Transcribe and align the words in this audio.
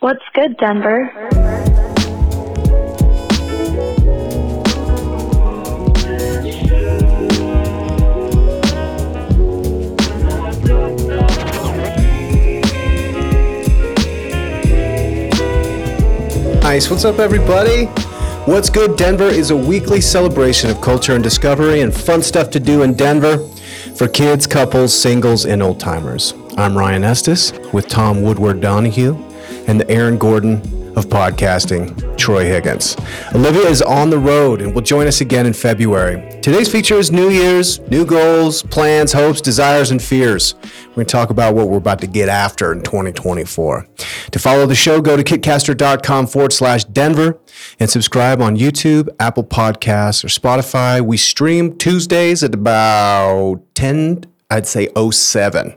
What's 0.00 0.24
good, 0.32 0.56
Denver? 0.56 1.12
Nice. 16.62 16.88
What's 16.88 17.04
up, 17.04 17.18
everybody? 17.18 17.84
What's 18.46 18.70
Good 18.70 18.96
Denver 18.96 19.24
is 19.24 19.50
a 19.50 19.56
weekly 19.56 20.00
celebration 20.00 20.70
of 20.70 20.80
culture 20.80 21.14
and 21.14 21.22
discovery 21.22 21.82
and 21.82 21.92
fun 21.92 22.22
stuff 22.22 22.48
to 22.52 22.60
do 22.60 22.84
in 22.84 22.94
Denver 22.94 23.36
for 23.96 24.08
kids, 24.08 24.46
couples, 24.46 24.98
singles, 24.98 25.44
and 25.44 25.62
old 25.62 25.78
timers. 25.78 26.32
I'm 26.56 26.74
Ryan 26.74 27.04
Estes 27.04 27.52
with 27.74 27.86
Tom 27.88 28.22
Woodward 28.22 28.62
Donahue 28.62 29.29
and 29.70 29.80
the 29.80 29.88
Aaron 29.88 30.18
Gordon 30.18 30.54
of 30.96 31.06
podcasting, 31.06 32.18
Troy 32.18 32.44
Higgins. 32.44 32.96
Olivia 33.32 33.68
is 33.68 33.80
on 33.80 34.10
the 34.10 34.18
road 34.18 34.60
and 34.60 34.74
will 34.74 34.82
join 34.82 35.06
us 35.06 35.20
again 35.20 35.46
in 35.46 35.52
February. 35.52 36.40
Today's 36.40 36.70
feature 36.70 36.96
is 36.96 37.12
New 37.12 37.30
Year's, 37.30 37.78
new 37.88 38.04
goals, 38.04 38.64
plans, 38.64 39.12
hopes, 39.12 39.40
desires, 39.40 39.92
and 39.92 40.02
fears. 40.02 40.56
We're 40.88 40.94
going 40.96 41.06
to 41.06 41.12
talk 41.12 41.30
about 41.30 41.54
what 41.54 41.68
we're 41.68 41.78
about 41.78 42.00
to 42.00 42.08
get 42.08 42.28
after 42.28 42.72
in 42.72 42.82
2024. 42.82 43.86
To 44.32 44.38
follow 44.40 44.66
the 44.66 44.74
show, 44.74 45.00
go 45.00 45.16
to 45.16 45.22
kitcaster.com 45.22 46.26
forward 46.26 46.52
slash 46.52 46.82
Denver 46.86 47.38
and 47.78 47.88
subscribe 47.88 48.42
on 48.42 48.56
YouTube, 48.56 49.08
Apple 49.20 49.44
Podcasts, 49.44 50.24
or 50.24 50.28
Spotify. 50.28 51.00
We 51.00 51.16
stream 51.16 51.78
Tuesdays 51.78 52.42
at 52.42 52.54
about 52.54 53.62
10 53.76 54.24
I'd 54.50 54.66
say 54.66 54.88
07 54.96 55.76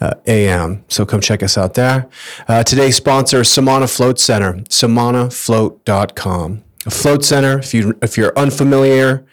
uh, 0.00 0.14
a.m. 0.26 0.84
So 0.88 1.06
come 1.06 1.20
check 1.20 1.42
us 1.42 1.56
out 1.56 1.74
there. 1.74 2.08
Uh, 2.48 2.62
today's 2.62 2.96
sponsor, 2.96 3.44
Samana 3.44 3.86
Float 3.86 4.18
Center, 4.18 4.54
samanafloat.com. 4.68 6.64
A 6.84 6.90
float 6.90 7.24
center, 7.24 7.60
if, 7.60 7.72
you, 7.72 7.96
if 8.02 8.16
you're 8.16 8.36
unfamiliar, 8.36 9.24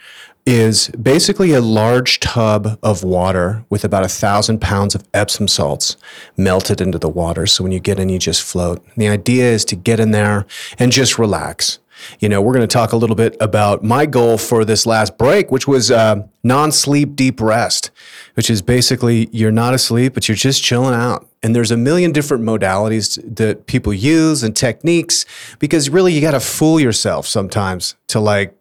is 0.46 0.90
basically 0.90 1.52
a 1.52 1.62
large 1.62 2.20
tub 2.20 2.80
of 2.82 3.04
water 3.04 3.66
with 3.70 3.84
about 3.84 4.04
a 4.04 4.08
thousand 4.08 4.60
pounds 4.60 4.96
of 4.96 5.04
Epsom 5.14 5.48
salts 5.48 5.98
melted 6.38 6.80
into 6.80 6.98
the 6.98 7.10
water. 7.10 7.46
So 7.48 7.64
when 7.64 7.72
you 7.72 7.80
get 7.80 8.00
in, 8.00 8.10
you 8.10 8.20
just 8.20 8.44
float. 8.44 8.86
The 8.96 9.08
idea 9.08 9.46
is 9.46 9.66
to 9.66 9.76
get 9.76 10.00
in 10.00 10.12
there 10.12 10.46
and 10.78 10.92
just 10.92 11.18
relax. 11.18 11.80
You 12.20 12.30
know, 12.30 12.42
we're 12.42 12.54
going 12.54 12.68
to 12.68 12.74
talk 12.74 12.94
a 12.94 12.98
little 12.98 13.16
bit 13.16 13.36
about 13.40 13.84
my 13.84 14.06
goal 14.06 14.38
for 14.38 14.64
this 14.64 14.86
last 14.86 15.18
break, 15.18 15.52
which 15.52 15.68
was 15.68 15.92
uh, 15.92 16.24
non 16.44 16.72
sleep 16.72 17.16
deep 17.16 17.42
rest, 17.42 17.92
which 18.40 18.50
is 18.50 18.62
basically 18.62 19.28
you're 19.34 19.52
not 19.52 19.74
asleep, 19.74 20.14
but 20.14 20.30
you're 20.30 20.34
just 20.34 20.64
chilling 20.64 20.96
out. 20.96 21.28
And 21.44 21.54
there's 21.54 21.72
a 21.72 21.76
million 21.76 22.14
different 22.14 22.42
modalities 22.42 23.20
that 23.36 23.68
people 23.68 23.94
use 23.94 24.44
and 24.44 24.56
techniques 24.56 25.26
because 25.60 25.90
really 25.90 26.14
you 26.14 26.22
got 26.22 26.32
to 26.32 26.40
fool 26.40 26.80
yourself 26.80 27.28
sometimes 27.28 27.98
to 28.08 28.22
like 28.22 28.56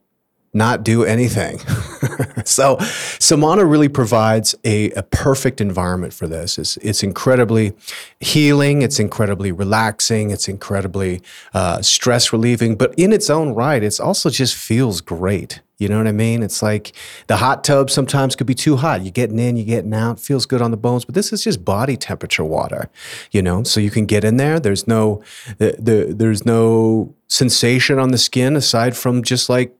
not 0.58 0.84
do 0.84 1.04
anything. 1.04 1.58
so 2.44 2.78
Samana 3.18 3.64
really 3.64 3.88
provides 3.88 4.54
a, 4.64 4.90
a, 4.90 5.02
perfect 5.02 5.60
environment 5.60 6.12
for 6.12 6.26
this. 6.26 6.58
It's, 6.58 6.76
it's 6.78 7.02
incredibly 7.02 7.72
healing. 8.20 8.82
It's 8.82 8.98
incredibly 8.98 9.52
relaxing. 9.52 10.30
It's 10.30 10.48
incredibly 10.48 11.22
uh, 11.54 11.80
stress 11.82 12.32
relieving. 12.32 12.76
But 12.76 12.94
in 12.98 13.12
its 13.12 13.30
own 13.30 13.54
right, 13.54 13.82
it's 13.82 14.00
also 14.00 14.28
just 14.28 14.54
feels 14.54 15.00
great. 15.00 15.60
You 15.78 15.88
know 15.88 15.96
what 15.98 16.08
I 16.08 16.12
mean? 16.12 16.42
It's 16.42 16.60
like 16.60 16.92
the 17.28 17.36
hot 17.36 17.62
tub 17.62 17.88
sometimes 17.88 18.34
could 18.34 18.48
be 18.48 18.54
too 18.54 18.76
hot. 18.76 19.02
You're 19.02 19.12
getting 19.12 19.38
in, 19.38 19.56
you're 19.56 19.64
getting 19.64 19.94
out, 19.94 20.18
feels 20.18 20.44
good 20.44 20.60
on 20.60 20.72
the 20.72 20.76
bones, 20.76 21.04
but 21.04 21.14
this 21.14 21.32
is 21.32 21.44
just 21.44 21.64
body 21.64 21.96
temperature 21.96 22.44
water, 22.44 22.90
you 23.30 23.42
know? 23.42 23.62
So 23.62 23.78
you 23.78 23.90
can 23.90 24.04
get 24.04 24.24
in 24.24 24.38
there. 24.38 24.58
There's 24.58 24.88
no, 24.88 25.22
the, 25.58 25.76
the, 25.78 26.12
there's 26.12 26.44
no 26.44 27.14
sensation 27.28 28.00
on 28.00 28.10
the 28.10 28.18
skin 28.18 28.56
aside 28.56 28.96
from 28.96 29.22
just 29.22 29.48
like 29.48 29.77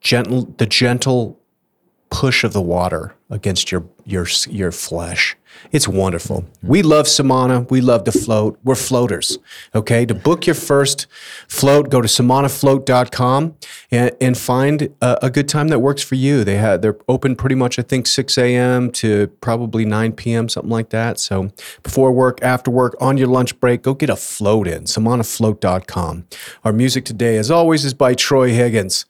gentle 0.00 0.54
the 0.58 0.66
gentle 0.66 1.38
push 2.10 2.44
of 2.44 2.52
the 2.52 2.62
water 2.62 3.14
against 3.30 3.70
your 3.70 3.84
your 4.04 4.26
your 4.48 4.72
flesh. 4.72 5.36
It's 5.72 5.88
wonderful. 5.88 6.42
Mm-hmm. 6.42 6.68
We 6.68 6.82
love 6.82 7.08
Samana. 7.08 7.62
We 7.62 7.80
love 7.80 8.04
to 8.04 8.12
float. 8.12 8.58
We're 8.62 8.74
floaters. 8.74 9.38
Okay. 9.74 10.06
To 10.06 10.14
book 10.14 10.46
your 10.46 10.54
first 10.54 11.06
float, 11.48 11.90
go 11.90 12.00
to 12.00 12.08
samanafloat.com 12.08 13.56
and, 13.90 14.16
and 14.20 14.38
find 14.38 14.94
a, 15.02 15.26
a 15.26 15.30
good 15.30 15.48
time 15.48 15.68
that 15.68 15.80
works 15.80 16.02
for 16.02 16.14
you. 16.14 16.44
They 16.44 16.56
have 16.56 16.80
they're 16.80 16.98
open 17.08 17.34
pretty 17.36 17.56
much 17.56 17.78
I 17.78 17.82
think 17.82 18.06
6 18.06 18.38
a.m. 18.38 18.90
to 18.92 19.26
probably 19.40 19.84
9 19.84 20.12
p.m. 20.12 20.48
something 20.48 20.70
like 20.70 20.90
that. 20.90 21.18
So 21.18 21.50
before 21.82 22.12
work, 22.12 22.38
after 22.42 22.70
work, 22.70 22.96
on 23.00 23.16
your 23.16 23.28
lunch 23.28 23.58
break, 23.60 23.82
go 23.82 23.94
get 23.94 24.10
a 24.10 24.16
float 24.16 24.68
in. 24.68 24.84
Samanafloat.com. 24.84 26.26
Our 26.64 26.72
music 26.72 27.04
today, 27.04 27.36
as 27.36 27.50
always, 27.50 27.84
is 27.84 27.94
by 27.94 28.14
Troy 28.14 28.50
Higgins. 28.50 29.04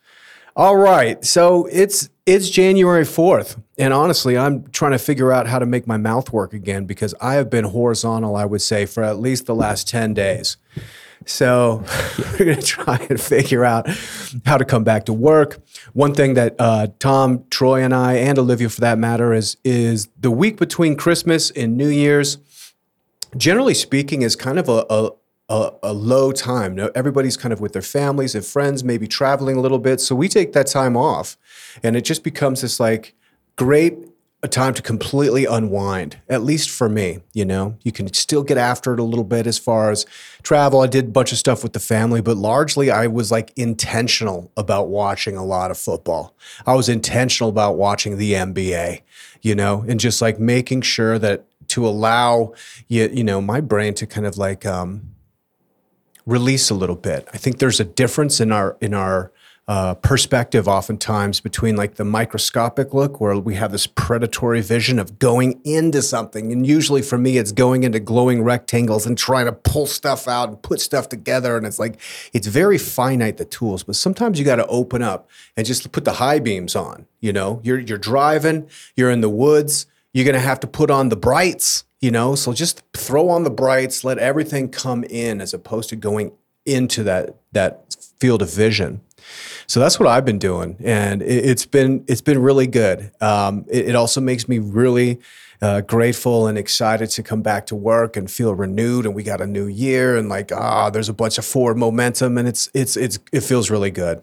All 0.59 0.77
right. 0.77 1.25
So 1.25 1.67
it's 1.71 2.11
it's 2.27 2.51
January 2.51 3.05
4th. 3.05 3.63
And 3.79 3.95
honestly, 3.95 4.37
I'm 4.37 4.67
trying 4.73 4.91
to 4.91 4.99
figure 4.99 5.31
out 5.31 5.47
how 5.47 5.61
to 5.61 5.67
make 5.67 5.87
my 5.87 5.99
mouth 5.99 6.33
work 6.33 6.53
again 6.53 6.85
because 6.85 7.15
I 7.21 7.35
have 7.35 7.49
been 7.49 7.65
horizontal, 7.65 8.35
I 8.35 8.45
would 8.45 8.61
say, 8.61 8.85
for 8.85 9.05
at 9.05 9.21
least 9.21 9.47
the 9.47 9.55
last 9.55 9.87
10 9.87 10.15
days. 10.15 10.57
So 11.27 11.85
we're 12.19 12.45
going 12.45 12.57
to 12.57 12.67
try 12.67 12.97
and 13.09 13.21
figure 13.21 13.65
out 13.65 13.89
how 14.45 14.59
to 14.59 14.65
come 14.65 14.83
back 14.83 15.05
to 15.05 15.13
work. 15.13 15.61
One 15.93 16.13
thing 16.13 16.35
that 16.35 16.57
uh, 16.59 16.89
Tom, 16.99 17.45
Troy, 17.51 17.81
and 17.85 17.95
I, 17.95 18.15
and 18.15 18.37
Olivia 18.37 18.69
for 18.69 18.81
that 18.81 18.99
matter, 18.99 19.33
is 19.33 19.59
is 19.63 20.09
the 20.19 20.33
week 20.33 20.57
between 20.57 20.97
Christmas 20.97 21.53
and 21.53 21.77
New 21.77 21.89
Year's. 21.89 22.39
Generally 23.37 23.75
speaking, 23.75 24.23
is 24.23 24.35
kind 24.35 24.59
of 24.59 24.69
a, 24.69 24.85
a 24.91 25.11
a, 25.49 25.73
a, 25.83 25.93
low 25.93 26.31
time. 26.31 26.75
Now, 26.75 26.91
everybody's 26.95 27.37
kind 27.37 27.53
of 27.53 27.61
with 27.61 27.73
their 27.73 27.83
families 27.83 28.35
and 28.35 28.45
friends, 28.45 28.85
maybe 28.85 29.07
traveling 29.07 29.57
a 29.57 29.61
little 29.61 29.79
bit. 29.79 30.01
So 30.01 30.15
we 30.15 30.29
take 30.29 30.53
that 30.53 30.67
time 30.67 30.97
off, 30.97 31.37
and 31.83 31.97
it 31.97 32.03
just 32.03 32.23
becomes 32.23 32.61
this 32.61 32.79
like 32.79 33.15
great 33.57 33.97
a 34.43 34.49
time 34.49 34.73
to 34.73 34.83
completely 34.83 35.47
unwind. 35.47 36.19
At 36.29 36.43
least 36.43 36.71
for 36.71 36.89
me, 36.89 37.19
you 37.33 37.45
know, 37.45 37.77
you 37.83 37.91
can 37.91 38.13
still 38.13 38.45
get 38.45 38.57
after 38.57 38.95
it 38.95 39.01
a 39.01 39.05
little 39.05 39.25
bit 39.25 39.49
as 39.49 39.59
far 39.59 39.91
as 39.91 40.07
travel. 40.43 40.81
I 40.81 40.87
did 40.87 41.07
a 41.07 41.09
bunch 41.09 41.33
of 41.33 41.39
stuff 41.39 41.65
with 41.65 41.73
the 41.73 41.81
family, 41.81 42.21
but 42.21 42.37
largely 42.37 42.89
I 42.89 43.09
was 43.09 43.33
like 43.33 43.53
intentional 43.57 44.53
about 44.57 44.89
watching 44.89 45.37
a 45.37 45.45
lot 45.45 45.73
of 45.73 45.79
football. 45.79 46.37
I 46.67 46.75
was 46.75 46.89
intentional 46.89 47.51
about 47.51 47.77
watching 47.77 48.17
the 48.17 48.35
NBA, 48.35 49.01
you 49.43 49.57
know, 49.57 49.85
and 49.89 49.99
just 49.99 50.23
like 50.23 50.39
making 50.39 50.83
sure 50.83 51.19
that 51.19 51.47
to 51.69 51.87
allow 51.87 52.55
you, 52.87 53.11
you 53.13 53.25
know, 53.25 53.41
my 53.41 53.61
brain 53.61 53.93
to 53.95 54.07
kind 54.07 54.27
of 54.27 54.39
like 54.39 54.65
um, 54.65 55.15
release 56.29 56.69
a 56.69 56.75
little 56.75 56.97
bit. 56.97 57.27
I 57.33 57.39
think 57.39 57.59
there's 57.59 57.81
a 57.81 57.85
difference 57.85 58.39
in 58.39 58.53
our 58.53 58.77
in 58.81 58.93
our 58.93 59.33
uh, 59.67 59.95
perspective 59.95 60.67
oftentimes 60.67 61.41
between 61.41 61.77
like 61.77 61.97
the 61.97 62.05
microscopic 62.05 62.95
look 62.95 63.21
where 63.21 63.37
we 63.37 63.55
have 63.55 63.71
this 63.71 63.87
predatory 63.87 64.63
vision 64.63 64.99
of 64.99 65.19
going 65.19 65.61
into 65.65 66.01
something. 66.01 66.53
And 66.53 66.67
usually 66.67 67.03
for 67.03 67.19
me 67.19 67.37
it's 67.37 67.53
going 67.53 67.83
into 67.83 68.01
glowing 68.01 68.43
rectangles 68.43 69.05
and 69.05 69.17
trying 69.17 69.45
to 69.45 69.53
pull 69.53 69.87
stuff 69.87 70.27
out 70.27 70.49
and 70.49 70.63
put 70.63 70.81
stuff 70.81 71.09
together. 71.09 71.57
And 71.57 71.67
it's 71.67 71.79
like 71.79 72.01
it's 72.33 72.47
very 72.47 72.79
finite 72.79 73.37
the 73.37 73.45
tools. 73.45 73.83
But 73.83 73.97
sometimes 73.97 74.39
you 74.39 74.45
got 74.45 74.57
to 74.57 74.67
open 74.69 75.03
up 75.03 75.29
and 75.57 75.67
just 75.67 75.91
put 75.93 76.05
the 76.05 76.15
high 76.15 76.39
beams 76.39 76.77
on 76.77 77.07
you 77.21 77.33
know? 77.33 77.61
You're 77.65 77.79
you're 77.79 77.99
driving 77.99 78.69
you're 78.97 79.11
in 79.11 79.23
the 79.23 79.31
woods 79.31 79.87
you're 80.13 80.25
going 80.25 80.35
to 80.35 80.41
have 80.41 80.61
to 80.61 80.67
put 80.67 80.91
on 80.91 81.11
the 81.11 81.17
brights 81.17 81.85
you 82.01 82.11
know 82.11 82.35
so 82.35 82.53
just 82.53 82.83
throw 82.93 83.29
on 83.29 83.45
the 83.45 83.51
brights 83.51 84.05
let 84.05 84.19
everything 84.19 84.69
come 84.69 85.05
in 85.05 85.41
as 85.41 85.53
opposed 85.55 85.89
to 85.89 85.97
going 85.97 86.33
into 86.65 87.03
that 87.03 87.37
that 87.53 87.97
field 88.19 88.43
of 88.43 88.53
vision 88.53 89.01
so 89.67 89.81
that's 89.81 90.01
what 90.01 90.09
I've 90.09 90.25
been 90.25 90.39
doing, 90.39 90.77
and 90.83 91.23
it, 91.23 91.45
has 91.45 91.67
been 91.67 92.05
it's 92.09 92.21
been 92.21 92.41
really 92.41 92.67
good. 92.67 93.13
Um, 93.21 93.67
it, 93.69 93.89
it, 93.89 93.95
also 93.95 94.21
makes 94.21 94.49
me 94.49 94.59
really 94.59 95.21
uh, 95.61 95.81
grateful 95.83 96.47
and 96.47 96.57
excited 96.57 97.11
to 97.11 97.23
come 97.23 97.43
back 97.43 97.67
to 97.67 97.75
work 97.75 98.17
and 98.17 98.31
feel 98.31 98.55
renewed. 98.55 99.07
And 99.07 99.15
we 99.15 99.23
got 99.23 99.41
a 99.41 99.47
new 99.47 99.67
year, 99.67 100.17
and 100.17 100.29
like 100.29 100.53
ah, 100.53 100.91
there's 100.91 101.09
a 101.09 101.13
bunch 101.15 101.39
of 101.39 101.45
forward 101.45 101.77
momentum, 101.77 102.39
and 102.39 102.47
it's 102.47 102.69
it's 102.75 102.97
it's 102.97 103.19
it 103.33 103.41
feels 103.41 103.71
really 103.71 103.91
good. 103.91 104.23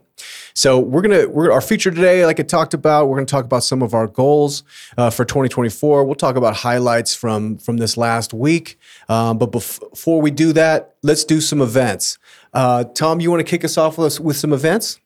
So 0.53 0.79
we're 0.79 1.01
gonna 1.01 1.27
we're 1.27 1.51
our 1.51 1.61
feature 1.61 1.91
today, 1.91 2.25
like 2.25 2.39
I 2.39 2.43
talked 2.43 2.73
about, 2.73 3.07
we're 3.09 3.17
gonna 3.17 3.25
talk 3.25 3.45
about 3.45 3.63
some 3.63 3.81
of 3.81 3.93
our 3.93 4.07
goals 4.07 4.63
uh, 4.97 5.09
for 5.09 5.25
2024. 5.25 6.05
We'll 6.05 6.15
talk 6.15 6.37
about 6.37 6.55
highlights 6.55 7.13
from 7.13 7.57
from 7.57 7.77
this 7.77 7.97
last 7.97 8.33
week. 8.33 8.79
Um, 9.09 9.37
but 9.37 9.51
bef- 9.51 9.89
before 9.89 10.21
we 10.21 10.31
do 10.31 10.53
that, 10.53 10.95
let's 11.03 11.25
do 11.25 11.41
some 11.41 11.61
events. 11.61 12.17
Uh, 12.53 12.85
Tom, 12.85 13.19
you 13.19 13.29
want 13.29 13.45
to 13.45 13.49
kick 13.49 13.65
us 13.65 13.77
off 13.77 13.97
with, 13.97 14.19
with 14.21 14.37
some 14.37 14.53
events? 14.53 14.99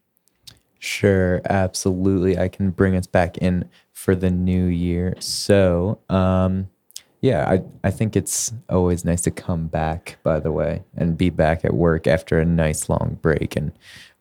Sure, 0.77 1.41
absolutely. 1.49 2.37
I 2.37 2.47
can 2.47 2.69
bring 2.69 2.95
us 2.95 3.07
back 3.07 3.37
in 3.39 3.67
for 3.99 4.15
the 4.15 4.29
new 4.31 4.65
year. 4.65 5.13
So, 5.19 5.99
um, 6.07 6.69
yeah, 7.19 7.49
I, 7.49 7.61
I 7.83 7.91
think 7.91 8.15
it's 8.15 8.53
always 8.69 9.03
nice 9.03 9.19
to 9.23 9.31
come 9.31 9.67
back, 9.67 10.17
by 10.23 10.39
the 10.39 10.53
way, 10.53 10.83
and 10.95 11.17
be 11.17 11.29
back 11.29 11.65
at 11.65 11.73
work 11.73 12.07
after 12.07 12.39
a 12.39 12.45
nice 12.45 12.87
long 12.87 13.19
break. 13.21 13.57
And 13.57 13.73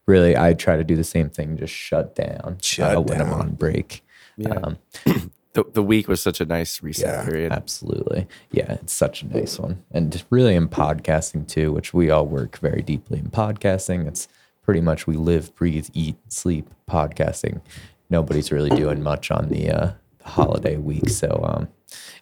really, 0.05 0.37
I 0.37 0.55
try 0.55 0.77
to 0.77 0.83
do 0.83 0.97
the 0.97 1.05
same 1.05 1.31
thing, 1.31 1.57
just 1.57 1.73
shut 1.73 2.17
down 2.17 2.59
shut 2.61 2.97
uh, 2.97 3.01
when 3.01 3.21
I'm 3.21 3.33
on 3.33 3.55
break. 3.55 4.03
Yeah. 4.37 4.59
Um, 4.65 4.79
the, 5.53 5.65
the 5.73 5.83
week 5.83 6.09
was 6.09 6.21
such 6.21 6.41
a 6.41 6.45
nice 6.45 6.83
reset 6.83 7.07
Yeah, 7.07 7.25
period. 7.25 7.53
Absolutely. 7.53 8.27
Yeah, 8.51 8.73
it's 8.73 8.93
such 8.93 9.23
a 9.23 9.29
nice 9.29 9.61
one. 9.61 9.85
And 9.93 10.25
really 10.29 10.57
in 10.57 10.69
podcasting 10.69 11.47
too, 11.47 11.71
which 11.71 11.95
we 11.95 12.11
all 12.11 12.27
work 12.27 12.59
very 12.59 12.83
deeply 12.83 13.21
in 13.21 13.31
podcasting. 13.31 14.09
It's 14.09 14.27
pretty 14.65 14.81
much 14.81 15.07
we 15.07 15.15
live, 15.15 15.55
breathe, 15.55 15.89
eat, 15.95 16.17
sleep 16.27 16.69
podcasting. 16.91 17.61
Nobody's 18.10 18.50
really 18.50 18.70
doing 18.70 19.02
much 19.02 19.31
on 19.31 19.49
the 19.49 19.70
uh, 19.70 19.93
holiday 20.25 20.76
week. 20.76 21.08
So 21.08 21.40
um, 21.44 21.69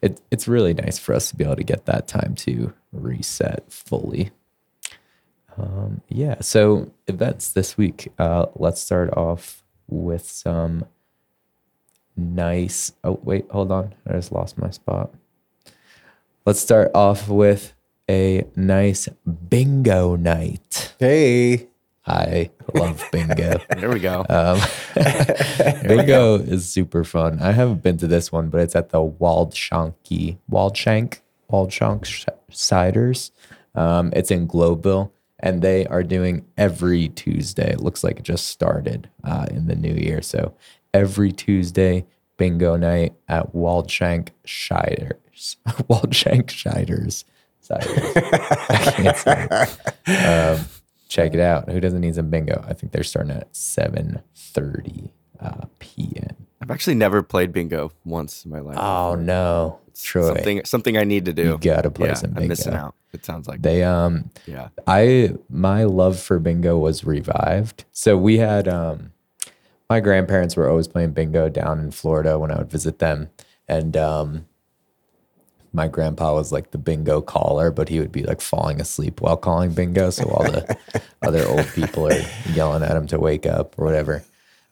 it, 0.02 0.20
it's 0.30 0.48
really 0.48 0.74
nice 0.74 0.98
for 0.98 1.14
us 1.14 1.30
to 1.30 1.36
be 1.36 1.44
able 1.44 1.56
to 1.56 1.64
get 1.64 1.86
that 1.86 2.08
time 2.08 2.34
to 2.36 2.72
reset 2.92 3.70
fully. 3.72 4.30
Um, 5.58 6.02
yeah. 6.08 6.36
So 6.40 6.92
events 7.06 7.52
this 7.52 7.76
week. 7.76 8.12
Uh, 8.18 8.46
let's 8.54 8.80
start 8.80 9.10
off 9.16 9.62
with 9.86 10.28
some 10.28 10.84
nice. 12.16 12.92
Oh 13.04 13.20
wait, 13.22 13.46
hold 13.50 13.72
on. 13.72 13.94
I 14.06 14.12
just 14.12 14.32
lost 14.32 14.58
my 14.58 14.70
spot. 14.70 15.14
Let's 16.44 16.60
start 16.60 16.90
off 16.94 17.28
with 17.28 17.74
a 18.08 18.46
nice 18.54 19.08
bingo 19.48 20.16
night. 20.16 20.94
Hey. 20.98 21.68
I 22.06 22.50
love 22.74 23.02
bingo. 23.10 23.58
There 23.76 23.90
we 23.90 24.00
go. 24.00 24.24
Um, 24.28 24.60
bingo 25.86 26.36
is 26.36 26.68
super 26.68 27.04
fun. 27.04 27.40
I 27.40 27.52
haven't 27.52 27.82
been 27.82 27.96
to 27.98 28.06
this 28.06 28.30
one, 28.30 28.48
but 28.48 28.60
it's 28.60 28.76
at 28.76 28.90
the 28.90 28.98
Waldshanky 28.98 30.38
Waldshank 30.50 31.20
Waldshank 31.50 32.04
Sh- 32.04 32.26
Ciders. 32.50 33.30
Um, 33.74 34.12
it's 34.14 34.30
in 34.30 34.46
Globeville, 34.48 35.10
and 35.40 35.62
they 35.62 35.86
are 35.86 36.02
doing 36.02 36.46
every 36.56 37.08
Tuesday. 37.08 37.70
It 37.70 37.80
looks 37.80 38.02
like 38.04 38.18
it 38.18 38.24
just 38.24 38.46
started 38.48 39.10
uh, 39.24 39.46
in 39.50 39.66
the 39.66 39.76
new 39.76 39.92
year. 39.94 40.22
So 40.22 40.54
every 40.94 41.32
Tuesday, 41.32 42.06
bingo 42.36 42.76
night 42.76 43.14
at 43.28 43.52
Waldshank 43.52 44.28
Shiders. 44.46 45.56
Waldshank 45.66 46.46
Shiders. 46.46 47.24
Ciders. 47.62 48.12
I 48.70 48.90
can't 48.92 49.16
say. 50.06 50.58
Um, 50.58 50.66
check 51.08 51.34
it 51.34 51.40
out. 51.40 51.70
Who 51.70 51.80
doesn't 51.80 52.00
need 52.00 52.14
some 52.14 52.30
bingo? 52.30 52.64
I 52.66 52.74
think 52.74 52.92
they're 52.92 53.04
starting 53.04 53.32
at 53.32 53.54
seven 53.54 54.22
thirty 54.34 55.12
uh, 55.40 55.66
p.m. 55.78 56.46
I've 56.60 56.70
actually 56.70 56.94
never 56.96 57.22
played 57.22 57.52
bingo 57.52 57.92
once 58.04 58.44
in 58.44 58.50
my 58.50 58.60
life. 58.60 58.76
Oh 58.78 59.14
no, 59.14 59.78
Troy, 60.00 60.26
something 60.34 60.64
something 60.64 60.96
I 60.96 61.04
need 61.04 61.26
to 61.26 61.32
do. 61.32 61.42
you 61.44 61.58
gotta 61.58 61.90
play 61.90 62.08
yeah, 62.08 62.14
some 62.14 62.34
I'm 62.36 62.48
missing 62.48 62.74
out. 62.74 62.94
It 63.12 63.24
sounds 63.24 63.48
like 63.48 63.62
They 63.62 63.82
um, 63.82 64.30
yeah. 64.46 64.68
I 64.86 65.34
my 65.48 65.84
love 65.84 66.18
for 66.18 66.38
bingo 66.38 66.76
was 66.76 67.04
revived. 67.04 67.84
So 67.92 68.16
we 68.16 68.38
had 68.38 68.68
um, 68.68 69.12
my 69.88 70.00
grandparents 70.00 70.56
were 70.56 70.68
always 70.68 70.88
playing 70.88 71.12
bingo 71.12 71.48
down 71.48 71.78
in 71.78 71.90
Florida 71.92 72.38
when 72.38 72.50
I 72.50 72.58
would 72.58 72.70
visit 72.70 72.98
them, 72.98 73.30
and 73.68 73.96
um, 73.96 74.46
my 75.76 75.86
grandpa 75.88 76.34
was 76.34 76.50
like 76.50 76.70
the 76.70 76.78
bingo 76.78 77.20
caller, 77.20 77.70
but 77.70 77.88
he 77.88 78.00
would 78.00 78.10
be 78.10 78.22
like 78.22 78.40
falling 78.40 78.80
asleep 78.80 79.20
while 79.20 79.36
calling 79.36 79.72
bingo. 79.72 80.10
So 80.10 80.24
all 80.30 80.42
the 80.42 80.76
other 81.22 81.46
old 81.46 81.66
people 81.68 82.10
are 82.10 82.24
yelling 82.52 82.82
at 82.82 82.96
him 82.96 83.06
to 83.08 83.18
wake 83.18 83.46
up 83.46 83.78
or 83.78 83.84
whatever. 83.84 84.24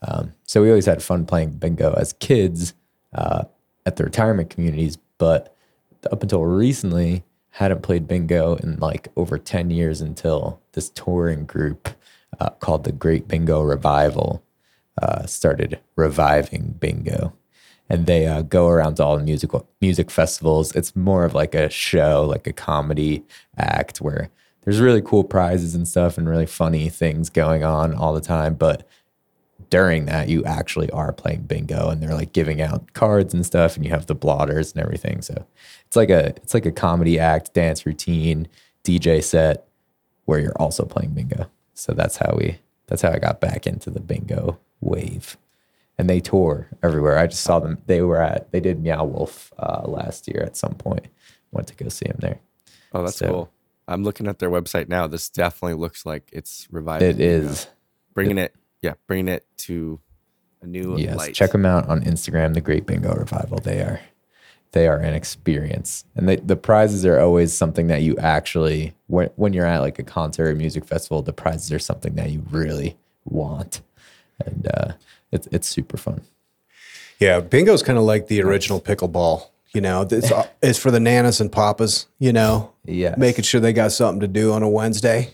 Um, 0.02 0.32
so 0.46 0.62
we 0.62 0.68
always 0.70 0.86
had 0.86 1.02
fun 1.02 1.26
playing 1.26 1.50
bingo 1.52 1.92
as 1.92 2.14
kids 2.14 2.74
uh, 3.14 3.44
at 3.86 3.96
the 3.96 4.04
retirement 4.04 4.50
communities, 4.50 4.98
but 5.18 5.54
up 6.10 6.22
until 6.22 6.44
recently, 6.44 7.22
hadn't 7.50 7.82
played 7.82 8.08
bingo 8.08 8.56
in 8.56 8.78
like 8.80 9.08
over 9.14 9.38
10 9.38 9.70
years 9.70 10.00
until 10.00 10.60
this 10.72 10.90
touring 10.90 11.44
group 11.44 11.88
uh, 12.40 12.50
called 12.50 12.82
the 12.82 12.90
Great 12.90 13.28
Bingo 13.28 13.62
Revival 13.62 14.42
uh, 15.00 15.24
started 15.26 15.78
reviving 15.94 16.74
bingo. 16.80 17.32
And 17.88 18.06
they 18.06 18.26
uh, 18.26 18.42
go 18.42 18.68
around 18.68 18.96
to 18.96 19.04
all 19.04 19.18
the 19.18 19.24
musical 19.24 19.68
music 19.80 20.10
festivals. 20.10 20.74
It's 20.74 20.96
more 20.96 21.24
of 21.24 21.34
like 21.34 21.54
a 21.54 21.68
show, 21.68 22.24
like 22.24 22.46
a 22.46 22.52
comedy 22.52 23.22
act 23.58 23.98
where 23.98 24.30
there's 24.62 24.80
really 24.80 25.02
cool 25.02 25.24
prizes 25.24 25.74
and 25.74 25.86
stuff 25.86 26.16
and 26.16 26.28
really 26.28 26.46
funny 26.46 26.88
things 26.88 27.28
going 27.28 27.62
on 27.62 27.94
all 27.94 28.14
the 28.14 28.22
time. 28.22 28.54
But 28.54 28.88
during 29.70 30.04
that 30.06 30.28
you 30.28 30.44
actually 30.44 30.90
are 30.90 31.12
playing 31.12 31.42
bingo 31.42 31.88
and 31.88 32.02
they're 32.02 32.14
like 32.14 32.32
giving 32.32 32.60
out 32.60 32.92
cards 32.92 33.34
and 33.34 33.44
stuff 33.44 33.76
and 33.76 33.84
you 33.84 33.90
have 33.90 34.06
the 34.06 34.14
blotters 34.14 34.72
and 34.72 34.82
everything 34.82 35.22
so 35.22 35.46
it's 35.86 35.96
like 35.96 36.10
a 36.10 36.26
it's 36.36 36.54
like 36.54 36.66
a 36.66 36.72
comedy 36.72 37.18
act 37.18 37.52
dance 37.54 37.86
routine 37.86 38.46
dj 38.84 39.22
set 39.22 39.66
where 40.26 40.38
you're 40.38 40.56
also 40.60 40.84
playing 40.84 41.10
bingo 41.10 41.50
so 41.74 41.92
that's 41.92 42.16
how 42.16 42.34
we 42.38 42.58
that's 42.86 43.02
how 43.02 43.10
i 43.10 43.18
got 43.18 43.40
back 43.40 43.66
into 43.66 43.90
the 43.90 44.00
bingo 44.00 44.58
wave 44.80 45.36
and 45.98 46.08
they 46.10 46.20
tour 46.20 46.68
everywhere 46.82 47.18
i 47.18 47.26
just 47.26 47.42
saw 47.42 47.58
them 47.58 47.78
they 47.86 48.00
were 48.02 48.20
at 48.20 48.50
they 48.52 48.60
did 48.60 48.82
meow 48.82 49.04
wolf 49.04 49.52
uh, 49.58 49.82
last 49.86 50.26
year 50.28 50.42
at 50.42 50.56
some 50.56 50.74
point 50.74 51.06
went 51.52 51.66
to 51.68 51.74
go 51.74 51.88
see 51.88 52.06
them 52.06 52.18
there 52.20 52.40
Oh, 52.96 53.02
that's 53.02 53.16
So- 53.16 53.26
cool. 53.28 53.50
I'm 53.88 54.02
looking 54.04 54.28
at 54.28 54.38
their 54.38 54.48
website 54.50 54.88
now. 54.88 55.06
This 55.08 55.28
definitely 55.28 55.74
looks 55.74 56.06
like 56.06 56.30
it's 56.32 56.66
reviving. 56.70 57.08
It 57.10 57.20
is 57.20 57.66
bringing 58.14 58.38
it. 58.38 58.54
Yeah, 58.80 58.94
bringing 59.08 59.28
it 59.28 59.44
to 59.58 60.00
a 60.62 60.66
new 60.66 60.96
Yes, 60.96 61.16
light. 61.16 61.34
check 61.34 61.50
them 61.52 61.66
out 61.66 61.86
on 61.88 62.02
Instagram. 62.02 62.54
The 62.54 62.60
Great 62.62 62.86
Bingo 62.86 63.12
Revival. 63.12 63.58
They 63.58 63.80
are, 63.82 64.00
they 64.72 64.86
are 64.88 64.96
an 64.98 65.12
experience, 65.12 66.04
and 66.14 66.26
they, 66.28 66.36
the 66.36 66.56
prizes 66.56 67.04
are 67.04 67.18
always 67.20 67.52
something 67.52 67.88
that 67.88 68.00
you 68.00 68.16
actually 68.18 68.94
when 69.08 69.28
when 69.36 69.52
you're 69.52 69.66
at 69.66 69.80
like 69.80 69.98
a 69.98 70.02
concert 70.04 70.48
or 70.48 70.54
music 70.54 70.84
festival. 70.86 71.20
The 71.20 71.32
prizes 71.34 71.70
are 71.72 71.78
something 71.78 72.14
that 72.14 72.30
you 72.30 72.42
really 72.50 72.96
want, 73.26 73.82
and 74.46 74.66
uh, 74.72 74.92
it's 75.34 75.46
it's 75.52 75.68
super 75.68 75.96
fun. 75.96 76.22
Yeah, 77.20 77.40
bingo's 77.40 77.82
kind 77.82 77.98
of 77.98 78.04
like 78.04 78.28
the 78.28 78.42
original 78.42 78.80
pickleball. 78.80 79.48
You 79.74 79.80
know, 79.80 80.06
it's 80.10 80.32
it's 80.62 80.78
for 80.78 80.90
the 80.90 80.98
nanas 81.00 81.40
and 81.40 81.50
papas. 81.52 82.06
You 82.18 82.32
know, 82.32 82.72
Yes. 82.86 83.16
making 83.18 83.44
sure 83.44 83.60
they 83.60 83.72
got 83.72 83.92
something 83.92 84.20
to 84.20 84.28
do 84.28 84.52
on 84.52 84.62
a 84.62 84.68
Wednesday. 84.68 85.30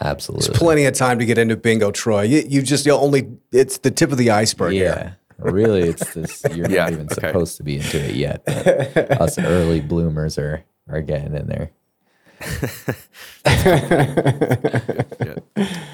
Absolutely, 0.00 0.46
there's 0.48 0.58
Plenty 0.58 0.84
of 0.86 0.94
time 0.94 1.18
to 1.18 1.24
get 1.26 1.38
into 1.38 1.56
bingo, 1.56 1.90
Troy. 1.90 2.22
You, 2.22 2.44
you 2.48 2.62
just 2.62 2.86
you 2.86 2.92
only 2.92 3.28
it's 3.50 3.78
the 3.78 3.90
tip 3.90 4.12
of 4.12 4.18
the 4.18 4.30
iceberg. 4.30 4.74
yeah. 4.74 4.94
Here. 5.02 5.16
Really, 5.40 5.82
it's 5.82 6.14
this. 6.14 6.42
You're 6.54 6.68
Yeah, 6.70 6.84
not 6.84 6.92
even 6.92 7.06
okay. 7.06 7.28
supposed 7.28 7.56
to 7.58 7.62
be 7.62 7.76
into 7.76 7.98
it 8.04 8.14
yet. 8.16 8.42
but 8.44 9.20
Us 9.20 9.38
early 9.40 9.80
bloomers 9.80 10.36
are 10.38 10.64
are 10.88 11.00
getting 11.02 11.34
in 11.34 11.46
there. 11.46 11.70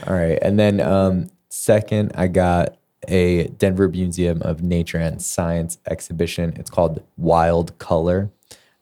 All 0.07 0.15
right. 0.15 0.39
And 0.43 0.59
then 0.59 0.81
um, 0.81 1.31
second, 1.49 2.13
I 2.15 2.29
got 2.29 2.77
a 3.09 3.49
Denver 3.49 3.89
Museum 3.89 4.43
of 4.43 4.63
Nature 4.63 4.99
and 4.99 5.21
Science 5.21 5.79
exhibition. 5.87 6.55
It's 6.57 6.71
called 6.71 7.03
Wild 7.17 7.79
Color. 7.79 8.31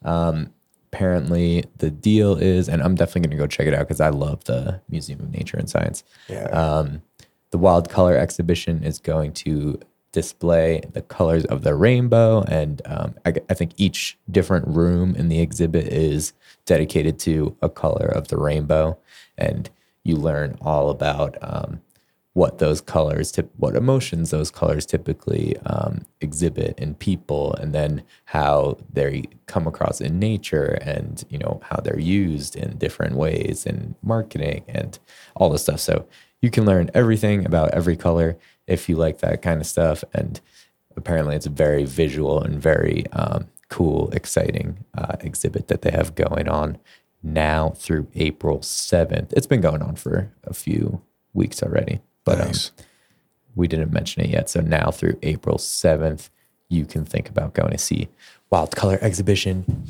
Um, 0.04 0.52
apparently, 0.92 1.64
the 1.78 1.90
deal 1.90 2.36
is, 2.36 2.68
and 2.68 2.82
I'm 2.82 2.94
definitely 2.94 3.22
going 3.22 3.38
to 3.38 3.42
go 3.42 3.46
check 3.46 3.66
it 3.66 3.74
out 3.74 3.88
because 3.88 4.00
I 4.00 4.10
love 4.10 4.44
the 4.44 4.80
Museum 4.88 5.20
of 5.20 5.30
Nature 5.30 5.56
and 5.56 5.68
Science. 5.68 6.04
Yeah. 6.28 6.44
Um, 6.44 7.02
the 7.50 7.58
Wild 7.58 7.88
Color 7.88 8.16
exhibition 8.16 8.82
is 8.82 8.98
going 8.98 9.32
to 9.34 9.78
display 10.12 10.82
the 10.92 11.02
colors 11.02 11.44
of 11.46 11.62
the 11.62 11.74
rainbow. 11.74 12.42
And 12.42 12.82
um, 12.84 13.14
I, 13.24 13.34
I 13.48 13.54
think 13.54 13.72
each 13.78 14.18
different 14.30 14.68
room 14.68 15.14
in 15.16 15.28
the 15.28 15.40
exhibit 15.40 15.88
is 15.88 16.34
dedicated 16.66 17.18
to 17.20 17.56
a 17.62 17.68
color 17.68 18.06
of 18.06 18.28
the 18.28 18.36
rainbow. 18.36 18.98
And 19.38 19.70
you 20.04 20.16
learn 20.16 20.58
all 20.60 20.90
about 20.90 21.36
um, 21.40 21.80
what 22.34 22.58
those 22.58 22.80
colors, 22.80 23.30
tip, 23.30 23.50
what 23.56 23.76
emotions 23.76 24.30
those 24.30 24.50
colors 24.50 24.86
typically 24.86 25.56
um, 25.66 26.06
exhibit 26.20 26.78
in 26.78 26.94
people, 26.94 27.54
and 27.54 27.74
then 27.74 28.02
how 28.24 28.78
they 28.90 29.24
come 29.46 29.66
across 29.66 30.00
in 30.00 30.18
nature, 30.18 30.78
and 30.82 31.24
you 31.28 31.38
know 31.38 31.60
how 31.64 31.76
they're 31.76 31.98
used 31.98 32.56
in 32.56 32.78
different 32.78 33.16
ways 33.16 33.66
in 33.66 33.94
marketing 34.02 34.64
and 34.68 34.98
all 35.36 35.50
this 35.50 35.62
stuff. 35.62 35.80
So 35.80 36.06
you 36.40 36.50
can 36.50 36.64
learn 36.64 36.90
everything 36.94 37.44
about 37.44 37.70
every 37.70 37.96
color 37.96 38.36
if 38.66 38.88
you 38.88 38.96
like 38.96 39.18
that 39.18 39.42
kind 39.42 39.60
of 39.60 39.66
stuff. 39.66 40.02
And 40.14 40.40
apparently, 40.96 41.36
it's 41.36 41.46
a 41.46 41.50
very 41.50 41.84
visual 41.84 42.42
and 42.42 42.60
very 42.60 43.06
um, 43.12 43.46
cool, 43.68 44.10
exciting 44.10 44.84
uh, 44.96 45.16
exhibit 45.20 45.68
that 45.68 45.82
they 45.82 45.90
have 45.90 46.14
going 46.14 46.48
on 46.48 46.78
now 47.22 47.70
through 47.70 48.08
April 48.14 48.58
7th. 48.58 49.32
It's 49.32 49.46
been 49.46 49.60
going 49.60 49.82
on 49.82 49.96
for 49.96 50.32
a 50.44 50.52
few 50.52 51.02
weeks 51.32 51.62
already, 51.62 52.00
but 52.24 52.40
um, 52.40 52.52
we 53.54 53.68
didn't 53.68 53.92
mention 53.92 54.22
it 54.22 54.30
yet. 54.30 54.48
So 54.48 54.60
now 54.60 54.90
through 54.90 55.18
April 55.22 55.58
7th, 55.58 56.30
you 56.68 56.84
can 56.86 57.04
think 57.04 57.28
about 57.28 57.54
going 57.54 57.72
to 57.72 57.78
see 57.78 58.08
Wild 58.50 58.74
Color 58.74 58.98
Exhibition. 59.00 59.84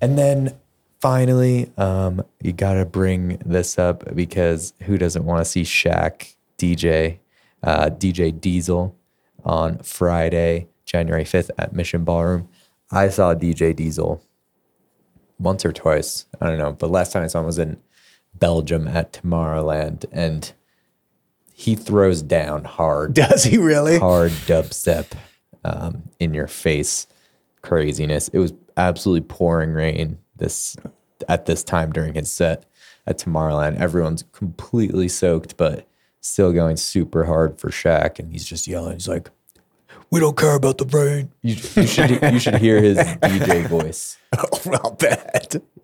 And 0.00 0.18
then 0.18 0.56
finally, 1.00 1.70
um, 1.78 2.22
you 2.42 2.52
got 2.52 2.74
to 2.74 2.84
bring 2.84 3.40
this 3.44 3.78
up 3.78 4.14
because 4.14 4.74
who 4.82 4.98
doesn't 4.98 5.24
want 5.24 5.44
to 5.44 5.50
see 5.50 5.62
Shaq 5.62 6.34
DJ, 6.58 7.18
uh, 7.62 7.90
DJ 7.90 8.38
Diesel 8.38 8.94
on 9.44 9.78
Friday, 9.78 10.68
January 10.84 11.24
5th 11.24 11.50
at 11.58 11.72
Mission 11.72 12.04
Ballroom? 12.04 12.48
I 12.90 13.08
saw 13.08 13.34
DJ 13.34 13.74
Diesel 13.74 14.22
once 15.38 15.64
or 15.64 15.72
twice. 15.72 16.26
I 16.40 16.48
don't 16.48 16.58
know. 16.58 16.72
But 16.72 16.90
last 16.90 17.12
time 17.12 17.24
I 17.24 17.26
saw 17.26 17.40
him 17.40 17.46
was 17.46 17.58
in 17.58 17.78
Belgium 18.34 18.86
at 18.88 19.12
Tomorrowland. 19.12 20.04
And 20.12 20.52
he 21.58 21.74
throws 21.74 22.20
down 22.20 22.64
hard 22.64 23.14
Does 23.14 23.44
he 23.44 23.56
really? 23.56 23.98
hard 23.98 24.30
dubstep 24.46 25.06
um, 25.64 26.02
in 26.20 26.34
your 26.34 26.48
face 26.48 27.06
craziness. 27.62 28.28
It 28.28 28.38
was 28.38 28.52
absolutely 28.76 29.26
pouring 29.26 29.70
rain 29.70 30.18
this 30.36 30.76
at 31.30 31.46
this 31.46 31.64
time 31.64 31.92
during 31.92 32.12
his 32.12 32.30
set 32.30 32.66
at 33.06 33.18
Tomorrowland. 33.18 33.80
Everyone's 33.80 34.22
completely 34.32 35.08
soaked, 35.08 35.56
but 35.56 35.88
still 36.20 36.52
going 36.52 36.76
super 36.76 37.24
hard 37.24 37.58
for 37.58 37.70
Shaq, 37.70 38.18
and 38.18 38.30
he's 38.30 38.44
just 38.44 38.68
yelling. 38.68 38.92
He's 38.92 39.08
like, 39.08 39.30
"We 40.10 40.20
don't 40.20 40.36
care 40.36 40.54
about 40.54 40.78
the 40.78 40.84
rain." 40.86 41.30
You, 41.42 41.54
you 41.74 41.86
should 41.86 42.10
you 42.32 42.38
should 42.38 42.56
hear 42.56 42.80
his 42.82 42.98
DJ 42.98 43.66
voice. 43.68 44.18
Oh, 44.38 44.60
I'll. 44.84 44.98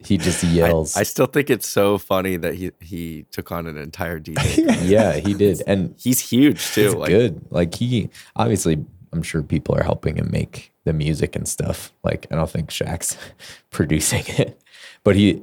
He 0.05 0.19
just 0.19 0.45
yells. 0.45 0.97
I 0.97 1.05
still 1.05 1.27
think 1.27 1.49
it's 1.49 1.67
so 1.67 1.97
funny 1.97 2.37
that 2.37 2.55
he 2.55 2.73
he 2.81 3.25
took 3.31 3.51
on 3.53 3.67
an 3.67 3.79
entire 3.79 4.21
DJ. 4.21 4.79
yeah, 4.89 5.15
he 5.15 5.33
did, 5.33 5.63
and 5.67 5.95
He's 5.99 6.21
huge 6.21 6.61
too. 6.73 6.87
it's 6.87 6.95
like, 6.95 7.09
good. 7.09 7.41
Like 7.51 7.75
he 7.75 8.11
obviously, 8.37 8.85
I'm 9.13 9.23
sure 9.23 9.43
people 9.43 9.77
are 9.79 9.83
helping 9.85 10.17
him 10.17 10.29
make 10.31 10.73
the 10.85 10.93
music 10.93 11.35
and 11.37 11.49
stuff. 11.49 11.93
Like 12.05 12.27
I 12.31 12.35
don't 12.35 12.51
think 12.51 12.69
Shaq's 12.71 13.17
producing 13.71 14.25
it, 14.39 14.61
but 15.05 15.17
he 15.17 15.43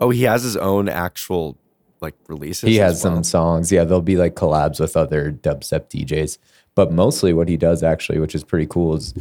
Oh, 0.00 0.10
he 0.10 0.24
has 0.24 0.42
his 0.42 0.56
own 0.56 0.88
actual 0.88 1.56
like 2.00 2.16
releases. 2.26 2.68
he 2.68 2.80
as 2.80 2.94
has 2.94 3.00
some 3.00 3.22
songs. 3.22 3.70
Yeah, 3.70 3.84
there'll 3.84 4.02
be 4.02 4.16
like 4.16 4.34
collabs 4.34 4.80
with 4.80 4.96
other 4.96 5.30
dubstep 5.32 5.88
DJs. 5.88 6.38
But 6.74 6.92
mostly 6.92 7.32
what 7.32 7.48
he 7.48 7.56
does 7.56 7.82
actually, 7.82 8.18
which 8.18 8.34
is 8.34 8.44
pretty 8.44 8.66
cool, 8.66 8.96
is 8.96 9.14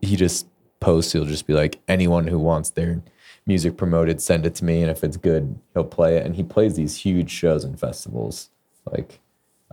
he 0.00 0.16
just 0.16 0.46
posts, 0.80 1.12
he'll 1.12 1.24
just 1.24 1.46
be 1.46 1.54
like, 1.54 1.80
anyone 1.88 2.26
who 2.26 2.38
wants 2.38 2.70
their 2.70 3.02
music 3.46 3.76
promoted, 3.76 4.20
send 4.20 4.46
it 4.46 4.54
to 4.56 4.64
me. 4.64 4.82
And 4.82 4.90
if 4.90 5.04
it's 5.04 5.16
good, 5.16 5.58
he'll 5.74 5.84
play 5.84 6.16
it. 6.16 6.24
And 6.24 6.34
he 6.34 6.42
plays 6.42 6.76
these 6.76 6.96
huge 6.96 7.30
shows 7.30 7.64
and 7.64 7.78
festivals. 7.78 8.50
Like 8.90 9.20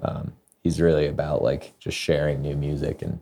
um, 0.01 0.33
he's 0.63 0.81
really 0.81 1.07
about 1.07 1.41
like 1.41 1.77
just 1.79 1.97
sharing 1.97 2.41
new 2.41 2.55
music 2.55 3.01
and 3.01 3.19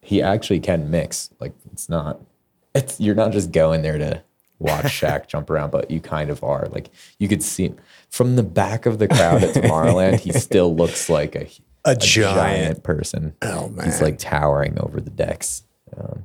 he 0.00 0.20
actually 0.22 0.60
can 0.60 0.90
mix. 0.90 1.30
Like 1.40 1.54
it's 1.72 1.88
not 1.88 2.20
it's 2.74 3.00
you're 3.00 3.14
not 3.14 3.32
just 3.32 3.52
going 3.52 3.82
there 3.82 3.98
to 3.98 4.22
watch 4.58 4.84
Shaq 5.00 5.26
jump 5.26 5.50
around, 5.50 5.70
but 5.70 5.90
you 5.90 6.00
kind 6.00 6.30
of 6.30 6.42
are. 6.42 6.66
Like 6.70 6.90
you 7.18 7.28
could 7.28 7.42
see 7.42 7.72
from 8.10 8.36
the 8.36 8.42
back 8.42 8.86
of 8.86 8.98
the 8.98 9.08
crowd 9.08 9.42
at 9.42 9.54
Tomorrowland, 9.54 10.20
he 10.20 10.32
still 10.32 10.74
looks 10.74 11.08
like 11.08 11.34
a 11.34 11.48
A 11.84 11.96
giant. 11.96 12.82
person. 12.82 13.34
Oh, 13.42 13.68
man, 13.68 13.86
He's 13.86 14.00
like 14.00 14.18
towering 14.18 14.78
over 14.78 15.00
the 15.00 15.10
decks. 15.10 15.64
Um, 15.96 16.24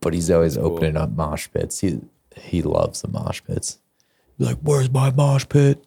but 0.00 0.14
he's 0.14 0.30
always 0.30 0.56
opening 0.56 0.96
up 0.96 1.10
mosh 1.10 1.48
pits. 1.52 1.80
He 1.80 2.00
he 2.36 2.62
loves 2.62 3.02
the 3.02 3.08
mosh 3.08 3.42
pits. 3.44 3.78
Be 4.38 4.44
like, 4.44 4.58
where's 4.62 4.88
my 4.90 5.10
mosh 5.10 5.44
pit? 5.48 5.84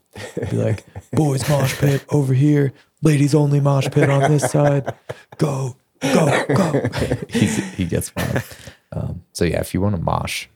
Be 0.50 0.58
like, 0.58 0.84
boys 1.14 1.48
mosh 1.50 1.74
pit 1.80 2.04
over 2.10 2.34
here. 2.34 2.74
Ladies 3.02 3.34
only 3.34 3.62
mosh 3.62 3.88
pit 3.90 4.10
on 4.10 4.30
this 4.30 4.52
side. 4.52 4.94
Go, 5.38 5.78
go, 6.02 6.46
go. 6.54 6.90
He's, 7.30 7.58
he 7.76 7.86
gets 7.86 8.14
wild. 8.16 8.44
Um, 8.92 9.24
so 9.32 9.46
yeah, 9.46 9.62
if 9.62 9.74
you 9.74 9.80
want 9.80 9.96
to 9.96 10.02
mosh, 10.02 10.48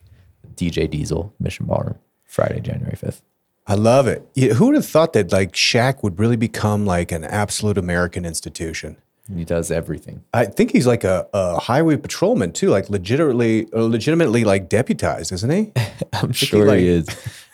DJ 0.55 0.89
Diesel, 0.89 1.33
Mission 1.39 1.65
Ballroom, 1.65 1.97
Friday, 2.25 2.59
January 2.59 2.97
5th. 2.97 3.21
I 3.67 3.73
love 3.75 4.07
it. 4.07 4.27
Yeah, 4.35 4.53
who 4.53 4.67
would 4.67 4.75
have 4.75 4.85
thought 4.85 5.13
that 5.13 5.31
like 5.31 5.53
Shaq 5.53 6.03
would 6.03 6.19
really 6.19 6.35
become 6.37 6.85
like 6.85 7.11
an 7.11 7.23
absolute 7.23 7.77
American 7.77 8.25
institution? 8.25 8.97
He 9.33 9.43
does 9.43 9.71
everything. 9.71 10.23
I 10.35 10.45
think 10.45 10.71
he's 10.71 10.85
like 10.85 11.03
a, 11.03 11.27
a 11.33 11.59
highway 11.59 11.97
patrolman 11.97 12.51
too, 12.51 12.69
like 12.69 12.91
legitimately, 12.91 13.67
uh, 13.73 13.81
legitimately 13.81 14.43
like 14.43 14.69
deputized, 14.69 15.31
isn't 15.31 15.49
he? 15.49 15.71
I'm 16.13 16.31
sure 16.31 16.67
like- 16.67 16.79
he 16.79 16.87
is. 16.89 17.07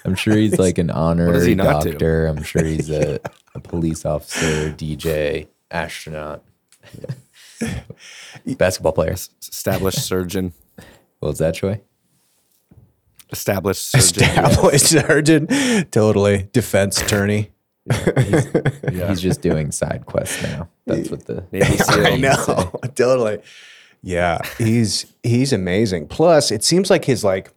I'm 0.03 0.15
sure 0.15 0.35
he's 0.35 0.57
like 0.59 0.79
an 0.79 0.89
honorary 1.05 1.47
he 1.49 1.55
not 1.55 1.83
do? 1.83 1.91
doctor. 1.91 2.25
I'm 2.27 2.43
sure 2.43 2.63
he's 2.65 2.89
a, 2.89 3.19
a 3.55 3.59
police 3.61 4.03
officer, 4.03 4.71
DJ, 4.73 5.47
astronaut, 5.69 6.43
basketball 8.57 8.91
player. 8.93 9.11
established 9.13 9.99
surgeon. 10.05 10.53
What 11.19 11.29
was 11.29 11.37
that, 11.39 11.53
Troy? 11.55 11.79
Established 13.31 13.81
surgeon. 13.91 14.23
Established 14.23 14.88
surgeon, 14.88 15.47
totally 15.91 16.50
defense 16.51 17.01
attorney. 17.01 17.51
Yeah. 17.85 18.81
He's 19.09 19.21
just 19.21 19.41
doing 19.41 19.71
side 19.71 20.05
quests 20.05 20.43
now. 20.43 20.69
That's 20.85 21.09
what 21.09 21.25
the 21.25 21.45
Navy 21.51 21.77
SEAL. 21.77 22.05
I 22.05 22.17
know, 22.17 22.71
totally. 22.95 23.39
Yeah, 24.03 24.39
he's 24.57 25.05
he's 25.21 25.53
amazing. 25.53 26.07
Plus, 26.07 26.51
it 26.51 26.63
seems 26.63 26.89
like 26.89 27.05
his 27.05 27.23
like 27.23 27.51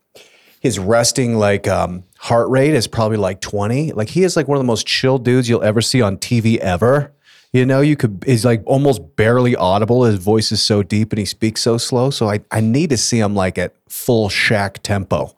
his 0.60 0.78
resting 0.78 1.36
like 1.36 1.66
um, 1.66 2.04
heart 2.18 2.50
rate 2.50 2.74
is 2.74 2.86
probably 2.86 3.16
like 3.16 3.40
twenty. 3.40 3.92
Like 3.92 4.10
he 4.10 4.24
is 4.24 4.36
like 4.36 4.46
one 4.46 4.56
of 4.56 4.60
the 4.60 4.66
most 4.66 4.86
chill 4.86 5.18
dudes 5.18 5.48
you'll 5.48 5.62
ever 5.62 5.80
see 5.80 6.02
on 6.02 6.18
TV 6.18 6.58
ever. 6.58 7.12
You 7.54 7.64
know, 7.64 7.80
you 7.80 7.96
could 7.96 8.24
he's 8.26 8.44
like 8.44 8.62
almost 8.66 9.16
barely 9.16 9.56
audible. 9.56 10.04
His 10.04 10.16
voice 10.16 10.52
is 10.52 10.62
so 10.62 10.82
deep 10.82 11.12
and 11.12 11.18
he 11.18 11.24
speaks 11.24 11.62
so 11.62 11.78
slow. 11.78 12.10
So 12.10 12.28
I 12.28 12.40
I 12.50 12.60
need 12.60 12.90
to 12.90 12.98
see 12.98 13.18
him 13.18 13.34
like 13.34 13.56
at 13.56 13.74
full 13.88 14.28
Shaq 14.28 14.78
tempo 14.82 15.34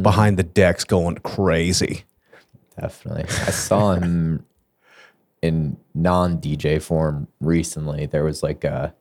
behind 0.00 0.38
the 0.38 0.42
decks 0.42 0.84
going 0.84 1.16
crazy. 1.16 2.04
Definitely. 2.80 3.24
I 3.24 3.50
saw 3.50 3.94
him 3.94 4.44
in 5.42 5.76
non 5.94 6.38
DJ 6.38 6.80
form 6.82 7.28
recently. 7.40 8.06
There 8.06 8.24
was 8.24 8.42
like 8.42 8.64
a 8.64 8.94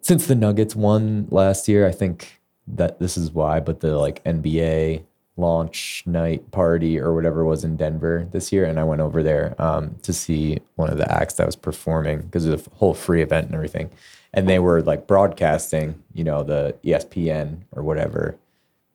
since 0.00 0.26
the 0.26 0.34
Nuggets 0.34 0.76
won 0.76 1.28
last 1.30 1.66
year, 1.66 1.86
I 1.86 1.92
think 1.92 2.42
that 2.66 2.98
this 2.98 3.16
is 3.16 3.30
why, 3.32 3.60
but 3.60 3.80
the 3.80 3.96
like 3.96 4.22
NBA 4.24 5.02
launch 5.36 6.02
night 6.06 6.50
party 6.50 7.00
or 7.00 7.14
whatever 7.14 7.44
was 7.44 7.64
in 7.64 7.76
Denver 7.76 8.28
this 8.30 8.52
year. 8.52 8.66
And 8.66 8.78
I 8.78 8.84
went 8.84 9.00
over 9.00 9.22
there 9.22 9.54
um, 9.58 9.96
to 10.02 10.12
see 10.12 10.58
one 10.76 10.90
of 10.90 10.98
the 10.98 11.10
acts 11.10 11.34
that 11.34 11.46
was 11.46 11.56
performing 11.56 12.20
because 12.20 12.46
it 12.46 12.50
was 12.50 12.66
a 12.66 12.70
whole 12.76 12.94
free 12.94 13.22
event 13.22 13.46
and 13.46 13.54
everything. 13.54 13.90
And 14.32 14.48
they 14.48 14.58
were 14.58 14.82
like 14.82 15.06
broadcasting, 15.06 16.02
you 16.12 16.22
know, 16.22 16.42
the 16.42 16.76
ESPN 16.84 17.62
or 17.72 17.82
whatever 17.82 18.36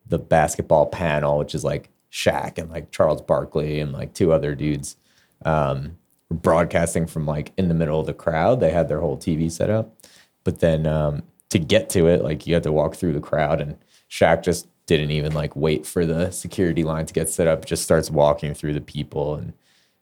the 0.09 0.19
basketball 0.19 0.87
panel, 0.87 1.37
which 1.37 1.55
is 1.55 1.63
like 1.63 1.89
Shaq 2.11 2.57
and 2.57 2.69
like 2.69 2.91
Charles 2.91 3.21
Barkley 3.21 3.79
and 3.79 3.93
like 3.93 4.13
two 4.13 4.33
other 4.33 4.55
dudes, 4.55 4.97
um, 5.45 5.97
broadcasting 6.31 7.07
from 7.07 7.25
like 7.25 7.51
in 7.57 7.67
the 7.67 7.73
middle 7.73 7.99
of 7.99 8.07
the 8.07 8.13
crowd. 8.13 8.59
They 8.59 8.71
had 8.71 8.87
their 8.87 8.99
whole 8.99 9.17
TV 9.17 9.51
set 9.51 9.69
up, 9.69 9.95
but 10.43 10.59
then 10.59 10.85
um, 10.85 11.23
to 11.49 11.59
get 11.59 11.89
to 11.91 12.07
it, 12.07 12.23
like 12.23 12.45
you 12.47 12.53
had 12.53 12.63
to 12.63 12.71
walk 12.71 12.95
through 12.95 13.13
the 13.13 13.19
crowd, 13.19 13.61
and 13.61 13.77
Shaq 14.09 14.43
just 14.43 14.67
didn't 14.87 15.11
even 15.11 15.33
like 15.33 15.55
wait 15.55 15.85
for 15.85 16.05
the 16.05 16.31
security 16.31 16.83
line 16.83 17.05
to 17.05 17.13
get 17.13 17.29
set 17.29 17.47
up. 17.47 17.65
Just 17.65 17.83
starts 17.83 18.09
walking 18.09 18.53
through 18.53 18.73
the 18.73 18.81
people, 18.81 19.35
and 19.35 19.53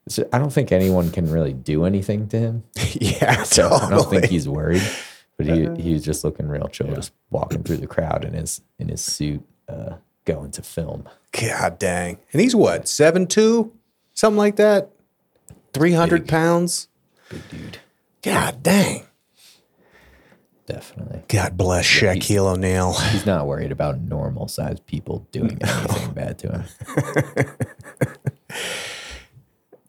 so 0.07 0.27
I 0.31 0.39
don't 0.39 0.53
think 0.53 0.71
anyone 0.71 1.11
can 1.11 1.29
really 1.29 1.53
do 1.53 1.83
anything 1.83 2.27
to 2.29 2.39
him. 2.39 2.63
yeah, 2.93 3.43
So 3.43 3.69
I 3.69 3.89
don't 3.89 4.09
think 4.09 4.25
he's 4.25 4.47
worried, 4.47 4.83
but 5.35 5.45
he 5.45 5.67
he 5.81 5.93
was 5.93 6.03
just 6.03 6.23
looking 6.23 6.47
real 6.47 6.69
chill, 6.69 6.93
just 6.95 7.11
walking 7.29 7.63
through 7.63 7.77
the 7.77 7.87
crowd 7.87 8.23
in 8.23 8.33
his 8.33 8.61
in 8.79 8.87
his 8.87 9.01
suit, 9.01 9.43
uh, 9.67 9.95
going 10.25 10.51
to 10.51 10.61
film. 10.61 11.07
God 11.31 11.79
dang. 11.79 12.17
And 12.31 12.41
he's 12.41 12.55
what, 12.55 12.87
seven 12.87 13.27
two, 13.27 13.73
something 14.13 14.37
like 14.37 14.55
that? 14.57 14.89
300 15.73 16.21
big. 16.21 16.27
pounds? 16.27 16.87
Big 17.29 17.49
dude, 17.49 17.77
God 18.23 18.63
dang. 18.63 19.05
definitely. 20.65 21.23
God 21.27 21.55
bless 21.57 21.85
Shaquille 21.85 22.53
O'Neal. 22.53 22.93
He's 22.93 23.25
not 23.25 23.45
worried 23.47 23.71
about 23.71 23.99
normal 24.01 24.47
sized 24.47 24.85
people 24.85 25.27
doing 25.31 25.57
anything 25.61 26.11
bad 26.13 26.39
to 26.39 26.51
him. 26.51 27.45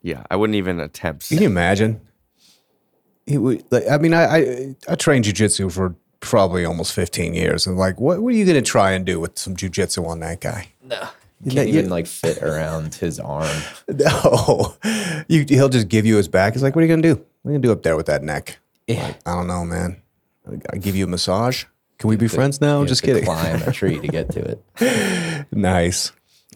Yeah, 0.01 0.23
I 0.31 0.37
wouldn't 0.37 0.55
even 0.55 0.79
attempt. 0.79 1.27
Can 1.27 1.39
you 1.39 1.47
imagine? 1.47 1.99
He 3.25 3.37
would, 3.37 3.65
like, 3.69 3.83
I 3.89 3.97
mean, 3.97 4.13
I, 4.13 4.23
I 4.37 4.75
I 4.87 4.95
trained 4.95 5.25
jujitsu 5.25 5.69
for 5.71 5.93
probably 6.19 6.65
almost 6.65 6.93
15 6.93 7.33
years. 7.33 7.65
And 7.67 7.77
like, 7.77 7.99
what, 7.99 8.21
what 8.21 8.33
are 8.33 8.37
you 8.37 8.45
going 8.45 8.61
to 8.61 8.61
try 8.69 8.91
and 8.91 9.05
do 9.05 9.19
with 9.19 9.37
some 9.37 9.55
jujitsu 9.55 10.05
on 10.05 10.19
that 10.21 10.41
guy? 10.41 10.69
No. 10.83 11.07
You 11.43 11.51
can't 11.51 11.69
you- 11.69 11.79
even 11.79 11.89
like 11.89 12.07
fit 12.07 12.43
around 12.43 12.95
his 12.95 13.19
arm. 13.19 13.49
No, 13.87 14.75
you, 15.27 15.45
he'll 15.47 15.69
just 15.69 15.87
give 15.87 16.05
you 16.05 16.17
his 16.17 16.27
back. 16.27 16.53
He's 16.53 16.61
like, 16.63 16.75
what 16.75 16.81
are 16.83 16.85
you 16.87 16.89
going 16.89 17.01
to 17.01 17.15
do? 17.15 17.25
What 17.41 17.49
are 17.51 17.53
you 17.53 17.59
going 17.59 17.61
to 17.61 17.67
do 17.69 17.71
up 17.71 17.83
there 17.83 17.95
with 17.97 18.05
that 18.07 18.23
neck? 18.23 18.59
Yeah. 18.87 19.13
I 19.25 19.35
don't 19.35 19.47
know, 19.47 19.63
man. 19.65 20.01
I 20.71 20.77
give 20.77 20.95
you 20.95 21.05
a 21.05 21.07
massage. 21.07 21.65
Can 21.97 22.09
we 22.09 22.15
be 22.15 22.27
friends 22.27 22.59
now? 22.61 22.83
Just 22.85 23.03
kidding. 23.03 23.23
Climb 23.25 23.61
a 23.61 23.71
tree 23.71 23.99
to 23.99 24.07
get 24.07 24.31
to 24.31 24.57
it. 24.79 25.45
Nice. 25.51 26.11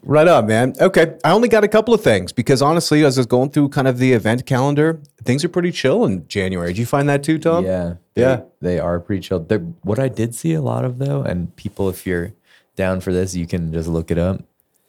Right 0.06 0.28
on, 0.28 0.48
man. 0.48 0.74
Okay. 0.82 1.16
I 1.24 1.32
only 1.32 1.48
got 1.48 1.64
a 1.64 1.68
couple 1.70 1.94
of 1.94 2.02
things 2.02 2.34
because 2.34 2.62
honestly, 2.62 3.06
as 3.06 3.18
I 3.18 3.22
was 3.22 3.26
going 3.26 3.52
through 3.52 3.70
kind 3.70 3.88
of 3.88 3.98
the 4.00 4.12
event 4.14 4.46
calendar, 4.46 5.00
things 5.24 5.46
are 5.46 5.50
pretty 5.50 5.72
chill 5.72 6.04
in 6.06 6.28
January. 6.28 6.68
Did 6.74 6.78
you 6.80 6.86
find 6.86 7.08
that 7.08 7.24
too, 7.24 7.40
Tom? 7.40 7.64
Yeah, 7.66 7.94
Yeah. 8.16 8.42
they, 8.62 8.74
they 8.76 8.80
are 8.80 9.00
pretty 9.00 9.22
chill. 9.22 9.40
They're, 9.40 9.60
what 9.60 10.00
I 10.00 10.10
did 10.10 10.36
see 10.36 10.54
a 10.54 10.62
lot 10.62 10.84
of 10.84 10.98
though, 10.98 11.22
and 11.22 11.56
people, 11.56 11.88
if 11.88 12.06
you're 12.06 12.34
down 12.76 13.00
for 13.00 13.14
this, 13.14 13.34
you 13.36 13.48
can 13.48 13.72
just 13.72 13.88
look 13.88 14.12
it 14.12 14.18
up. 14.18 14.44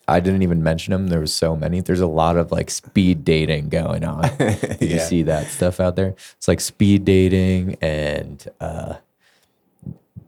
I 0.09 0.21
didn't 0.21 0.43
even 0.43 0.63
mention 0.63 0.91
them. 0.93 1.07
There 1.07 1.21
was 1.21 1.33
so 1.33 1.57
many. 1.57 1.81
There's 1.81 2.01
a 2.01 2.07
lot 2.07 2.37
of 2.37 2.51
like 2.53 2.69
speed 2.71 3.25
dating 3.25 3.69
going 3.71 4.05
on. 4.05 4.23
Did 4.39 4.83
you 4.91 4.99
see 4.99 5.23
that 5.23 5.47
stuff 5.47 5.81
out 5.81 5.97
there? 5.97 6.15
It's 6.37 6.47
like 6.49 6.61
speed 6.61 7.05
dating 7.07 7.77
and 7.81 8.47
uh, 8.61 8.97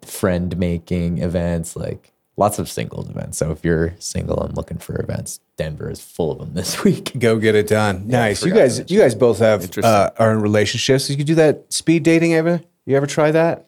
friend 0.02 0.56
making 0.56 1.18
events, 1.18 1.76
like 1.76 2.12
lots 2.36 2.58
of 2.58 2.68
singles 2.68 3.08
events. 3.08 3.38
So 3.38 3.50
if 3.50 3.64
you're 3.64 3.94
single 3.98 4.42
and 4.42 4.56
looking 4.56 4.78
for 4.78 5.00
events, 5.00 5.40
Denver 5.56 5.90
is 5.90 6.00
full 6.00 6.32
of 6.32 6.38
them 6.38 6.52
this 6.54 6.84
week. 6.84 7.12
Go 7.18 7.38
get 7.38 7.54
it 7.54 7.66
done. 7.68 8.06
nice. 8.08 8.44
You 8.44 8.52
guys, 8.52 8.90
you 8.90 8.98
guys 9.00 9.14
both 9.14 9.38
have 9.38 9.62
Interesting. 9.62 9.84
uh, 9.84 10.10
are 10.18 10.32
in 10.32 10.40
relationships. 10.40 11.08
You 11.10 11.16
could 11.16 11.26
do 11.26 11.34
that 11.36 11.72
speed 11.72 12.02
dating 12.02 12.34
ever? 12.34 12.60
You 12.84 12.96
ever 12.96 13.06
try 13.06 13.30
that? 13.30 13.66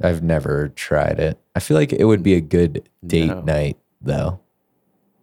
I've 0.00 0.22
never 0.22 0.68
tried 0.68 1.18
it. 1.18 1.38
I 1.56 1.60
feel 1.60 1.76
like 1.76 1.92
it 1.92 2.04
would 2.04 2.22
be 2.22 2.34
a 2.34 2.40
good 2.40 2.88
date 3.06 3.26
No. 3.28 3.40
night 3.42 3.76
though. 4.00 4.40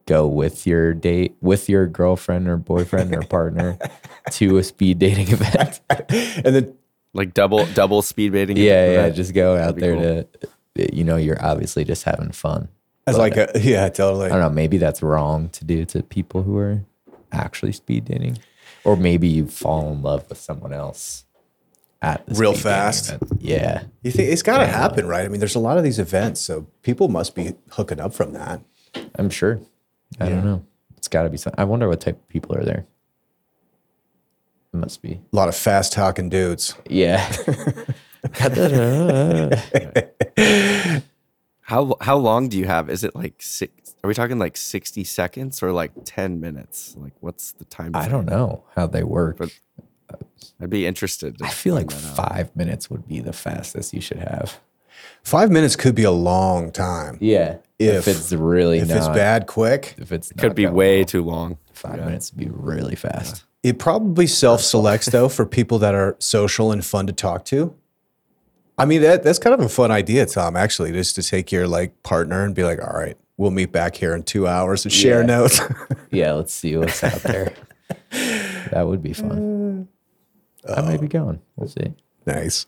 Go 0.05 0.27
with 0.27 0.67
your 0.67 0.93
date, 0.93 1.35
with 1.41 1.67
your 1.67 1.87
girlfriend 1.87 2.47
or 2.47 2.57
boyfriend 2.57 3.15
or 3.15 3.23
partner 3.23 3.77
to 4.31 4.57
a 4.57 4.63
speed 4.63 4.99
dating 4.99 5.29
event. 5.29 5.81
and 5.99 6.55
then 6.55 6.73
Like 7.13 7.33
double 7.33 7.65
double 7.73 8.01
speed 8.03 8.33
dating. 8.33 8.57
yeah, 8.57 8.91
yeah. 8.91 9.01
Right. 9.03 9.13
Just 9.15 9.33
go 9.33 9.55
out 9.57 9.75
be 9.75 9.81
there 9.81 9.95
to, 9.95 10.27
you 10.95 11.03
know, 11.03 11.15
you're 11.15 11.43
obviously 11.43 11.83
just 11.85 12.03
having 12.03 12.31
fun. 12.31 12.67
As 13.07 13.17
like 13.17 13.37
a 13.37 13.51
yeah, 13.61 13.89
totally. 13.89 14.27
I 14.27 14.29
don't 14.29 14.39
know. 14.39 14.49
Maybe 14.49 14.77
that's 14.77 15.01
wrong 15.01 15.49
to 15.49 15.65
do 15.65 15.85
to 15.85 16.03
people 16.03 16.43
who 16.43 16.57
are 16.57 16.83
actually 17.31 17.71
speed 17.73 18.05
dating, 18.05 18.37
or 18.83 18.95
maybe 18.95 19.27
you 19.27 19.47
fall 19.47 19.91
in 19.91 20.01
love 20.01 20.27
with 20.29 20.37
someone 20.39 20.73
else 20.73 21.25
at 22.01 22.25
the 22.27 22.35
Real 22.35 22.53
speed 22.53 22.63
fast? 22.63 23.09
event. 23.13 23.41
Yeah, 23.41 23.83
You 24.03 24.11
think 24.11 24.29
it's 24.31 24.43
got 24.43 24.59
to 24.59 24.67
happen, 24.67 25.07
right? 25.07 25.25
I 25.25 25.27
mean, 25.27 25.39
there's 25.39 25.55
a 25.55 25.59
lot 25.59 25.77
of 25.77 25.83
these 25.83 25.97
events, 25.99 26.39
so 26.41 26.67
people 26.83 27.07
must 27.07 27.35
be 27.35 27.53
hooking 27.71 27.99
up 27.99 28.13
from 28.13 28.33
that. 28.33 28.61
I'm 29.15 29.29
sure. 29.29 29.59
I 30.19 30.29
don't 30.29 30.45
know. 30.45 30.63
It's 30.97 31.07
got 31.07 31.23
to 31.23 31.29
be 31.29 31.37
some. 31.37 31.53
I 31.57 31.63
wonder 31.65 31.87
what 31.89 32.01
type 32.01 32.15
of 32.15 32.27
people 32.29 32.55
are 32.57 32.63
there. 32.63 32.85
It 34.73 34.77
must 34.77 35.01
be. 35.01 35.19
A 35.31 35.35
lot 35.35 35.47
of 35.47 35.55
fast 35.55 35.93
talking 35.93 36.29
dudes. 36.29 36.75
Yeah. 36.89 37.25
How 41.65 41.95
how 42.01 42.17
long 42.17 42.47
do 42.49 42.57
you 42.57 42.65
have? 42.65 42.89
Is 42.89 43.03
it 43.03 43.15
like 43.15 43.41
six? 43.41 43.95
Are 44.03 44.07
we 44.07 44.13
talking 44.13 44.37
like 44.37 44.55
sixty 44.55 45.03
seconds 45.03 45.63
or 45.63 45.71
like 45.71 45.91
ten 46.05 46.39
minutes? 46.39 46.95
Like 46.97 47.13
what's 47.21 47.51
the 47.53 47.65
time? 47.65 47.91
I 47.95 48.07
don't 48.07 48.25
know 48.27 48.63
how 48.75 48.85
they 48.87 49.03
work. 49.03 49.37
But 49.37 49.51
I'd 50.61 50.69
be 50.69 50.85
interested. 50.85 51.37
I 51.41 51.49
feel 51.49 51.73
like 51.73 51.89
find 51.91 52.03
that 52.03 52.19
out. 52.19 52.29
five 52.29 52.55
minutes 52.55 52.89
would 52.91 53.07
be 53.07 53.19
the 53.19 53.33
fastest 53.33 53.93
you 53.93 54.01
should 54.01 54.19
have. 54.19 54.59
Five 55.23 55.49
minutes 55.51 55.75
could 55.75 55.95
be 55.95 56.03
a 56.03 56.11
long 56.11 56.71
time. 56.71 57.17
Yeah. 57.19 57.57
If- 57.79 58.07
If, 58.07 58.07
it's 58.07 58.31
really 58.31 58.77
If 58.79 58.87
not, 58.87 58.97
it's 58.97 59.07
bad, 59.09 59.47
quick, 59.47 59.95
if 59.97 60.11
it's 60.13 60.31
could 60.37 60.55
be 60.55 60.65
way 60.67 60.99
well, 60.99 61.05
too 61.05 61.23
long. 61.23 61.57
five 61.73 61.97
minutes 61.99 62.31
would 62.31 62.39
be 62.39 62.49
really 62.49 62.95
fast. 62.95 63.43
it 63.63 63.79
probably 63.79 64.27
self 64.27 64.61
selects 64.61 65.07
though 65.07 65.27
for 65.27 65.45
people 65.45 65.79
that 65.79 65.93
are 65.95 66.15
social 66.19 66.71
and 66.71 66.85
fun 66.85 67.07
to 67.07 67.13
talk 67.13 67.43
to. 67.45 67.75
I 68.77 68.85
mean, 68.85 69.01
that 69.01 69.23
that's 69.23 69.39
kind 69.39 69.53
of 69.53 69.61
a 69.61 69.69
fun 69.69 69.91
idea, 69.91 70.25
Tom. 70.25 70.55
Actually, 70.55 70.91
just 70.91 71.15
to 71.15 71.23
take 71.23 71.51
your 71.51 71.67
like 71.67 72.01
partner 72.03 72.43
and 72.43 72.53
be 72.53 72.63
like, 72.63 72.79
"All 72.81 72.93
right, 72.97 73.17
we'll 73.37 73.51
meet 73.51 73.71
back 73.71 73.95
here 73.95 74.13
in 74.15 74.23
two 74.23 74.47
hours 74.47 74.83
and 74.85 74.91
share 74.91 75.21
Yeah. 75.21 75.27
notes." 75.27 75.61
Yeah, 76.11 76.33
let's 76.33 76.53
see 76.53 76.77
what's 76.77 77.03
out 77.03 77.21
there. 77.23 77.53
that 78.71 78.87
would 78.87 79.01
be 79.03 79.11
fun. 79.13 79.87
I 80.73 80.81
might 80.81 81.01
be 81.01 81.07
going. 81.07 81.41
We'll 81.57 81.67
see. 81.69 81.93
Nice. 82.25 82.65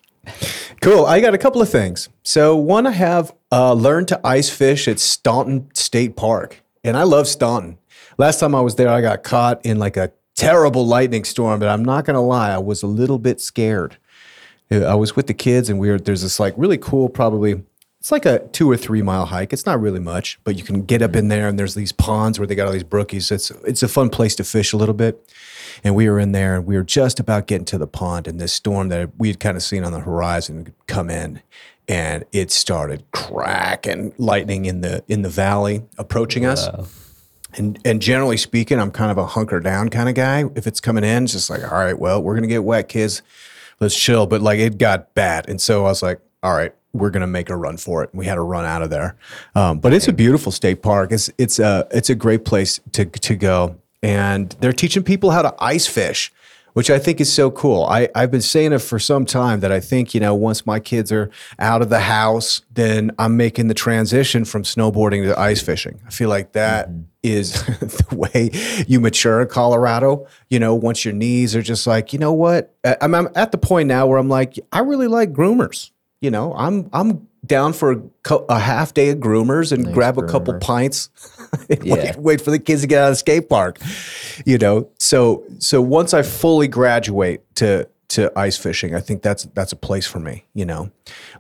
Cool. 0.82 1.06
I 1.06 1.22
got 1.22 1.34
a 1.34 1.38
couple 1.38 1.62
of 1.62 1.70
things. 1.70 2.10
So, 2.24 2.56
one, 2.58 2.86
I 2.86 2.92
have 2.92 3.34
uh, 3.52 3.72
learned 3.74 4.10
to 4.10 4.28
ice 4.28 4.50
fish 4.50 4.88
at 4.90 5.00
Staunton 5.00 5.70
State 5.74 6.16
Park, 6.18 6.62
and 6.84 6.98
I 6.98 7.04
love 7.04 7.28
Staunton. 7.28 7.78
Last 8.18 8.40
time 8.42 8.54
I 8.54 8.60
was 8.62 8.76
there, 8.76 8.90
I 8.90 9.00
got 9.02 9.24
caught 9.24 9.66
in 9.66 9.80
like 9.80 9.96
a 9.96 10.12
terrible 10.36 10.86
lightning 10.86 11.24
storm, 11.24 11.60
but 11.62 11.70
I'm 11.70 11.86
not 11.86 12.04
going 12.06 12.16
to 12.16 12.20
lie, 12.22 12.52
I 12.52 12.58
was 12.58 12.84
a 12.84 12.88
little 12.88 13.18
bit 13.20 13.40
scared. 13.40 13.98
I 14.72 14.96
was 14.96 15.16
with 15.16 15.28
the 15.28 15.34
kids, 15.34 15.70
and 15.70 15.80
we 15.80 15.90
were 15.90 16.00
there's 16.00 16.22
this 16.22 16.40
like 16.40 16.54
really 16.58 16.78
cool, 16.78 17.10
probably 17.10 17.64
it's 18.00 18.12
like 18.12 18.26
a 18.26 18.40
two 18.50 18.70
or 18.70 18.78
three 18.78 19.02
mile 19.02 19.26
hike. 19.26 19.52
It's 19.52 19.66
not 19.66 19.82
really 19.82 20.00
much, 20.00 20.40
but 20.44 20.56
you 20.56 20.64
can 20.64 20.84
get 20.84 21.02
up 21.02 21.16
in 21.16 21.30
there, 21.30 21.48
and 21.48 21.58
there's 21.58 21.76
these 21.76 21.92
ponds 21.92 22.40
where 22.40 22.48
they 22.48 22.56
got 22.56 22.68
all 22.68 22.74
these 22.74 22.84
brookies. 22.84 23.32
It's 23.32 23.50
it's 23.66 23.84
a 23.84 23.88
fun 23.88 24.10
place 24.10 24.36
to 24.36 24.44
fish 24.44 24.72
a 24.72 24.78
little 24.78 24.94
bit. 24.94 25.30
And 25.84 25.96
we 25.96 26.10
were 26.10 26.20
in 26.20 26.32
there, 26.32 26.56
and 26.56 26.66
we 26.66 26.76
were 26.76 26.84
just 26.84 27.20
about 27.20 27.48
getting 27.48 27.66
to 27.66 27.78
the 27.78 27.88
pond, 27.88 28.28
and 28.28 28.40
this 28.40 28.54
storm 28.54 28.90
that 28.90 29.12
we 29.18 29.28
had 29.28 29.40
kind 29.40 29.58
of 29.58 29.64
seen 29.64 29.84
on 29.84 29.92
the 29.92 30.00
horizon 30.00 30.74
come 30.88 31.10
in, 31.10 31.42
and 31.88 32.24
it 32.32 32.52
started 32.52 33.04
cracking 33.12 34.14
lightning 34.18 34.66
in 34.66 34.82
the 34.82 35.04
in 35.08 35.22
the 35.22 35.30
valley 35.30 35.84
approaching 35.98 36.46
us. 36.46 36.68
And 37.56 37.80
and 37.84 38.02
generally 38.02 38.38
speaking, 38.38 38.80
I'm 38.80 38.92
kind 38.92 39.12
of 39.12 39.18
a 39.18 39.26
hunker 39.26 39.60
down 39.60 39.90
kind 39.90 40.08
of 40.08 40.16
guy. 40.16 40.46
If 40.56 40.68
it's 40.68 40.80
coming 40.80 41.04
in, 41.04 41.24
it's 41.24 41.34
just 41.34 41.50
like, 41.50 41.64
all 41.64 41.78
right, 41.78 41.98
well, 41.98 42.22
we're 42.22 42.36
gonna 42.36 42.48
get 42.48 42.64
wet, 42.64 42.90
kids. 42.90 43.22
Let's 43.80 43.96
chill. 43.96 44.26
But 44.26 44.42
like 44.42 44.60
it 44.60 44.78
got 44.78 45.14
bad, 45.14 45.50
and 45.50 45.60
so 45.62 45.86
I 45.86 45.90
was 45.90 46.02
like, 46.02 46.20
all 46.44 46.56
right, 46.56 46.74
we're 46.94 47.10
gonna 47.10 47.28
make 47.28 47.50
a 47.50 47.56
run 47.56 47.78
for 47.78 48.04
it. 48.04 48.10
We 48.14 48.26
had 48.26 48.36
to 48.36 48.42
run 48.42 48.66
out 48.66 48.82
of 48.82 48.90
there. 48.90 49.16
Um, 49.56 49.80
but 49.80 49.94
it's 49.94 50.08
a 50.08 50.14
beautiful 50.14 50.52
state 50.52 50.82
park. 50.82 51.12
It's 51.12 51.30
it's 51.38 51.60
a 51.60 51.88
it's 51.92 52.10
a 52.10 52.16
great 52.16 52.46
place 52.46 52.80
to 52.94 53.06
to 53.06 53.36
go, 53.36 53.78
and 54.02 54.56
they're 54.60 54.74
teaching 54.74 55.04
people 55.04 55.32
how 55.32 55.42
to 55.42 55.54
ice 55.60 55.88
fish. 55.88 56.32
Which 56.78 56.92
I 56.92 57.00
think 57.00 57.20
is 57.20 57.34
so 57.34 57.50
cool. 57.50 57.86
I, 57.86 58.08
I've 58.14 58.30
been 58.30 58.40
saying 58.40 58.72
it 58.72 58.84
for 58.84 59.00
some 59.00 59.26
time 59.26 59.62
that 59.62 59.72
I 59.72 59.80
think, 59.80 60.14
you 60.14 60.20
know, 60.20 60.36
once 60.36 60.64
my 60.68 60.80
kids 60.80 61.12
are 61.12 61.32
out 61.58 61.82
of 61.82 61.90
the 61.90 62.02
house, 62.02 62.62
then 62.72 63.10
I'm 63.18 63.36
making 63.36 63.68
the 63.68 63.74
transition 63.74 64.46
from 64.46 64.62
snowboarding 64.62 65.24
to 65.24 65.40
ice 65.40 65.60
fishing. 65.60 66.00
I 66.06 66.12
feel 66.12 66.30
like 66.30 66.52
that 66.52 66.88
mm-hmm. 66.88 67.02
is 67.24 67.54
the 67.80 68.16
way 68.16 68.52
you 68.88 69.00
mature 69.00 69.42
in 69.42 69.48
Colorado. 69.48 70.28
You 70.52 70.60
know, 70.60 70.76
once 70.76 71.04
your 71.04 71.16
knees 71.16 71.56
are 71.56 71.64
just 71.64 71.88
like, 71.88 72.14
you 72.14 72.20
know 72.20 72.34
what? 72.34 72.76
I'm, 73.02 73.16
I'm 73.16 73.30
at 73.34 73.52
the 73.52 73.58
point 73.58 73.88
now 73.88 74.06
where 74.06 74.20
I'm 74.20 74.30
like, 74.30 74.60
I 74.72 74.82
really 74.82 75.08
like 75.08 75.34
groomers. 75.34 75.90
You 76.22 76.30
know, 76.30 76.54
I'm 76.54 76.92
I'm 76.94 77.28
down 77.44 77.74
for 77.74 77.92
a, 77.94 78.02
co- 78.22 78.46
a 78.50 78.60
half 78.60 78.94
day 78.94 79.10
of 79.10 79.18
groomers 79.18 79.72
and 79.72 79.92
grab 79.94 80.20
a 80.20 80.28
couple 80.28 80.54
pints. 80.60 81.10
Yeah. 81.70 81.94
wait, 81.94 82.16
wait 82.18 82.42
for 82.42 82.52
the 82.52 82.60
kids 82.60 82.82
to 82.82 82.88
get 82.88 83.02
out 83.02 83.08
of 83.08 83.12
the 83.12 83.18
skate 83.18 83.50
park. 83.50 83.80
You 84.46 84.58
know, 84.58 84.90
so 85.00 85.44
so 85.60 85.82
once 85.82 86.14
I 86.14 86.22
fully 86.22 86.68
graduate 86.68 87.44
to 87.56 87.88
to 88.10 88.32
ice 88.38 88.58
fishing, 88.58 88.96
I 88.96 89.02
think 89.02 89.22
that's 89.22 89.44
that's 89.54 89.72
a 89.72 89.76
place 89.76 90.08
for 90.08 90.20
me. 90.20 90.46
You 90.54 90.66
know, 90.66 90.92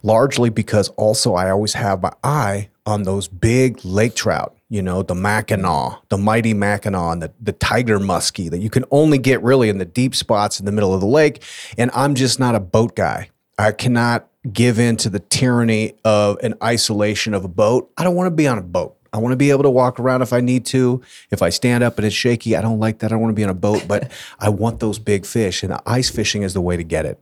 largely 0.04 0.50
because 0.50 0.89
also 0.89 1.36
I 1.36 1.50
always 1.50 1.74
have 1.74 2.02
my 2.02 2.12
eye 2.24 2.70
on 2.86 3.04
those 3.04 3.28
big 3.28 3.84
lake 3.86 4.15
trout. 4.15 4.56
You 4.70 4.82
know, 4.82 5.02
the 5.02 5.13
Mackinaw, 5.13 6.00
the 6.10 6.17
mighty 6.17 6.54
Mackinaw, 6.54 7.13
and 7.13 7.22
the, 7.22 7.32
the 7.39 7.54
tiger 7.54 8.00
muskie 8.00 8.50
that 8.50 8.60
you 8.60 8.70
can 8.70 8.84
only 8.91 9.17
get 9.17 9.41
really 9.41 9.70
in 9.70 9.78
the 9.78 9.86
deep 9.86 10.13
spots 10.13 10.60
in 10.60 10.65
the 10.65 10.74
middle 10.74 10.93
of 10.93 11.00
the 11.00 11.08
lake. 11.08 11.41
And 11.78 11.89
I'm 11.93 12.15
just 12.15 12.38
not 12.38 12.54
a 12.54 12.60
boat 12.60 12.96
guy. 12.96 13.30
I 13.58 13.72
cannot 13.72 14.28
give 14.52 14.80
in 14.80 14.98
to 14.98 15.10
the 15.10 15.20
tyranny 15.20 15.93
of 16.04 16.38
an 16.43 16.56
isolation 16.63 17.34
of 17.34 17.43
a 17.43 17.48
boat. 17.48 17.91
I 17.98 18.04
don't 18.04 18.15
want 18.15 18.28
to 18.28 18.36
be 18.36 18.48
on 18.48 18.58
a 18.58 18.62
boat. 18.62 18.97
I 19.13 19.17
want 19.17 19.34
to 19.34 19.38
be 19.38 19.50
able 19.52 19.63
to 19.63 19.70
walk 19.70 20.00
around 20.00 20.22
if 20.22 20.34
I 20.34 20.41
need 20.41 20.65
to. 20.67 21.02
If 21.32 21.41
I 21.41 21.50
stand 21.50 21.84
up 21.84 21.98
and 21.98 22.06
it's 22.06 22.15
shaky, 22.15 22.56
I 22.56 22.62
don't 22.62 22.80
like 22.80 23.00
that. 23.00 23.08
I 23.08 23.10
don't 23.10 23.22
want 23.22 23.32
to 23.32 23.36
be 23.39 23.43
on 23.43 23.50
a 23.50 23.54
boat, 23.54 23.86
but 23.88 24.12
I 24.39 24.50
want 24.50 24.80
those 24.80 25.00
big 25.00 25.26
fish, 25.26 25.63
and 25.63 25.78
ice 25.86 26.10
fishing 26.10 26.43
is 26.43 26.54
the 26.54 26.62
way 26.62 26.78
to 26.78 26.84
get 26.84 27.06
it. 27.06 27.20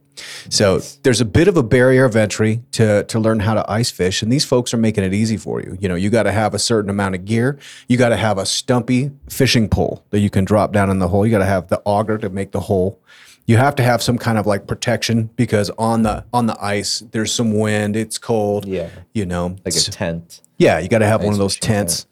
So 0.50 0.80
there's 1.04 1.20
a 1.20 1.26
bit 1.26 1.48
of 1.50 1.58
a 1.58 1.64
barrier 1.64 2.06
of 2.06 2.16
entry 2.16 2.62
to 2.74 3.04
to 3.04 3.20
learn 3.20 3.42
how 3.42 3.54
to 3.54 3.70
ice 3.70 3.92
fish, 3.92 4.22
and 4.22 4.32
these 4.32 4.46
folks 4.46 4.74
are 4.74 4.78
making 4.78 5.04
it 5.04 5.14
easy 5.14 5.38
for 5.38 5.62
you. 5.62 5.78
You 5.80 5.90
know, 5.90 5.96
you 5.96 6.10
got 6.10 6.24
to 6.24 6.32
have 6.32 6.54
a 6.54 6.60
certain 6.60 6.90
amount 6.90 7.16
of 7.16 7.26
gear. 7.26 7.60
You 7.88 7.98
got 7.98 8.10
to 8.10 8.18
have 8.18 8.38
a 8.38 8.46
stumpy 8.46 9.12
fishing 9.30 9.68
pole 9.70 10.06
that 10.12 10.20
you 10.20 10.30
can 10.30 10.46
drop 10.46 10.72
down 10.72 10.90
in 10.90 11.00
the 11.00 11.10
hole. 11.10 11.26
You 11.26 11.32
got 11.32 11.40
to 11.40 11.46
have 11.46 11.68
the 11.68 11.82
auger 11.86 12.18
to 12.18 12.30
make 12.30 12.52
the 12.52 12.62
hole 12.62 13.02
you 13.48 13.58
have 13.58 13.76
to 13.76 13.84
have 13.84 14.02
some 14.02 14.18
kind 14.18 14.38
of 14.38 14.48
like 14.48 14.66
protection 14.68 15.30
because 15.36 15.70
on 15.78 16.02
the 16.04 16.26
on 16.34 16.48
the 16.48 16.58
ice 16.64 17.04
there's 17.12 17.32
some 17.32 17.54
wind 17.58 17.96
it's 17.96 18.18
cold 18.18 18.66
Yeah. 18.66 18.90
you 19.14 19.26
know 19.26 19.56
Like 19.64 19.76
a 19.76 19.80
tent. 19.82 20.42
Yeah 20.58 20.80
you 20.80 20.88
got 20.88 21.00
to 21.00 21.06
have 21.08 21.24
one 21.24 21.34
of 21.34 21.40
those 21.40 21.56
tents 21.58 22.06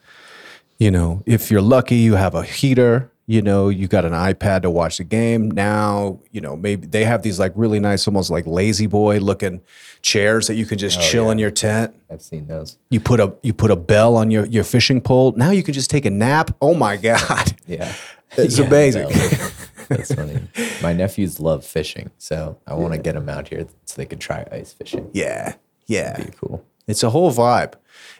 you 0.78 0.92
know 0.92 1.22
if 1.26 1.50
you're 1.52 1.62
lucky 1.62 1.96
you 1.96 2.16
have 2.16 2.36
a 2.36 2.44
heater 2.44 3.10
you 3.26 3.42
know 3.42 3.70
you 3.70 3.88
got 3.88 4.04
an 4.04 4.12
ipad 4.12 4.64
to 4.64 4.70
watch 4.70 4.98
the 4.98 5.04
game 5.04 5.50
now 5.52 6.20
you 6.32 6.42
know 6.42 6.58
maybe 6.58 6.86
they 6.88 7.06
have 7.06 7.22
these 7.24 7.40
like 7.40 7.54
really 7.56 7.80
nice 7.80 8.06
almost 8.08 8.30
like 8.30 8.46
lazy 8.46 8.86
boy 8.88 9.18
looking 9.20 9.62
chairs 10.02 10.48
that 10.48 10.56
you 10.56 10.66
can 10.66 10.78
just 10.78 11.00
oh, 11.00 11.02
chill 11.02 11.32
in 11.32 11.38
your 11.40 11.52
tent 11.52 11.96
I've 12.12 12.22
seen 12.22 12.48
those. 12.48 12.78
you 12.90 13.00
put 13.00 13.20
a 13.22 13.34
you 13.42 13.54
put 13.54 13.72
a 13.72 13.78
bell 13.78 14.18
on 14.18 14.30
your 14.30 14.46
your 14.48 14.66
fishing 14.66 15.00
pole 15.00 15.32
now 15.38 15.52
you 15.52 15.64
can 15.64 15.74
just 15.74 15.90
take 15.90 16.06
a 16.06 16.10
nap 16.10 16.52
oh 16.62 16.74
my 16.74 16.98
god 16.98 17.54
Yeah. 17.68 17.94
It's 18.36 18.58
Yeah, 18.60 18.66
amazing. 18.66 19.08
That's 19.90 20.12
funny. 20.16 20.40
My 20.82 20.92
nephews 20.92 21.40
love 21.40 21.64
fishing, 21.64 22.10
so 22.18 22.58
I 22.66 22.74
want 22.74 22.94
to 22.94 22.98
get 23.00 23.14
them 23.14 23.30
out 23.30 23.50
here 23.50 23.68
so 23.86 23.94
they 23.96 24.08
can 24.08 24.18
try 24.18 24.44
ice 24.52 24.74
fishing. 24.74 25.08
yeah 25.14 25.54
yeah 25.86 26.18
Be 26.18 26.32
cool. 26.42 26.66
It's 26.88 27.04
a 27.04 27.12
whole 27.12 27.32
vibe. 27.32 27.74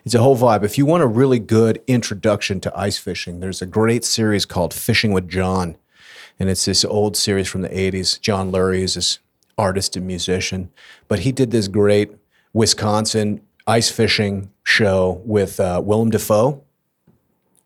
It's 0.04 0.14
a 0.14 0.22
whole 0.22 0.36
vibe. 0.36 0.64
If 0.64 0.78
you 0.78 0.86
want 0.86 1.02
a 1.02 1.06
really 1.06 1.38
good 1.38 1.82
introduction 1.86 2.60
to 2.60 2.78
ice 2.78 2.98
fishing, 2.98 3.40
there's 3.40 3.62
a 3.62 3.66
great 3.66 4.04
series 4.04 4.46
called 4.46 4.72
Fishing 4.72 5.12
with 5.12 5.28
John. 5.28 5.76
And 6.38 6.48
it's 6.48 6.64
this 6.64 6.84
old 6.84 7.16
series 7.16 7.48
from 7.48 7.62
the 7.62 7.68
80s. 7.68 8.20
John 8.20 8.50
Lurie 8.50 8.82
is 8.82 8.94
this 8.94 9.18
artist 9.56 9.96
and 9.96 10.06
musician, 10.06 10.70
but 11.08 11.20
he 11.20 11.32
did 11.32 11.50
this 11.50 11.68
great 11.68 12.12
Wisconsin 12.52 13.40
ice 13.66 13.90
fishing 13.90 14.50
show 14.62 15.22
with 15.24 15.60
uh, 15.60 15.80
Willem 15.84 16.10
Dafoe. 16.10 16.62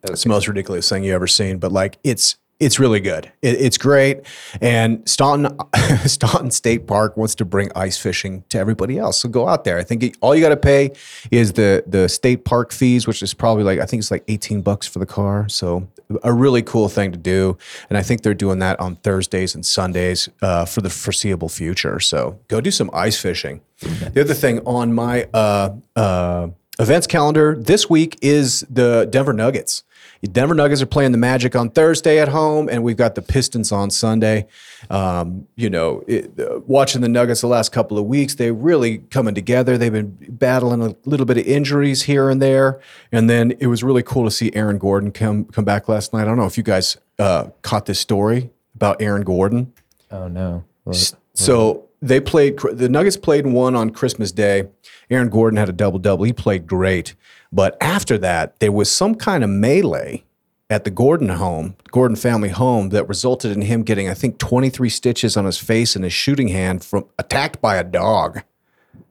It's 0.05 0.23
the 0.23 0.29
most 0.29 0.47
ridiculous 0.49 0.89
thing 0.89 1.05
you 1.05 1.15
ever 1.15 1.27
seen, 1.27 1.59
but 1.59 1.73
like 1.73 1.99
it's 2.05 2.37
it's 2.61 2.79
really 2.79 3.01
good. 3.01 3.31
It, 3.43 3.61
it's 3.61 3.79
great. 3.79 4.21
And 4.61 5.09
Staunton, 5.09 5.57
Staunton 6.07 6.51
State 6.51 6.87
Park 6.87 7.17
wants 7.17 7.35
to 7.37 7.45
bring 7.45 7.71
ice 7.77 7.97
fishing 7.99 8.43
to 8.49 8.59
everybody 8.59 8.99
else. 8.99 9.21
So 9.21 9.29
go 9.29 9.49
out 9.49 9.65
there. 9.65 9.79
I 9.79 9.85
think 9.85 10.03
it- 10.03 10.17
all 10.21 10.35
you 10.35 10.41
got 10.41 10.49
to 10.51 10.57
pay 10.57 10.93
is 11.31 11.53
the 11.53 11.85
the 11.87 12.09
state 12.09 12.45
park 12.45 12.73
fees, 12.73 13.07
which 13.07 13.23
is 13.23 13.35
probably 13.35 13.65
like 13.65 13.79
I 13.79 13.87
think 13.87 14.01
it's 14.01 14.11
like 14.11 14.25
eighteen 14.29 14.63
bucks 14.63 14.87
for 14.87 14.99
the 14.99 15.07
car. 15.07 15.49
So 15.49 15.89
a 16.23 16.33
really 16.33 16.63
cool 16.63 16.89
thing 16.89 17.13
to 17.13 17.19
do. 17.19 17.59
And 17.91 17.99
I 17.99 18.03
think 18.03 18.23
they're 18.23 18.33
doing 18.35 18.61
that 18.61 18.81
on 18.81 18.97
Thursdays 18.97 19.55
and 19.55 19.65
Sundays 19.65 20.27
uh, 20.41 20.65
for 20.65 20.81
the 20.81 20.89
foreseeable 20.89 21.51
future. 21.51 22.01
So 22.01 22.41
go 22.49 22.63
do 22.63 22.71
some 22.71 22.89
ice 22.95 23.21
fishing. 23.21 23.61
The 23.81 24.23
other 24.23 24.33
thing 24.35 24.61
on 24.61 24.95
my 24.95 25.29
uh, 25.35 25.75
uh, 25.95 26.49
events 26.79 27.07
calendar 27.07 27.55
this 27.61 27.91
week 27.91 28.19
is 28.23 28.65
the 28.71 29.07
Denver 29.11 29.35
Nuggets. 29.35 29.85
Denver 30.23 30.55
Nuggets 30.55 30.83
are 30.83 30.87
playing 30.87 31.13
the 31.13 31.19
Magic 31.19 31.55
on 31.55 31.71
Thursday 31.71 32.19
at 32.19 32.29
home, 32.29 32.69
and 32.69 32.83
we've 32.83 32.97
got 32.97 33.15
the 33.15 33.23
Pistons 33.23 33.71
on 33.71 33.91
Sunday. 33.91 34.47
Um, 34.91 35.47
you 35.55 35.71
know, 35.71 36.03
it, 36.09 36.33
uh, 36.41 36.61
watching 36.67 37.01
the 37.03 37.09
Nuggets 37.09 37.41
the 37.41 37.47
last 37.47 37.71
couple 37.73 37.99
of 37.99 38.05
weeks, 38.07 38.35
they're 38.35 38.53
really 38.53 38.99
coming 38.99 39.35
together. 39.35 39.79
They've 39.79 39.93
been 39.93 40.17
battling 40.29 40.83
a 40.83 40.97
little 41.09 41.27
bit 41.27 41.39
of 41.39 41.47
injuries 41.47 42.03
here 42.03 42.29
and 42.31 42.43
there, 42.43 42.81
and 43.13 43.31
then 43.31 43.53
it 43.61 43.69
was 43.69 43.85
really 43.85 44.03
cool 44.03 44.25
to 44.25 44.31
see 44.31 44.51
Aaron 44.55 44.79
Gordon 44.79 45.13
come 45.13 45.45
come 45.45 45.65
back 45.65 45.89
last 45.89 46.13
night. 46.13 46.23
I 46.23 46.25
don't 46.25 46.37
know 46.37 46.47
if 46.47 46.57
you 46.57 46.65
guys 46.65 46.97
uh, 47.19 47.51
caught 47.63 47.87
this 47.87 48.01
story 48.01 48.51
about 48.75 49.01
Aaron 49.01 49.23
Gordon. 49.23 49.73
Oh 50.11 50.27
no. 50.29 50.65
What- 50.85 51.15
So 51.35 51.85
they 52.03 52.19
played. 52.21 52.59
The 52.73 52.89
Nuggets 52.89 53.17
played 53.17 53.47
one 53.47 53.77
on 53.77 53.91
Christmas 53.91 54.33
Day. 54.33 54.69
Aaron 55.11 55.29
Gordon 55.31 55.57
had 55.57 55.69
a 55.69 55.73
double 55.73 55.99
double. 56.01 56.25
He 56.25 56.33
played 56.33 56.67
great, 56.67 57.15
but 57.53 57.77
after 57.81 58.19
that, 58.19 58.59
there 58.61 58.73
was 58.73 58.91
some 58.91 59.15
kind 59.15 59.43
of 59.45 59.51
melee 59.51 60.25
at 60.71 60.85
the 60.85 60.91
Gordon 60.91 61.31
home, 61.31 61.77
Gordon 61.91 62.17
family 62.17 62.51
home, 62.51 62.91
that 62.91 63.09
resulted 63.09 63.53
in 63.53 63.63
him 63.63 63.83
getting, 63.83 64.09
I 64.09 64.15
think, 64.15 64.39
23 64.39 64.89
stitches 64.91 65.37
on 65.37 65.47
his 65.47 65.57
face 65.59 65.97
and 65.97 66.05
his 66.05 66.13
shooting 66.13 66.49
hand 66.49 66.85
from 66.85 67.07
attacked 67.19 67.61
by 67.63 67.77
a 67.77 67.85
dog. 67.85 68.43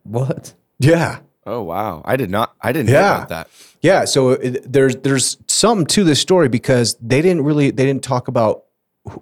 What? 0.04 0.54
Yeah. 0.80 1.20
Oh 1.46 1.62
wow, 1.64 2.02
I 2.06 2.18
did 2.18 2.30
not. 2.30 2.54
I 2.62 2.72
didn't 2.74 2.88
know 2.92 3.00
Yeah. 3.00 3.16
about 3.18 3.30
that. 3.30 3.48
Yeah, 3.82 4.06
so 4.06 4.32
it, 4.32 4.72
there's 4.72 4.98
there's 4.98 5.38
something 5.48 5.86
to 5.88 6.04
this 6.04 6.20
story 6.20 6.50
because 6.50 6.96
they 7.02 7.22
didn't 7.22 7.44
really 7.44 7.72
they 7.72 7.86
didn't 7.86 8.04
talk 8.04 8.28
about 8.28 8.66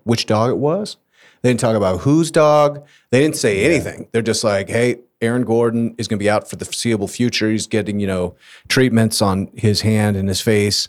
which 0.04 0.26
dog 0.26 0.50
it 0.50 0.58
was. 0.58 0.98
They 1.44 1.50
didn't 1.52 1.60
talk 1.60 1.76
about 1.76 2.00
whose 2.02 2.32
dog. 2.32 2.84
They 3.12 3.20
didn't 3.22 3.36
say 3.36 3.64
anything. 3.64 4.08
They're 4.12 4.24
just 4.24 4.44
like, 4.44 4.68
"Hey, 4.70 5.02
Aaron 5.22 5.44
Gordon 5.44 5.96
is 5.98 6.08
going 6.08 6.20
to 6.20 6.24
be 6.24 6.30
out 6.30 6.50
for 6.50 6.56
the 6.56 6.66
foreseeable 6.66 7.08
future. 7.08 7.50
He's 7.50 7.68
getting, 7.68 8.00
you 8.00 8.08
know, 8.08 8.36
treatments 8.68 9.22
on 9.22 9.50
his 9.56 9.82
hand 9.82 10.18
and 10.18 10.28
his 10.28 10.42
face, 10.42 10.88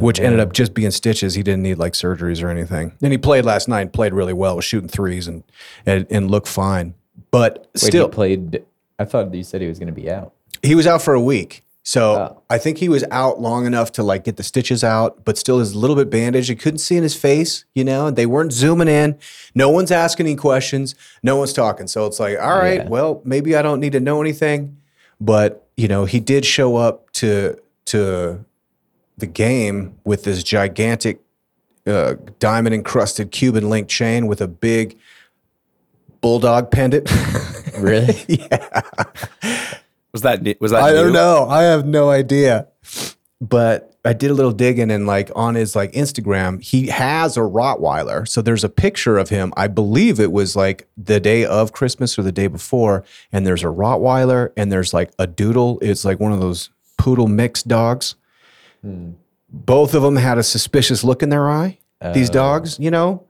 which 0.00 0.20
ended 0.20 0.40
up 0.40 0.52
just 0.52 0.74
being 0.74 0.90
stitches. 0.90 1.34
He 1.34 1.42
didn't 1.42 1.62
need 1.62 1.78
like 1.78 1.94
surgeries 1.94 2.42
or 2.42 2.48
anything. 2.48 2.92
And 3.02 3.12
he 3.12 3.18
played 3.18 3.44
last 3.44 3.68
night, 3.68 3.92
played 3.92 4.12
really 4.14 4.32
well, 4.32 4.56
was 4.56 4.64
shooting 4.64 4.88
threes 4.88 5.26
and 5.26 5.42
and, 5.86 6.06
and 6.10 6.30
looked 6.30 6.48
fine. 6.48 6.94
But 7.30 7.68
Wait, 7.74 7.78
still, 7.80 8.08
played. 8.08 8.64
I 8.98 9.04
thought 9.04 9.34
you 9.34 9.42
said 9.42 9.60
he 9.60 9.66
was 9.66 9.78
going 9.78 9.92
to 9.92 10.00
be 10.00 10.10
out. 10.10 10.32
he 10.62 10.74
was 10.74 10.86
out 10.86 11.02
for 11.02 11.14
a 11.14 11.20
week. 11.20 11.63
So. 11.86 12.42
I 12.48 12.56
think 12.58 12.78
he 12.78 12.88
was 12.88 13.04
out 13.10 13.40
long 13.40 13.66
enough 13.66 13.92
to 13.92 14.02
like 14.02 14.24
get 14.24 14.36
the 14.36 14.42
stitches 14.42 14.82
out, 14.82 15.24
but 15.24 15.36
still 15.36 15.60
is 15.60 15.72
a 15.74 15.78
little 15.78 15.96
bit 15.96 16.08
bandaged. 16.08 16.48
You 16.48 16.56
couldn't 16.56 16.78
see 16.78 16.96
in 16.96 17.02
his 17.02 17.14
face, 17.14 17.64
you 17.74 17.84
know, 17.84 18.10
they 18.10 18.26
weren't 18.26 18.52
zooming 18.52 18.88
in. 18.88 19.18
No 19.54 19.68
one's 19.70 19.90
asking 19.90 20.26
any 20.26 20.36
questions. 20.36 20.94
No 21.22 21.36
one's 21.36 21.52
talking. 21.52 21.86
So 21.86 22.06
it's 22.06 22.18
like, 22.18 22.38
all 22.40 22.56
right, 22.58 22.80
Yeah. 22.82 22.88
well, 22.88 23.20
maybe 23.24 23.54
I 23.54 23.62
don't 23.62 23.80
need 23.80 23.92
to 23.92 24.00
know 24.00 24.20
anything. 24.20 24.76
But, 25.20 25.66
you 25.76 25.86
know, 25.88 26.04
he 26.06 26.20
did 26.20 26.44
show 26.44 26.76
up 26.76 27.10
to 27.14 27.58
to 27.86 28.44
the 29.18 29.26
game 29.26 29.94
with 30.04 30.24
this 30.24 30.42
gigantic 30.42 31.20
uh, 31.86 32.14
diamond 32.38 32.74
encrusted 32.74 33.30
Cuban 33.30 33.68
link 33.68 33.88
chain 33.88 34.26
with 34.26 34.40
a 34.40 34.48
big 34.48 34.96
bulldog 36.20 36.70
pendant. 36.70 37.10
Really? 37.78 38.48
Was 40.14 40.22
that 40.22 40.56
was 40.60 40.70
that? 40.70 40.80
I 40.80 40.92
don't 40.92 41.12
know. 41.12 41.48
I 41.48 41.64
have 41.64 41.84
no 41.84 42.08
idea. 42.08 42.68
But 43.40 43.94
I 44.04 44.12
did 44.12 44.30
a 44.30 44.34
little 44.34 44.52
digging 44.52 44.92
and 44.92 45.08
like 45.08 45.30
on 45.34 45.56
his 45.56 45.74
like 45.74 45.90
Instagram, 45.92 46.62
he 46.62 46.86
has 46.86 47.36
a 47.36 47.40
Rottweiler. 47.40 48.26
So 48.28 48.40
there's 48.40 48.62
a 48.62 48.68
picture 48.68 49.18
of 49.18 49.28
him. 49.28 49.52
I 49.56 49.66
believe 49.66 50.20
it 50.20 50.30
was 50.30 50.54
like 50.54 50.86
the 50.96 51.18
day 51.18 51.44
of 51.44 51.72
Christmas 51.72 52.16
or 52.16 52.22
the 52.22 52.30
day 52.30 52.46
before. 52.46 53.02
And 53.32 53.44
there's 53.44 53.64
a 53.64 53.66
Rottweiler 53.66 54.52
and 54.56 54.70
there's 54.70 54.94
like 54.94 55.10
a 55.18 55.26
doodle. 55.26 55.80
It's 55.82 56.04
like 56.04 56.20
one 56.20 56.30
of 56.30 56.40
those 56.40 56.70
poodle 56.96 57.26
mixed 57.26 57.66
dogs. 57.66 58.14
Hmm. 58.82 59.14
Both 59.48 59.94
of 59.94 60.02
them 60.02 60.14
had 60.14 60.38
a 60.38 60.44
suspicious 60.44 61.02
look 61.02 61.20
in 61.20 61.28
their 61.28 61.50
eye. 61.50 61.78
These 62.12 62.30
oh. 62.30 62.34
dogs, 62.34 62.78
you 62.78 62.92
know? 62.92 63.26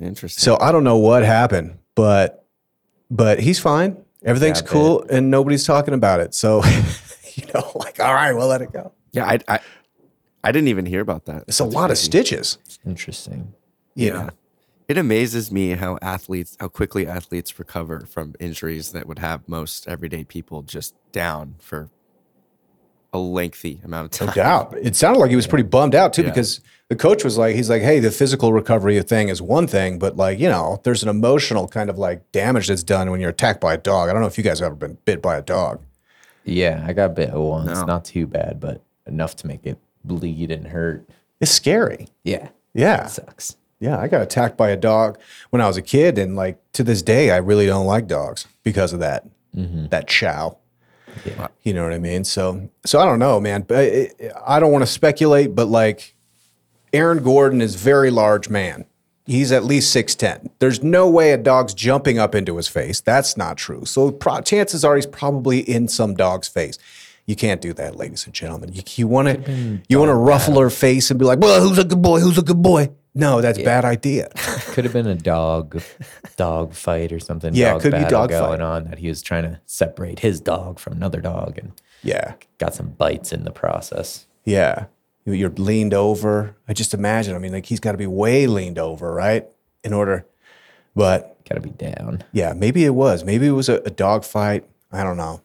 Interesting. 0.00 0.42
So 0.42 0.58
I 0.60 0.70
don't 0.70 0.84
know 0.84 0.98
what 0.98 1.24
happened, 1.24 1.78
but 1.96 2.46
but 3.10 3.40
he's 3.40 3.58
fine. 3.58 3.96
Everything's 4.24 4.60
Yeah, 4.60 4.66
I 4.66 4.70
cool, 4.70 5.04
and 5.10 5.30
nobody's 5.30 5.64
talking 5.64 5.94
about 5.94 6.20
it. 6.20 6.34
So 6.34 6.62
you 7.34 7.46
know, 7.54 7.70
like 7.74 8.00
all 8.00 8.14
right, 8.14 8.32
we'll 8.32 8.48
let 8.48 8.62
it 8.62 8.72
go. 8.72 8.92
yeah, 9.12 9.26
I, 9.26 9.38
I 9.48 9.60
I 10.44 10.52
didn't 10.52 10.68
even 10.68 10.86
hear 10.86 11.00
about 11.00 11.26
that. 11.26 11.44
It's 11.48 11.60
a 11.60 11.64
lot 11.64 11.90
of 11.90 11.98
stitches. 11.98 12.58
Interesting. 12.86 13.54
Yeah. 13.94 14.12
know, 14.12 14.30
It 14.88 14.96
amazes 14.98 15.50
me 15.52 15.70
how 15.72 15.98
athletes, 16.00 16.56
how 16.60 16.68
quickly 16.68 17.06
athletes 17.06 17.58
recover 17.58 18.00
from 18.06 18.34
injuries 18.40 18.92
that 18.92 19.06
would 19.06 19.18
have 19.18 19.46
most 19.48 19.86
everyday 19.86 20.24
people 20.24 20.62
just 20.62 20.94
down 21.12 21.56
for 21.58 21.90
a 23.12 23.18
lengthy 23.18 23.80
amount 23.84 24.06
of 24.06 24.10
time. 24.12 24.28
no 24.28 24.34
doubt. 24.34 24.74
It 24.82 24.94
sounded 24.96 25.18
like 25.18 25.30
he 25.30 25.36
was 25.36 25.46
pretty 25.46 25.64
bummed 25.64 25.94
out 25.94 26.12
too, 26.12 26.22
Yeah. 26.22 26.28
because 26.30 26.60
the 26.88 26.96
coach 26.96 27.24
was 27.24 27.36
like, 27.38 27.56
he's 27.56 27.68
like, 27.70 27.82
hey, 27.82 27.98
the 28.00 28.10
physical 28.10 28.52
recovery 28.52 29.00
thing 29.02 29.28
is 29.28 29.40
one 29.42 29.66
thing, 29.66 29.98
but 29.98 30.16
like 30.16 30.38
you 30.38 30.48
know, 30.48 30.80
there's 30.84 31.02
an 31.02 31.08
emotional 31.08 31.66
kind 31.68 31.90
of 31.90 31.98
like 31.98 32.30
damage 32.32 32.68
that's 32.68 32.82
done 32.82 33.10
when 33.10 33.20
you're 33.20 33.30
attacked 33.30 33.60
by 33.60 33.74
a 33.74 33.78
dog. 33.78 34.08
I 34.08 34.12
don't 34.12 34.20
know 34.22 34.28
if 34.28 34.38
you 34.38 34.44
guys 34.44 34.60
have 34.60 34.66
ever 34.66 34.74
been 34.74 34.98
bit 35.04 35.20
by 35.22 35.36
a 35.36 35.42
dog. 35.42 35.82
Yeah, 36.44 36.84
I 36.86 36.92
got 36.92 37.14
bit 37.14 37.32
once. 37.32 37.68
No. 37.68 37.84
Not 37.84 38.04
too 38.04 38.26
bad, 38.26 38.58
but 38.60 38.82
enough 39.06 39.36
to 39.36 39.46
make 39.46 39.66
it 39.66 39.78
bleed 40.04 40.50
and 40.50 40.66
hurt. 40.68 41.08
It's 41.40 41.50
scary. 41.50 42.08
Yeah, 42.24 42.48
Yeah. 42.74 43.06
It 43.06 43.10
sucks. 43.10 43.56
Yeah, 43.80 43.98
I 43.98 44.08
got 44.08 44.20
attacked 44.22 44.56
by 44.58 44.68
a 44.70 44.76
dog 44.76 45.18
when 45.50 45.62
I 45.62 45.66
was 45.66 45.76
a 45.78 45.82
kid, 45.82 46.18
and 46.18 46.36
like 46.36 46.58
to 46.74 46.82
this 46.84 47.00
day, 47.02 47.30
I 47.30 47.38
really 47.38 47.64
don't 47.66 47.86
like 47.86 48.06
dogs 48.06 48.46
because 48.62 48.92
of 48.92 49.00
that. 49.00 49.26
Mm-hmm. 49.56 49.86
That 49.88 50.06
chow. 50.06 50.58
Yeah. 51.24 51.48
You 51.62 51.74
know 51.74 51.82
what 51.84 51.92
I 51.92 51.98
mean? 51.98 52.24
So, 52.24 52.70
so 52.84 53.00
I 53.00 53.04
don't 53.04 53.18
know, 53.18 53.40
man. 53.40 53.62
But 53.62 53.78
I, 53.78 54.10
I 54.46 54.60
don't 54.60 54.72
want 54.72 54.82
to 54.82 54.86
speculate, 54.90 55.54
but 55.54 55.66
like, 55.68 56.14
Aaron 56.92 57.22
Gordon 57.22 57.60
is 57.60 57.76
very 57.76 58.10
large 58.10 58.48
man. 58.48 58.84
He's 59.26 59.52
at 59.52 59.64
least 59.64 59.92
six 59.92 60.14
ten. 60.14 60.50
There's 60.58 60.82
no 60.82 61.08
way 61.08 61.32
a 61.32 61.36
dog's 61.36 61.72
jumping 61.72 62.18
up 62.18 62.34
into 62.34 62.56
his 62.56 62.66
face. 62.66 63.00
That's 63.00 63.36
not 63.36 63.56
true. 63.56 63.84
So, 63.84 64.10
pro- 64.10 64.40
chances 64.40 64.84
are 64.84 64.96
he's 64.96 65.06
probably 65.06 65.60
in 65.60 65.86
some 65.86 66.14
dog's 66.14 66.48
face. 66.48 66.78
You 67.26 67.36
can't 67.36 67.60
do 67.60 67.72
that, 67.74 67.94
ladies 67.94 68.24
and 68.26 68.34
gentlemen. 68.34 68.72
You, 68.72 68.82
you 68.96 69.06
want 69.06 69.44
to 69.44 69.80
you 69.88 70.00
want 70.00 70.08
to 70.08 70.14
ruffle 70.16 70.58
her 70.58 70.70
face 70.70 71.10
and 71.10 71.18
be 71.20 71.24
like, 71.24 71.38
"Well, 71.38 71.60
who's 71.60 71.78
a 71.78 71.84
good 71.84 72.02
boy? 72.02 72.18
Who's 72.18 72.38
a 72.38 72.42
good 72.42 72.60
boy?" 72.60 72.90
No, 73.14 73.40
that's 73.40 73.58
a 73.58 73.64
bad 73.64 73.84
idea. 73.84 74.30
Could 74.70 74.84
have 74.84 74.92
been 74.92 75.06
a 75.06 75.14
dog, 75.14 75.80
dog 76.36 76.74
fight 76.74 77.12
or 77.12 77.20
something. 77.20 77.54
Yeah, 77.54 77.72
dog 77.72 77.82
could 77.82 77.92
be 77.92 78.04
dog 78.04 78.30
going 78.30 78.58
fight. 78.58 78.60
on 78.60 78.84
that 78.84 78.98
he 78.98 79.08
was 79.08 79.22
trying 79.22 79.42
to 79.44 79.60
separate 79.66 80.20
his 80.20 80.40
dog 80.40 80.78
from 80.78 80.94
another 80.94 81.20
dog 81.20 81.58
and 81.58 81.72
Yeah. 82.02 82.34
got 82.58 82.74
some 82.74 82.90
bites 82.90 83.32
in 83.32 83.44
the 83.44 83.50
process. 83.50 84.26
Yeah. 84.44 84.86
You- 85.24 85.34
You're 85.34 85.50
leaned 85.50 85.92
over. 85.94 86.56
I 86.68 86.72
just 86.72 86.94
imagine. 86.94 87.34
I 87.34 87.38
mean, 87.38 87.52
like 87.52 87.66
he's 87.66 87.80
got 87.80 87.92
to 87.92 87.98
be 87.98 88.06
way 88.06 88.46
leaned 88.46 88.78
over, 88.78 89.12
right? 89.12 89.46
In 89.84 89.92
order, 89.92 90.26
but 90.94 91.36
Got 91.48 91.56
to 91.56 91.60
be 91.60 91.70
down. 91.70 92.22
yeah, 92.32 92.52
maybe 92.54 92.84
it 92.84 92.94
was. 92.94 93.24
Maybe 93.24 93.46
it 93.46 93.52
was 93.52 93.68
a, 93.68 93.76
a 93.84 93.90
dog 93.90 94.24
fight. 94.24 94.64
I 94.92 95.02
don't 95.02 95.16
know. 95.16 95.40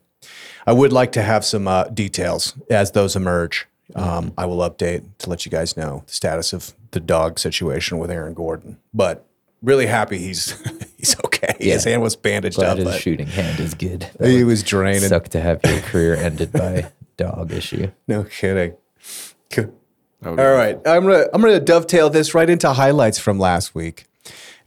I 0.68 0.74
would 0.74 0.92
like 0.94 1.12
to 1.14 1.22
have 1.22 1.46
some 1.46 1.68
uh, 1.68 1.86
details 1.86 2.54
as 2.70 2.92
those 2.92 3.16
emerge. 3.16 3.68
Um, 3.94 4.34
I 4.38 4.46
will 4.46 4.58
update 4.58 5.04
to 5.20 5.30
let 5.30 5.46
you 5.46 5.52
guys 5.52 5.78
know 5.78 6.04
the 6.08 6.14
status 6.14 6.54
of 6.54 6.74
the 6.92 7.00
dog 7.00 7.38
situation 7.38 7.98
with 7.98 8.10
Aaron 8.10 8.34
Gordon. 8.34 8.78
But 8.94 9.28
really 9.62 9.86
happy 9.86 10.18
he's 10.18 10.52
he's 10.98 11.16
okay. 11.26 11.56
His 11.60 11.84
hand 11.84 12.02
was 12.02 12.16
bandaged 12.16 12.56
Glad 12.56 12.72
up, 12.72 12.78
his 12.78 12.86
but 12.86 13.02
shooting 13.02 13.28
hand 13.28 13.60
is 13.60 13.74
good. 13.74 14.10
he 14.24 14.44
was 14.44 14.64
draining. 14.64 15.10
Suck 15.10 15.30
to 15.30 15.42
have 15.42 15.60
your 15.66 15.82
career 15.82 16.16
ended 16.16 16.52
by 16.52 16.92
dog 17.18 17.52
issue. 17.52 17.92
No 18.08 18.24
kidding. 18.24 18.76
Cool. 19.50 19.74
All 20.26 20.34
right, 20.34 20.76
I'm 20.88 21.04
gonna 21.04 21.26
I'm 21.34 21.42
gonna 21.42 21.60
dovetail 21.60 22.10
this 22.10 22.34
right 22.34 22.50
into 22.50 22.74
highlights 22.74 23.20
from 23.20 23.38
last 23.38 23.76
week. 23.76 24.06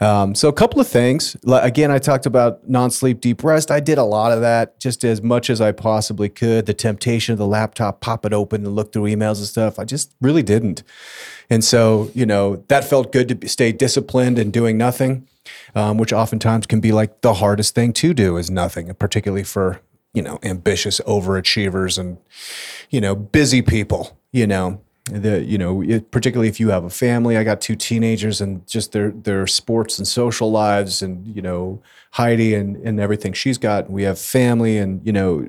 Um, 0.01 0.35
so 0.35 0.49
a 0.49 0.53
couple 0.53 0.81
of 0.81 0.87
things. 0.87 1.37
Again, 1.47 1.91
I 1.91 1.99
talked 1.99 2.27
about 2.27 2.69
non-sleep 2.69 3.21
deep 3.21 3.43
rest. 3.43 3.71
I 3.71 3.81
did 3.81 3.99
a 3.99 4.05
lot 4.05 4.33
of 4.33 4.41
that, 4.41 4.79
just 4.79 5.05
as 5.05 5.23
much 5.23 5.51
as 5.51 5.61
I 5.61 5.73
possibly 5.73 6.29
could. 6.29 6.67
The 6.67 6.75
temptation 6.75 7.33
of 7.33 7.39
the 7.39 7.47
laptop, 7.47 8.01
pop 8.01 8.25
it 8.25 8.33
open 8.33 8.65
and 8.65 8.77
look 8.77 8.93
through 8.93 9.05
emails 9.05 9.39
and 9.39 9.47
stuff. 9.47 9.79
I 9.79 9.85
just 9.85 10.15
really 10.21 10.43
didn't. 10.43 10.83
And 11.51 11.65
so, 11.65 12.11
you 12.15 12.27
know, 12.27 12.63
that 12.69 12.85
felt 12.85 13.13
good 13.13 13.29
to 13.29 13.35
be- 13.35 13.49
stay 13.49 13.73
disciplined 13.73 14.39
and 14.39 14.53
doing 14.53 14.79
nothing, 14.79 15.27
um, 15.75 15.99
which 15.99 16.13
oftentimes 16.13 16.67
can 16.67 16.81
be 16.81 16.93
like 16.93 17.23
the 17.23 17.35
hardest 17.35 17.75
thing 17.75 17.93
to 17.95 18.15
do 18.15 18.37
is 18.37 18.51
nothing, 18.51 18.95
particularly 18.95 19.45
for 19.45 19.81
you 20.15 20.23
know 20.23 20.39
ambitious 20.43 21.01
overachievers 21.07 21.99
and 21.99 22.19
you 22.91 23.01
know 23.01 23.15
busy 23.15 23.63
people. 23.63 24.19
You 24.33 24.47
know, 24.47 24.81
The 25.11 25.43
you 25.43 25.59
know, 25.59 26.01
particularly 26.11 26.49
if 26.49 26.61
you 26.61 26.71
have 26.71 26.85
a 26.85 26.91
family. 26.91 27.37
I 27.37 27.45
got 27.45 27.61
two 27.61 27.77
teenagers 27.77 28.41
and 28.41 28.67
just 28.67 28.93
their 28.93 29.11
their 29.11 29.47
sports 29.47 29.99
and 29.99 30.07
social 30.07 30.51
lives, 30.51 31.03
and 31.03 31.27
you 31.35 31.43
know, 31.43 31.83
Heidi 32.13 32.55
and 32.55 32.77
and 32.77 33.01
everything 33.01 33.33
she's 33.33 33.59
got. 33.59 33.91
We 33.91 34.03
have 34.05 34.19
family, 34.19 34.79
and 34.79 35.05
you 35.07 35.13
know, 35.13 35.47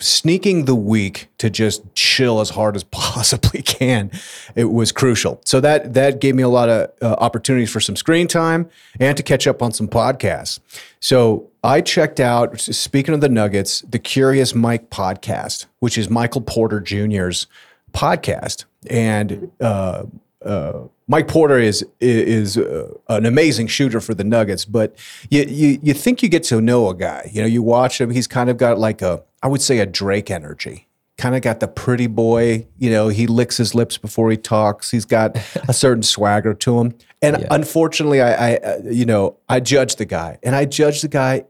sneaking 0.00 0.64
the 0.64 0.74
week 0.74 1.28
to 1.38 1.48
just 1.48 1.82
chill 1.94 2.40
as 2.40 2.50
hard 2.50 2.74
as 2.76 2.84
possibly 2.90 3.62
can 3.62 4.10
it 4.54 4.64
was 4.64 4.90
crucial 4.92 5.40
so 5.44 5.60
that 5.60 5.94
that 5.94 6.20
gave 6.20 6.34
me 6.34 6.42
a 6.42 6.48
lot 6.48 6.68
of 6.68 6.90
uh, 7.00 7.14
opportunities 7.18 7.70
for 7.70 7.80
some 7.80 7.94
screen 7.96 8.26
time 8.26 8.68
and 8.98 9.16
to 9.16 9.22
catch 9.22 9.46
up 9.46 9.62
on 9.62 9.72
some 9.72 9.86
podcasts 9.86 10.58
so 11.00 11.48
i 11.62 11.80
checked 11.80 12.18
out 12.18 12.60
speaking 12.60 13.14
of 13.14 13.20
the 13.20 13.28
nuggets 13.28 13.82
the 13.82 13.98
curious 13.98 14.54
mike 14.54 14.90
podcast 14.90 15.66
which 15.78 15.96
is 15.96 16.10
michael 16.10 16.40
porter 16.40 16.80
jr's 16.80 17.46
podcast 17.92 18.64
and 18.88 19.50
uh, 19.60 20.04
uh, 20.44 20.80
Mike 21.08 21.28
Porter 21.28 21.58
is 21.58 21.84
is 22.00 22.56
uh, 22.58 22.88
an 23.08 23.26
amazing 23.26 23.66
shooter 23.66 24.00
for 24.00 24.14
the 24.14 24.24
Nuggets, 24.24 24.64
but 24.64 24.96
you, 25.30 25.42
you 25.44 25.78
you 25.82 25.94
think 25.94 26.22
you 26.22 26.28
get 26.28 26.44
to 26.44 26.60
know 26.60 26.88
a 26.88 26.94
guy. 26.94 27.30
You 27.32 27.42
know, 27.42 27.46
you 27.48 27.62
watch 27.62 28.00
him; 28.00 28.10
he's 28.10 28.26
kind 28.26 28.48
of 28.50 28.56
got 28.56 28.78
like 28.78 29.02
a 29.02 29.22
I 29.42 29.48
would 29.48 29.62
say 29.62 29.78
a 29.78 29.86
Drake 29.86 30.30
energy. 30.30 30.88
Kind 31.16 31.36
of 31.36 31.42
got 31.42 31.60
the 31.60 31.68
pretty 31.68 32.08
boy. 32.08 32.66
You 32.76 32.90
know, 32.90 33.08
he 33.08 33.26
licks 33.28 33.56
his 33.56 33.72
lips 33.74 33.96
before 33.98 34.30
he 34.30 34.36
talks. 34.36 34.90
He's 34.90 35.04
got 35.04 35.36
a 35.68 35.72
certain 35.74 36.02
swagger 36.02 36.54
to 36.54 36.80
him. 36.80 36.94
And 37.22 37.38
Yeah. 37.40 37.46
unfortunately, 37.52 38.20
I, 38.20 38.54
I 38.54 38.56
uh, 38.56 38.78
you 38.84 39.04
know 39.06 39.36
I 39.48 39.60
judge 39.60 39.96
the 39.96 40.06
guy, 40.06 40.38
and 40.42 40.56
I 40.56 40.64
judge 40.64 41.02
the 41.02 41.08
guy 41.08 41.44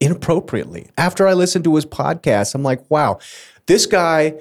inappropriately. 0.00 0.88
After 0.96 1.26
I 1.28 1.34
listened 1.34 1.64
to 1.64 1.74
his 1.74 1.84
podcast, 1.86 2.54
I'm 2.54 2.62
like, 2.62 2.82
wow, 2.90 3.18
this 3.66 3.86
guy 3.86 4.34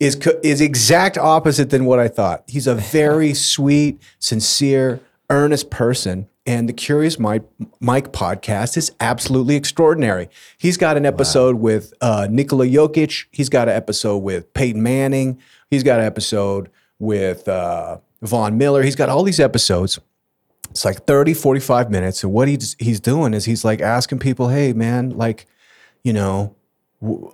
is 0.00 0.16
is 0.42 0.60
exact 0.60 1.18
opposite 1.18 1.70
than 1.70 1.84
what 1.84 2.00
I 2.00 2.08
thought. 2.08 2.42
He's 2.48 2.66
a 2.66 2.74
very 2.74 3.34
sweet, 3.52 4.02
sincere, 4.18 5.00
earnest 5.28 5.70
person, 5.70 6.28
and 6.46 6.68
the 6.68 6.72
Curious 6.72 7.18
Mike, 7.18 7.44
Mike 7.78 8.12
podcast 8.12 8.76
is 8.76 8.90
absolutely 8.98 9.56
extraordinary. 9.56 10.28
He's 10.58 10.76
got 10.76 10.96
an 10.96 11.04
episode 11.04 11.56
with 11.56 11.92
uh, 12.00 12.26
Nikola 12.30 12.66
Jokic. 12.66 13.26
He's 13.30 13.48
got 13.48 13.68
an 13.68 13.76
episode 13.76 14.18
with 14.18 14.52
Peyton 14.54 14.82
Manning. 14.82 15.38
He's 15.70 15.82
got 15.82 16.00
an 16.00 16.06
episode 16.06 16.70
with 16.98 17.46
uh, 17.46 17.98
Von 18.22 18.58
Miller. 18.58 18.82
He's 18.82 18.96
got 18.96 19.10
all 19.10 19.22
these 19.22 19.38
episodes. 19.38 20.00
It's 20.70 20.84
like 20.84 21.04
30, 21.06 21.34
45 21.34 21.90
minutes. 21.90 22.24
And 22.24 22.32
what 22.32 22.48
he's, 22.48 22.74
he's 22.78 23.00
doing 23.00 23.34
is 23.34 23.44
he's 23.44 23.64
like 23.64 23.80
asking 23.80 24.20
people, 24.20 24.48
hey, 24.48 24.72
man, 24.72 25.10
like, 25.10 25.46
you 26.04 26.12
know, 26.12 26.54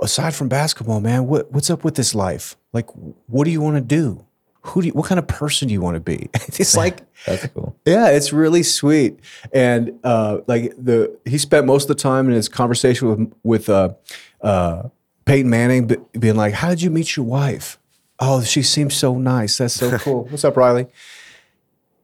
aside 0.02 0.35
from 0.35 0.48
basketball, 0.48 1.00
man, 1.00 1.26
what 1.26 1.50
what's 1.52 1.70
up 1.70 1.85
with 1.85 1.94
this 1.94 2.14
life? 2.14 2.57
Like, 2.72 2.88
what 3.26 3.44
do 3.44 3.50
you 3.50 3.61
want 3.61 3.76
to 3.76 3.81
do? 3.81 4.24
Who 4.62 4.83
do 4.83 4.88
you, 4.88 4.94
what 4.94 5.07
kind 5.07 5.18
of 5.20 5.29
person 5.29 5.68
do 5.68 5.74
you 5.74 5.81
want 5.81 5.94
to 5.94 6.00
be? 6.00 6.29
it's 6.35 6.76
like, 6.83 7.00
That's 7.24 7.46
cool. 7.48 7.76
yeah, 7.85 8.09
it's 8.09 8.33
really 8.33 8.62
sweet. 8.64 9.20
And 9.52 9.98
uh, 10.02 10.38
like 10.46 10.72
the 10.76 11.16
he 11.24 11.38
spent 11.38 11.66
most 11.66 11.85
of 11.85 11.96
the 11.96 12.02
time 12.02 12.26
in 12.26 12.33
his 12.35 12.48
conversation 12.48 13.09
with 13.09 13.33
with 13.42 13.68
uh, 13.68 13.94
uh, 14.40 14.88
Peyton 15.24 15.50
Manning, 15.50 15.87
b- 15.87 15.96
being 16.18 16.37
like, 16.37 16.55
"How 16.55 16.70
did 16.70 16.83
you 16.83 16.90
meet 16.90 17.16
your 17.16 17.26
wife? 17.26 17.79
Oh, 18.18 18.42
she 18.42 18.62
seems 18.62 18.94
so 18.94 19.18
nice. 19.18 19.59
That's 19.59 19.74
so 19.74 19.98
cool. 19.98 20.24
What's 20.24 20.44
up, 20.44 20.57
Riley?" 20.57 20.87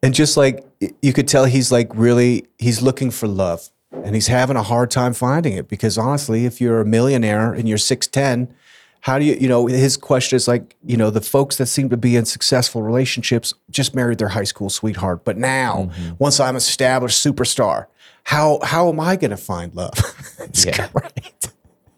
And 0.05 0.12
just 0.14 0.37
like 0.37 0.64
you 1.01 1.12
could 1.12 1.29
tell, 1.29 1.44
he's 1.44 1.70
like 1.70 1.88
really 1.94 2.46
he's 2.59 2.83
looking 2.83 3.11
for 3.12 3.29
love, 3.29 3.70
and 3.92 4.14
he's 4.14 4.28
having 4.28 4.57
a 4.57 4.62
hard 4.62 4.90
time 4.90 5.14
finding 5.14 5.52
it 5.55 5.68
because 5.68 5.98
honestly, 5.98 6.44
if 6.46 6.61
you're 6.61 6.81
a 6.81 6.85
millionaire 6.85 7.52
and 7.52 7.68
you're 7.68 7.78
six 7.78 8.07
ten. 8.07 8.52
How 9.00 9.18
do 9.18 9.24
you, 9.24 9.35
you 9.35 9.48
know, 9.48 9.66
his 9.66 9.96
question 9.96 10.37
is 10.37 10.46
like, 10.46 10.76
you 10.85 10.96
know, 10.96 11.11
the 11.11 11.20
folks 11.20 11.57
that 11.57 11.66
seem 11.66 11.90
to 11.90 11.96
be 11.96 12.14
in 12.14 12.24
successful 12.24 12.83
relationships 12.83 13.52
just 13.68 13.96
married 13.96 14.18
their 14.18 14.28
high 14.28 14.44
school 14.44 14.70
sweetheart. 14.70 15.24
But 15.24 15.37
now, 15.37 15.90
mm-hmm. 15.90 16.14
once 16.20 16.38
I'm 16.38 16.55
established 16.55 17.26
superstar, 17.26 17.87
how 18.22 18.61
how 18.62 18.88
am 18.88 19.00
I 19.00 19.16
going 19.16 19.33
to 19.33 19.37
find 19.37 19.74
love? 19.74 19.92
Yeah. 20.64 20.88
great. 20.92 21.52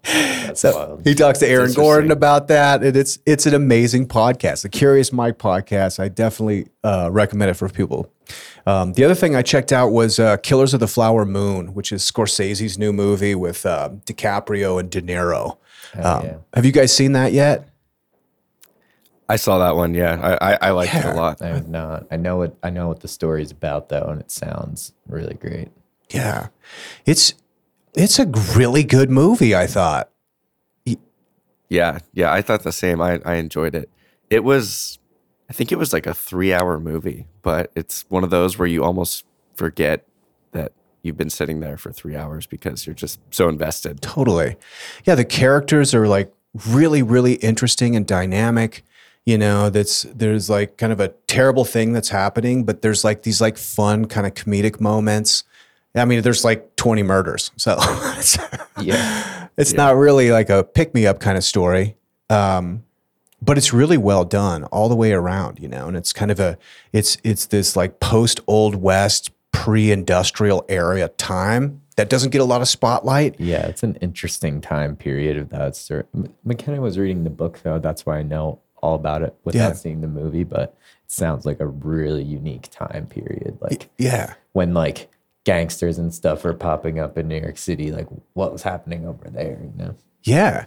That's 0.04 0.60
So 0.60 0.72
wild. 0.76 1.00
he 1.04 1.14
talks 1.14 1.38
to 1.40 1.48
Aaron. 1.48 1.72
Gordon 1.72 2.10
about 2.10 2.48
that, 2.48 2.82
and 2.82 2.96
it's 2.96 3.18
it's 3.26 3.46
an 3.46 3.54
amazing 3.54 4.06
podcast. 4.06 4.62
The 4.62 4.68
Curious 4.68 5.12
Mike 5.12 5.38
podcast. 5.38 5.98
I 5.98 6.08
definitely 6.08 6.68
uh, 6.82 7.08
recommend 7.10 7.50
it 7.50 7.54
for 7.54 7.68
people. 7.68 8.10
Um, 8.66 8.92
the 8.94 9.04
other 9.04 9.14
thing 9.14 9.34
I 9.36 9.42
checked 9.42 9.72
out 9.72 9.88
was 9.90 10.18
uh, 10.18 10.36
Killers 10.38 10.72
of 10.74 10.80
the 10.80 10.88
Flower 10.88 11.24
Moon, 11.24 11.74
which 11.74 11.92
is 11.92 12.02
Scorsese's 12.02 12.78
new 12.78 12.92
movie 12.92 13.34
with 13.34 13.64
uh, 13.66 13.90
DiCaprio 14.06 14.78
and 14.80 14.90
De 14.90 15.02
Niro. 15.02 15.58
Um, 15.94 16.24
yeah. 16.24 16.36
Have 16.54 16.64
you 16.64 16.72
guys 16.72 16.94
seen 16.94 17.12
that 17.12 17.32
yet? 17.32 17.68
I 19.28 19.36
saw 19.36 19.58
that 19.58 19.74
one. 19.76 19.94
Yeah, 19.94 20.36
I 20.40 20.52
I, 20.54 20.58
I 20.62 20.70
liked 20.70 20.94
it 20.94 21.04
a 21.04 21.14
lot. 21.14 21.40
I 21.40 21.48
have 21.48 21.68
not. 21.68 22.06
I 22.10 22.16
know 22.16 22.36
what 22.36 22.56
I 22.62 22.68
know 22.70 22.88
what 22.88 23.00
the 23.00 23.08
story's 23.08 23.50
about 23.50 23.88
though, 23.88 24.04
and 24.08 24.20
it 24.20 24.30
sounds 24.30 24.92
really 25.06 25.34
great. 25.34 25.68
Yeah, 26.10 26.48
it's 27.06 27.32
it's 27.94 28.18
a 28.18 28.26
really 28.56 28.84
good 28.84 29.10
movie. 29.10 29.54
I 29.54 29.66
thought. 29.66 30.10
Yeah, 31.70 31.98
yeah, 32.12 32.32
I 32.32 32.42
thought 32.42 32.62
the 32.62 32.72
same. 32.72 33.00
I 33.00 33.20
I 33.24 33.34
enjoyed 33.34 33.74
it. 33.74 33.88
It 34.30 34.44
was, 34.44 34.98
I 35.48 35.52
think 35.52 35.72
it 35.72 35.78
was 35.78 35.92
like 35.92 36.06
a 36.06 36.14
three-hour 36.14 36.78
movie, 36.78 37.26
but 37.42 37.70
it's 37.74 38.04
one 38.08 38.22
of 38.22 38.30
those 38.30 38.58
where 38.58 38.68
you 38.68 38.84
almost 38.84 39.24
forget 39.54 40.06
that 40.52 40.72
you've 41.02 41.16
been 41.16 41.30
sitting 41.30 41.60
there 41.60 41.76
for 41.76 41.92
three 41.92 42.16
hours 42.16 42.46
because 42.46 42.86
you're 42.86 42.94
just 42.94 43.18
so 43.30 43.48
invested. 43.48 44.02
Totally. 44.02 44.56
Yeah, 45.04 45.14
the 45.14 45.24
characters 45.24 45.94
are 45.94 46.06
like 46.06 46.32
really, 46.68 47.02
really 47.02 47.34
interesting 47.34 47.96
and 47.96 48.06
dynamic. 48.06 48.84
You 49.26 49.38
know, 49.38 49.70
that's 49.70 50.02
there's 50.02 50.50
like 50.50 50.76
kind 50.76 50.92
of 50.92 51.00
a 51.00 51.08
terrible 51.26 51.64
thing 51.64 51.92
that's 51.92 52.10
happening, 52.10 52.64
but 52.64 52.82
there's 52.82 53.04
like 53.04 53.22
these 53.22 53.40
like 53.40 53.56
fun 53.56 54.04
kind 54.04 54.26
of 54.26 54.34
comedic 54.34 54.80
moments. 54.80 55.44
I 55.94 56.04
mean, 56.04 56.22
there's 56.22 56.44
like 56.44 56.74
20 56.76 57.02
murders. 57.02 57.50
So 57.56 57.76
it's, 58.18 58.36
Yeah. 58.80 59.48
it's 59.56 59.72
not 59.72 59.96
really 59.96 60.30
like 60.32 60.50
a 60.50 60.64
pick 60.64 60.94
me 60.94 61.06
up 61.06 61.20
kind 61.20 61.36
of 61.38 61.44
story. 61.44 61.96
Um, 62.30 62.82
but 63.42 63.58
it's 63.58 63.72
really 63.74 63.98
well 63.98 64.24
done 64.24 64.64
all 64.64 64.88
the 64.88 64.96
way 64.96 65.12
around, 65.12 65.58
you 65.60 65.68
know, 65.68 65.86
and 65.86 65.96
it's 65.96 66.12
kind 66.14 66.30
of 66.30 66.40
a 66.40 66.56
it's 66.94 67.18
it's 67.24 67.44
this 67.46 67.76
like 67.76 68.00
post 68.00 68.40
old 68.46 68.74
west 68.76 69.30
pre-industrial 69.52 70.64
area 70.68 71.08
time 71.08 71.82
that 71.96 72.08
doesn't 72.08 72.30
get 72.30 72.40
a 72.40 72.44
lot 72.44 72.62
of 72.62 72.68
spotlight. 72.68 73.38
Yeah, 73.38 73.66
it's 73.66 73.82
an 73.82 73.96
interesting 73.96 74.60
time 74.62 74.96
period 74.96 75.36
of 75.36 75.50
that. 75.50 76.04
McKenna 76.44 76.80
was 76.80 76.98
reading 76.98 77.24
the 77.24 77.30
book 77.30 77.60
though. 77.62 77.78
That's 77.78 78.06
why 78.06 78.18
I 78.18 78.22
know 78.22 78.60
all 78.82 78.94
about 78.94 79.22
it 79.22 79.34
without 79.44 79.58
Yeah. 79.68 79.72
seeing 79.74 80.00
the 80.00 80.08
movie. 80.08 80.44
But 80.44 80.76
it 81.04 81.10
sounds 81.12 81.44
like 81.44 81.60
a 81.60 81.66
really 81.66 82.22
unique 82.24 82.68
time 82.70 83.06
period. 83.06 83.58
Like 83.60 83.90
Yeah. 83.98 84.34
when 84.52 84.72
like 84.72 85.10
gangsters 85.44 85.98
and 85.98 86.12
stuff 86.12 86.42
were 86.42 86.54
popping 86.54 86.98
up 86.98 87.16
in 87.16 87.28
New 87.28 87.40
York 87.40 87.58
City. 87.58 87.92
Like 87.92 88.08
what 88.32 88.52
was 88.52 88.62
happening 88.62 89.06
over 89.06 89.28
there? 89.30 89.60
You 89.62 89.72
know. 89.76 89.94
Yeah, 90.22 90.66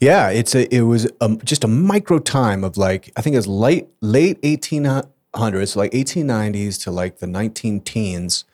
yeah. 0.00 0.30
It's 0.30 0.54
a 0.54 0.72
it 0.74 0.82
was 0.82 1.10
um 1.20 1.40
just 1.44 1.64
a 1.64 1.68
micro 1.68 2.18
time 2.18 2.64
of 2.64 2.76
like 2.76 3.12
I 3.16 3.22
think 3.22 3.34
it 3.34 3.38
was 3.38 3.46
late 3.46 3.88
late 4.00 4.38
eighteen 4.42 4.88
hundreds, 5.34 5.76
like 5.76 5.94
eighteen 5.94 6.26
nineties 6.26 6.76
to 6.78 6.90
like 6.90 7.18
the 7.18 7.26
nineteen 7.26 7.80
teens. 7.80 8.44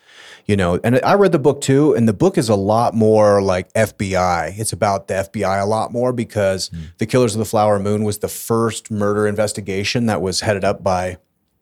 You 0.45 0.57
know, 0.57 0.79
and 0.85 1.01
I 1.05 1.15
read 1.15 1.33
the 1.33 1.39
book 1.39 1.63
too, 1.63 1.95
and 1.95 2.07
the 2.07 2.13
book 2.13 2.37
is 2.37 2.49
a 2.49 2.57
lot 2.57 2.95
more 2.95 3.41
like 3.41 3.73
FBI. 3.73 4.59
It's 4.59 4.73
about 4.73 5.09
the 5.09 5.15
FBI 5.15 5.63
a 5.63 5.65
lot 5.65 5.93
more 5.93 6.13
because 6.13 6.71
the 6.99 7.07
Killers 7.07 7.35
of 7.35 7.39
the 7.39 7.45
Flower 7.45 7.79
Moon 7.79 8.05
was 8.05 8.19
the 8.19 8.29
first 8.29 8.91
murder 8.91 9.27
investigation 9.27 10.07
that 10.07 10.21
was 10.21 10.41
headed 10.41 10.65
up 10.65 10.83
by 10.83 11.17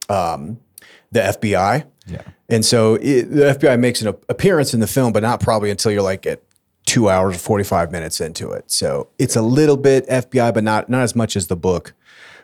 um, 0.08 0.58
the 1.12 1.20
FBI. 1.20 1.84
Yeah. 2.06 2.22
And 2.48 2.64
so 2.64 2.94
it, 2.94 3.24
the 3.24 3.56
FBI 3.58 3.78
makes 3.78 4.02
an 4.02 4.08
appearance 4.28 4.74
in 4.74 4.80
the 4.80 4.86
film, 4.86 5.12
but 5.12 5.22
not 5.22 5.40
probably 5.40 5.70
until 5.70 5.92
you're 5.92 6.02
like 6.02 6.26
at 6.26 6.42
two 6.86 7.08
hours 7.08 7.36
or 7.36 7.38
45 7.38 7.92
minutes 7.92 8.20
into 8.20 8.50
it. 8.50 8.70
So 8.70 9.08
it's 9.18 9.36
a 9.36 9.42
little 9.42 9.76
bit 9.76 10.06
FBI, 10.08 10.52
but 10.52 10.64
not 10.64 10.88
not 10.88 11.02
as 11.02 11.14
much 11.14 11.36
as 11.36 11.46
the 11.46 11.56
book. 11.56 11.94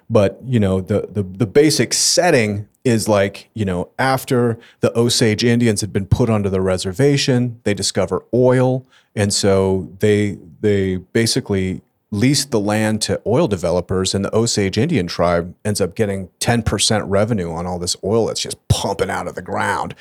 But 0.08 0.38
you 0.44 0.60
know, 0.60 0.80
the 0.80 1.08
the 1.10 1.22
the 1.22 1.46
basic 1.46 1.92
setting 1.92 2.68
is 2.84 3.08
like, 3.08 3.50
you 3.54 3.64
know, 3.64 3.90
after 3.98 4.56
the 4.78 4.96
Osage 4.96 5.42
Indians 5.42 5.80
had 5.80 5.92
been 5.92 6.06
put 6.06 6.30
onto 6.30 6.48
the 6.48 6.60
reservation, 6.60 7.60
they 7.64 7.74
discover 7.74 8.24
oil. 8.32 8.86
And 9.16 9.34
so 9.34 9.90
they 9.98 10.38
they 10.60 10.96
basically 10.96 11.82
leased 12.12 12.50
the 12.50 12.60
land 12.60 13.02
to 13.02 13.20
oil 13.26 13.48
developers 13.48 14.14
and 14.14 14.24
the 14.24 14.34
Osage 14.34 14.78
Indian 14.78 15.06
tribe 15.06 15.54
ends 15.64 15.80
up 15.80 15.94
getting 15.96 16.28
10% 16.40 17.04
revenue 17.06 17.50
on 17.50 17.66
all 17.66 17.78
this 17.78 17.96
oil 18.04 18.26
that's 18.26 18.40
just 18.40 18.56
pumping 18.68 19.10
out 19.10 19.26
of 19.26 19.34
the 19.34 19.42
ground. 19.42 19.94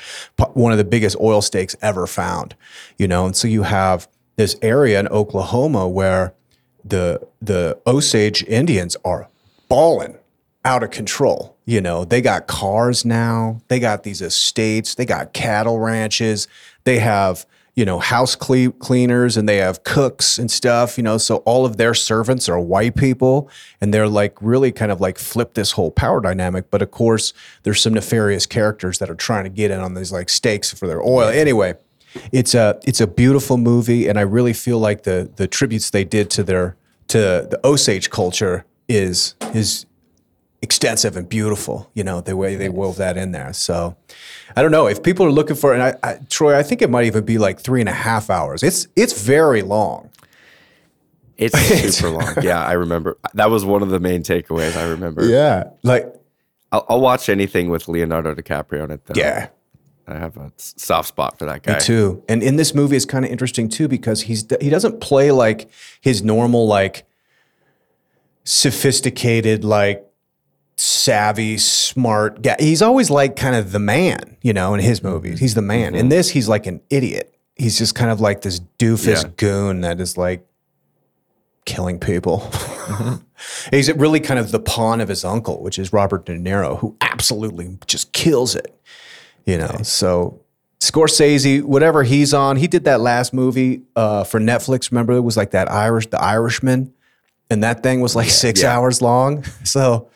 One 0.53 0.71
of 0.71 0.77
the 0.77 0.83
biggest 0.83 1.17
oil 1.19 1.41
stakes 1.41 1.75
ever 1.81 2.05
found, 2.05 2.55
you 2.97 3.07
know. 3.07 3.25
And 3.25 3.35
so 3.35 3.47
you 3.47 3.63
have 3.63 4.07
this 4.35 4.55
area 4.61 4.99
in 4.99 5.07
Oklahoma 5.07 5.87
where 5.87 6.33
the 6.83 7.25
the 7.41 7.79
Osage 7.87 8.43
Indians 8.43 8.95
are 9.03 9.27
balling 9.67 10.17
out 10.63 10.83
of 10.83 10.91
control. 10.91 11.55
You 11.65 11.81
know, 11.81 12.05
they 12.05 12.21
got 12.21 12.47
cars 12.47 13.05
now, 13.05 13.61
they 13.67 13.79
got 13.79 14.03
these 14.03 14.21
estates, 14.21 14.95
they 14.95 15.05
got 15.05 15.33
cattle 15.33 15.79
ranches, 15.79 16.47
they 16.83 16.99
have, 16.99 17.45
you 17.75 17.83
know, 17.83 17.99
house 17.99 18.35
cle- 18.35 18.71
cleaners 18.71 19.35
and 19.35 19.49
they 19.49 19.57
have 19.57 19.83
cooks 19.83 20.37
and 20.37 20.49
stuff, 20.49 20.97
you 20.97 21.03
know, 21.03 21.17
so 21.17 21.37
all 21.37 21.65
of 21.65 21.75
their 21.75 21.93
servants 21.93 22.47
are 22.47 22.59
white 22.59 22.95
people 22.95 23.49
and 23.81 23.93
they're 23.93 24.07
like 24.07 24.41
really 24.41 24.71
kind 24.71 24.91
of 24.91 25.01
like 25.01 25.19
flip 25.19 25.55
this 25.55 25.73
whole 25.73 25.91
power 25.91 26.21
dynamic. 26.21 26.71
But 26.71 26.81
of 26.81 26.91
course, 26.91 27.33
there's 27.63 27.81
some 27.81 27.93
nefarious 27.93 28.45
characters 28.45 28.99
that 28.99 29.09
are 29.09 29.15
trying 29.15 29.43
to 29.43 29.49
get 29.49 29.71
in 29.71 29.81
on 29.81 29.93
these 29.93 30.11
like 30.11 30.29
stakes 30.29 30.71
for 30.71 30.87
their 30.87 31.01
oil. 31.01 31.27
Anyway, 31.27 31.75
it's 32.31 32.55
a 32.55 32.79
it's 32.85 33.01
a 33.01 33.07
beautiful 33.07 33.57
movie 33.57 34.07
and 34.07 34.17
I 34.17 34.21
really 34.21 34.53
feel 34.53 34.79
like 34.79 35.03
the 35.03 35.29
the 35.35 35.47
tributes 35.47 35.89
they 35.89 36.05
did 36.05 36.29
to 36.31 36.43
their 36.43 36.77
to 37.09 37.17
the 37.17 37.59
Osage 37.65 38.09
culture 38.09 38.65
is 38.87 39.35
is 39.53 39.85
extensive 40.65 41.15
and 41.15 41.29
beautiful, 41.29 41.91
you 41.93 42.03
know, 42.03 42.21
the 42.21 42.35
way 42.35 42.55
they 42.55 42.69
wove 42.69 42.97
that 42.97 43.17
in 43.17 43.31
there. 43.31 43.53
So 43.53 43.95
I 44.55 44.63
don't 44.63 44.71
know 44.71 44.87
if 44.87 45.03
people 45.03 45.23
are 45.23 45.31
looking 45.31 45.55
for, 45.55 45.73
and 45.73 45.83
I, 45.83 45.93
I, 46.01 46.17
Troy, 46.27 46.57
I 46.57 46.63
think 46.63 46.81
it 46.81 46.89
might 46.89 47.05
even 47.05 47.23
be 47.23 47.37
like 47.37 47.59
three 47.59 47.81
and 47.81 47.87
a 47.87 47.93
half 47.93 48.31
hours. 48.31 48.63
It's 48.63 48.87
it's 48.95 49.21
very 49.21 49.61
long. 49.61 50.09
It's 51.37 51.55
super 51.95 52.09
long. 52.09 52.33
Yeah, 52.41 52.65
I 52.65 52.73
remember. 52.73 53.17
That 53.35 53.51
was 53.51 53.63
one 53.63 53.83
of 53.83 53.89
the 53.89 53.99
main 53.99 54.23
takeaways. 54.23 54.75
I 54.75 54.89
remember. 54.89 55.23
Yeah, 55.25 55.69
like 55.83 56.11
I'll, 56.71 56.85
I'll 56.89 57.01
watch 57.01 57.29
anything 57.29 57.69
with 57.69 57.87
Leonardo 57.87 58.33
DiCaprio 58.33 58.85
in 58.85 58.91
it. 58.91 59.05
Though. 59.05 59.13
yeah, 59.15 59.49
I 60.07 60.15
have 60.15 60.35
a 60.35 60.51
soft 60.57 61.09
spot 61.09 61.37
for 61.37 61.45
that 61.45 61.61
guy. 61.61 61.73
me 61.73 61.79
too. 61.79 62.23
And 62.27 62.41
in 62.41 62.55
this 62.55 62.73
movie, 62.73 62.95
it's 62.95 63.05
kind 63.05 63.23
of 63.23 63.29
interesting 63.29 63.69
too 63.69 63.87
because 63.87 64.23
he's 64.23 64.47
he 64.59 64.71
doesn't 64.71 64.99
play 64.99 65.31
like 65.31 65.69
his 66.01 66.23
normal 66.23 66.65
like 66.65 67.05
sophisticated 68.45 69.63
like 69.63 70.03
savvy 70.77 71.57
smart 71.57 72.41
guy. 72.41 72.55
He's 72.59 72.81
always 72.81 73.09
like 73.09 73.35
kind 73.35 73.55
of 73.55 73.71
the 73.71 73.79
man, 73.79 74.37
you 74.41 74.53
know, 74.53 74.73
in 74.73 74.79
his 74.81 75.01
movies. 75.03 75.39
He's 75.39 75.53
the 75.55 75.61
man. 75.61 75.95
In 75.95 76.09
this, 76.09 76.29
he's 76.29 76.47
like 76.49 76.65
an 76.67 76.81
idiot. 76.89 77.33
He's 77.55 77.77
just 77.77 77.95
kind 77.95 78.11
of 78.11 78.19
like 78.19 78.41
this 78.41 78.59
doofus 78.79 79.23
Yeah. 79.23 79.29
goon 79.37 79.81
that 79.81 79.99
is 80.01 80.17
like 80.17 80.45
killing 81.65 81.99
people. 81.99 82.51
He's 83.71 83.91
really 83.93 84.19
kind 84.19 84.39
of 84.39 84.51
the 84.51 84.59
pawn 84.59 85.01
of 85.01 85.09
his 85.09 85.25
uncle, 85.25 85.61
which 85.61 85.77
is 85.79 85.91
Robert 85.91 86.25
De 86.25 86.37
Niro, 86.37 86.79
who 86.79 86.95
absolutely 87.01 87.77
just 87.87 88.13
kills 88.13 88.55
it. 88.55 88.73
You 89.45 89.57
know, 89.57 89.77
so 89.83 90.41
Scorsese, 90.79 91.61
whatever 91.63 92.03
he's 92.03 92.33
on, 92.33 92.55
he 92.57 92.67
did 92.67 92.83
that 92.85 92.99
last 93.01 93.33
movie 93.33 93.83
uh, 93.95 94.23
for 94.23 94.39
Netflix. 94.39 94.91
Remember, 94.91 95.13
it 95.13 95.21
was 95.21 95.37
like 95.37 95.51
that 95.51 95.71
Irish, 95.71 96.07
The 96.07 96.21
Irishman, 96.21 96.93
and 97.49 97.63
that 97.63 97.83
thing 97.83 98.01
was 98.01 98.15
like 98.15 98.29
six 98.29 98.61
Yeah. 98.61 98.75
hours 98.75 99.01
long. 99.01 99.43
So 99.63 100.09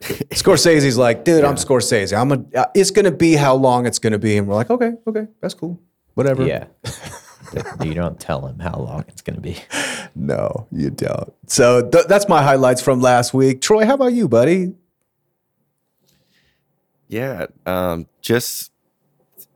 Scorsese's 0.00 0.96
like, 0.96 1.24
dude, 1.24 1.44
I'm 1.44 1.56
Scorsese. 1.56 2.16
I'm 2.16 2.32
a. 2.32 2.44
uh, 2.58 2.66
It's 2.74 2.90
gonna 2.90 3.10
be 3.10 3.34
how 3.34 3.54
long 3.54 3.84
it's 3.86 3.98
gonna 3.98 4.18
be, 4.18 4.36
and 4.36 4.46
we're 4.46 4.54
like, 4.54 4.70
okay, 4.70 4.92
okay, 5.06 5.26
that's 5.40 5.54
cool, 5.54 5.80
whatever. 6.14 6.46
Yeah. 6.46 6.66
You 7.82 7.94
don't 7.94 8.20
tell 8.20 8.46
him 8.46 8.58
how 8.58 8.78
long 8.78 9.04
it's 9.08 9.22
going 9.22 9.36
to 9.36 9.40
be. 9.40 9.56
No, 10.14 10.66
you 10.72 10.90
don't. 10.90 11.32
So 11.46 11.88
th- 11.88 12.06
that's 12.06 12.28
my 12.28 12.42
highlights 12.42 12.82
from 12.82 13.00
last 13.00 13.32
week. 13.32 13.60
Troy, 13.60 13.86
how 13.86 13.94
about 13.94 14.12
you, 14.12 14.26
buddy? 14.28 14.74
Yeah, 17.08 17.46
um, 17.66 18.06
just 18.20 18.72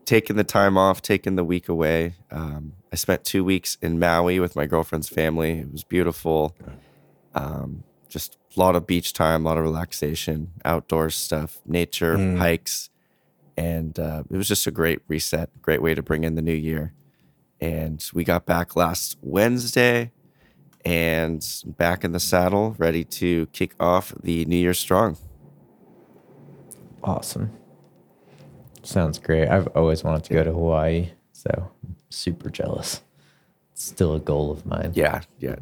taking 0.04 0.36
the 0.36 0.44
time 0.44 0.78
off, 0.78 1.02
taking 1.02 1.36
the 1.36 1.44
week 1.44 1.68
away. 1.68 2.14
Um, 2.30 2.74
I 2.92 2.96
spent 2.96 3.24
two 3.24 3.44
weeks 3.44 3.76
in 3.82 3.98
Maui 3.98 4.38
with 4.40 4.54
my 4.56 4.66
girlfriend's 4.66 5.08
family. 5.08 5.58
It 5.60 5.72
was 5.72 5.84
beautiful. 5.84 6.54
Um, 7.34 7.82
just 8.08 8.38
a 8.56 8.60
lot 8.60 8.76
of 8.76 8.86
beach 8.86 9.12
time, 9.12 9.44
a 9.44 9.48
lot 9.48 9.58
of 9.58 9.64
relaxation, 9.64 10.52
outdoor 10.64 11.10
stuff, 11.10 11.60
nature, 11.66 12.36
hikes, 12.36 12.90
and 13.56 13.98
uh, 13.98 14.22
it 14.30 14.36
was 14.36 14.48
just 14.48 14.66
a 14.66 14.70
great 14.70 15.00
reset. 15.08 15.50
Great 15.62 15.82
way 15.82 15.94
to 15.94 16.02
bring 16.02 16.24
in 16.24 16.34
the 16.34 16.42
new 16.42 16.52
year. 16.52 16.92
And 17.60 18.04
we 18.12 18.24
got 18.24 18.44
back 18.46 18.74
last 18.74 19.16
Wednesday, 19.22 20.10
and 20.84 21.46
back 21.64 22.02
in 22.04 22.12
the 22.12 22.20
saddle, 22.20 22.74
ready 22.78 23.04
to 23.04 23.46
kick 23.46 23.74
off 23.78 24.12
the 24.20 24.44
New 24.46 24.56
Year 24.56 24.74
strong. 24.74 25.16
Awesome. 27.04 27.52
Sounds 28.82 29.18
great. 29.18 29.48
I've 29.48 29.68
always 29.68 30.02
wanted 30.02 30.24
to 30.24 30.34
go 30.34 30.42
to 30.42 30.50
Hawaii, 30.50 31.10
so 31.32 31.70
I'm 31.86 31.96
super 32.10 32.50
jealous. 32.50 33.02
It's 33.72 33.84
still 33.84 34.14
a 34.14 34.20
goal 34.20 34.50
of 34.50 34.66
mine. 34.66 34.92
Yeah, 34.94 35.22
yeah. 35.38 35.56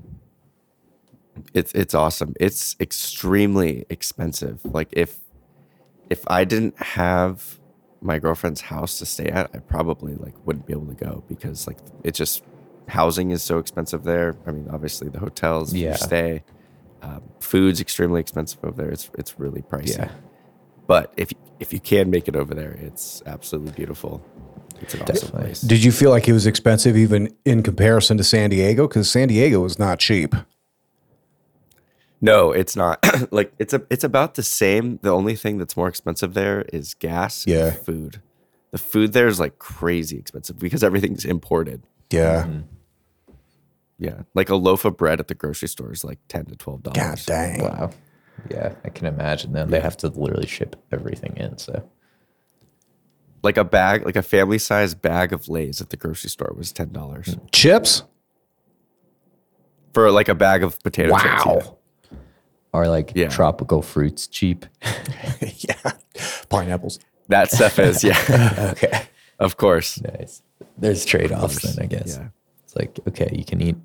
It's 1.55 1.73
it's 1.73 1.95
awesome. 1.95 2.35
It's 2.41 2.77
extremely 2.81 3.85
expensive. 3.91 4.61
Like 4.65 4.89
if 4.93 5.19
if 6.09 6.25
I 6.27 6.45
didn't 6.45 6.77
have 6.79 7.59
my 8.03 8.19
girlfriend's 8.19 8.61
house 8.63 8.99
to 8.99 9.07
stay 9.07 9.27
at, 9.27 9.51
I 9.55 9.59
probably 9.59 10.15
like 10.15 10.35
wouldn't 10.47 10.67
be 10.67 10.73
able 10.73 10.87
to 10.87 10.95
go 10.95 11.23
because 11.29 11.67
like 11.67 11.79
it's 12.03 12.19
just 12.19 12.43
housing 12.89 13.31
is 13.31 13.43
so 13.43 13.59
expensive 13.59 14.05
there. 14.05 14.37
I 14.47 14.53
mean, 14.53 14.69
obviously 14.71 15.09
the 15.09 15.19
hotels, 15.19 15.73
yeah. 15.73 15.87
Yeah. 15.87 15.91
you 15.93 15.97
stay, 15.99 16.43
um, 17.03 17.23
food's 17.41 17.81
extremely 17.81 18.21
expensive 18.21 18.65
over 18.65 18.83
there. 18.83 18.91
It's 18.91 19.11
it's 19.19 19.39
really 19.39 19.63
pricey. 19.63 19.99
Yeah. 19.99 20.11
But 20.87 21.15
if 21.17 21.33
if 21.61 21.73
you 21.73 21.81
can 21.81 22.11
make 22.11 22.27
it 22.27 22.35
over 22.37 22.55
there, 22.55 22.73
it's 22.73 23.23
absolutely 23.27 23.73
beautiful. 23.73 24.25
It's 24.81 24.95
an 24.95 25.03
awesome 25.03 25.15
Definitely. 25.15 25.41
place. 25.43 25.61
Did 25.61 25.85
you 25.85 25.93
feel 25.93 26.11
like 26.11 26.27
it 26.27 26.33
was 26.33 26.47
expensive 26.47 26.97
even 26.97 27.35
in 27.45 27.63
comparison 27.63 28.17
to 28.17 28.25
San 28.25 28.51
Diego? 28.51 28.89
Because 28.89 29.11
San 29.11 29.29
Diego 29.29 29.65
is 29.65 29.79
not 29.79 29.99
cheap. 29.99 30.35
No, 32.21 32.53
it's 32.53 32.77
not. 32.77 33.05
like 33.31 33.53
it's 33.59 33.73
a 33.73 33.83
it's 33.91 34.05
about 34.05 34.35
the 34.35 34.43
same. 34.43 34.99
The 35.03 35.11
only 35.11 35.37
thing 35.37 35.59
that's 35.59 35.77
more 35.77 35.89
expensive 35.89 36.35
there 36.35 36.63
is 36.73 36.95
gas 36.95 37.45
and 37.47 37.55
Yeah. 37.55 37.71
food. 37.71 38.21
The 38.73 38.79
food 38.79 39.13
there 39.13 39.27
is 39.27 39.41
like 39.41 39.59
crazy 39.59 40.19
expensive 40.19 40.59
because 40.59 40.85
everything's 40.85 41.25
imported. 41.25 41.83
Yeah. 42.11 42.45
Mm-hmm. 42.45 42.61
Yeah. 43.99 44.23
Like 44.35 44.49
a 44.49 44.55
loaf 44.57 44.85
of 44.85 44.97
bread 44.97 45.19
at 45.21 45.29
the 45.29 45.35
grocery 45.35 45.69
store 45.69 45.93
is 45.93 46.05
like 46.05 46.19
ten 46.29 46.45
to 46.47 46.57
twelve 46.57 46.83
dollars. 46.83 46.97
God 46.99 47.23
dang. 47.27 47.63
Wow. 47.63 47.91
Yeah, 48.51 48.75
I 48.85 48.89
can 48.89 49.07
imagine 49.07 49.53
them. 49.53 49.69
They 49.71 49.81
have 49.81 49.97
to 49.99 50.09
literally 50.09 50.47
ship 50.47 50.77
everything 50.93 51.37
in. 51.37 51.59
So 51.59 51.89
Like 53.43 53.57
a 53.59 53.65
bag, 53.65 54.05
like 54.07 54.17
a 54.17 54.23
family 54.23 54.59
size 54.59 54.95
bag 54.95 55.33
of 55.33 55.49
Lay's 55.49 55.81
at 55.81 55.91
the 55.91 55.97
grocery 55.97 56.31
store 56.31 56.53
was 56.57 56.73
ten 56.73 56.91
dollars. 56.93 57.37
Chips? 57.53 58.05
For 59.93 60.11
like 60.11 60.29
a 60.29 60.35
bag 60.35 60.63
of 60.63 60.79
potato 60.83 61.11
chips. 61.17 61.25
yeah. 61.25 61.45
Wow. 61.47 61.77
Are 62.73 62.89
like 62.89 63.13
Yeah. 63.15 63.29
tropical 63.29 63.83
fruits 63.83 64.27
cheap? 64.27 64.67
yeah. 65.41 65.93
Pineapples. 66.49 66.99
That 67.29 67.51
stuff 67.51 67.79
is, 67.79 68.03
yeah. 68.11 68.73
Okay. 68.73 69.03
of 69.39 69.57
course. 69.57 70.01
nice. 70.01 70.43
There's 70.79 71.05
trade 71.05 71.33
offs 71.33 71.63
then, 71.63 71.85
I 71.85 71.87
guess. 71.87 72.17
Yeah. 72.19 72.29
It's 72.65 72.77
like 72.77 72.99
okay, 73.09 73.29
you 73.33 73.45
can 73.45 73.61
eat 73.61 73.77